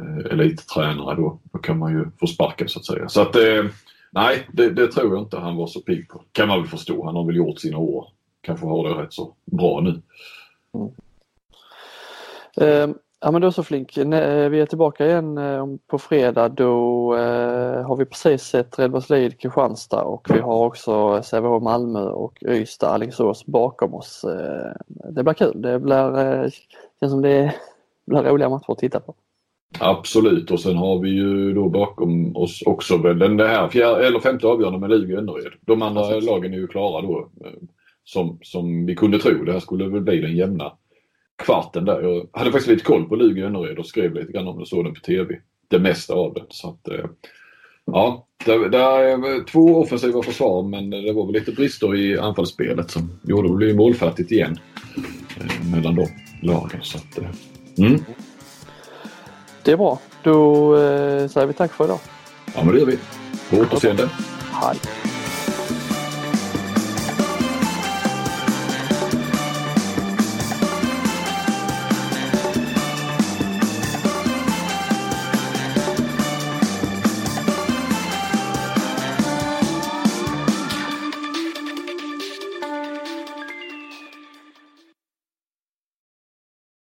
eh, 0.00 0.32
elittränare 0.32 1.16
då. 1.16 1.40
Då 1.52 1.58
kan 1.58 1.78
man 1.78 1.92
ju 1.92 2.04
få 2.20 2.26
sparken 2.26 2.68
så 2.68 2.78
att 2.78 2.86
säga. 2.86 3.08
Så 3.08 3.20
att 3.20 3.36
eh, 3.36 3.64
nej, 4.10 4.48
det, 4.52 4.70
det, 4.70 4.88
tror 4.88 5.14
jag 5.14 5.22
inte 5.22 5.38
han 5.38 5.56
var 5.56 5.66
så 5.66 5.80
pigg 5.80 6.08
på. 6.08 6.22
Kan 6.32 6.48
man 6.48 6.60
väl 6.60 6.70
förstå. 6.70 7.04
Han 7.04 7.16
har 7.16 7.24
väl 7.24 7.36
gjort 7.36 7.58
sina 7.58 7.78
år. 7.78 8.08
Kanske 8.40 8.66
har 8.66 8.88
det 8.88 9.02
rätt 9.02 9.12
så 9.12 9.34
bra 9.44 9.80
nu. 9.80 10.02
Mm. 10.74 10.90
Ehm, 12.56 12.94
Ja 13.24 13.30
men 13.30 13.40
du 13.40 13.46
är 13.46 13.50
så 13.50 13.62
Flink. 13.62 13.96
Vi 13.96 14.60
är 14.60 14.66
tillbaka 14.66 15.06
igen 15.06 15.38
eh, 15.38 15.66
på 15.86 15.98
fredag 15.98 16.48
då 16.48 17.14
eh, 17.16 17.86
har 17.86 17.96
vi 17.96 18.04
precis 18.04 18.42
sett 18.42 18.78
Redbergslid 18.78 19.40
Kristianstad 19.40 20.02
och 20.02 20.26
vi 20.30 20.40
har 20.40 20.66
också 20.66 21.22
Sävehof 21.22 21.62
Malmö 21.62 22.00
och 22.00 22.42
Ystad 22.48 22.88
Alingsås 22.88 23.46
bakom 23.46 23.94
oss. 23.94 24.24
Eh, 24.24 24.72
det 25.10 25.22
blir 25.22 25.34
kul. 25.34 25.62
Det 25.62 25.80
blir, 25.80 26.40
känns 27.00 27.12
som 27.12 27.22
det 27.22 27.54
blir 28.06 28.22
roliga 28.22 28.48
matcher 28.48 28.72
att 28.72 28.78
titta 28.78 29.00
på. 29.00 29.14
Absolut 29.78 30.50
och 30.50 30.60
sen 30.60 30.76
har 30.76 30.98
vi 30.98 31.10
ju 31.10 31.52
då 31.54 31.68
bakom 31.68 32.36
oss 32.36 32.62
också 32.66 32.98
den 32.98 33.40
här 33.40 33.68
fjärde, 33.68 34.06
eller 34.06 34.20
femte 34.20 34.46
avgörande 34.46 34.78
med 34.78 34.90
Lugi 34.90 35.14
Önnered. 35.14 35.52
De 35.60 35.82
andra 35.82 36.20
lagen 36.20 36.52
är 36.52 36.58
ju 36.58 36.66
klara 36.66 37.02
då 37.02 37.28
som, 38.04 38.38
som 38.42 38.86
vi 38.86 38.94
kunde 38.94 39.18
tro. 39.18 39.44
Det 39.44 39.52
här 39.52 39.60
skulle 39.60 39.88
väl 39.88 40.00
bli 40.00 40.20
den 40.20 40.36
jämna 40.36 40.72
kvarten 41.36 41.84
där. 41.84 42.02
Jag 42.02 42.28
hade 42.32 42.52
faktiskt 42.52 42.70
lite 42.70 42.84
koll 42.84 43.08
på 43.08 43.16
Lugi 43.16 43.42
Önnered 43.42 43.78
och 43.78 43.86
skrev 43.86 44.14
lite 44.14 44.32
grann 44.32 44.48
om 44.48 44.58
det, 44.58 44.66
såg 44.66 44.84
den 44.84 44.94
på 44.94 45.00
TV. 45.00 45.34
Det 45.68 45.78
mesta 45.78 46.14
av 46.14 46.34
den. 46.34 46.46
Så 46.48 46.68
att, 46.68 46.88
eh, 46.88 47.04
ja, 47.84 48.26
det, 48.44 48.68
det 48.68 48.78
är 48.78 49.44
två 49.44 49.80
offensiva 49.80 50.22
försvar 50.22 50.62
men 50.62 50.90
det 50.90 51.12
var 51.12 51.26
väl 51.26 51.34
lite 51.34 51.52
brister 51.52 51.96
i 51.96 52.18
anfallsspelet 52.18 52.90
som 52.90 53.20
gjorde 53.22 53.48
det 53.48 53.54
blev 53.54 53.76
målfattigt 53.76 54.32
igen 54.32 54.58
eh, 55.40 55.70
mellan 55.72 55.94
de 55.94 56.06
lagen. 56.42 56.80
Så 56.82 56.98
att, 56.98 57.18
eh, 57.18 57.28
mm. 57.78 58.04
Det 59.64 59.72
är 59.72 59.76
bra. 59.76 60.00
Då 60.22 60.76
säger 61.28 61.46
vi 61.46 61.52
tack 61.52 61.72
för 61.72 61.84
idag. 61.84 62.00
Ja 62.54 62.64
men 62.64 62.74
det 62.74 62.80
gör 62.80 62.86
vi. 62.86 62.98
På 63.50 63.56
återseende. 63.56 64.10
Hej. 64.52 65.03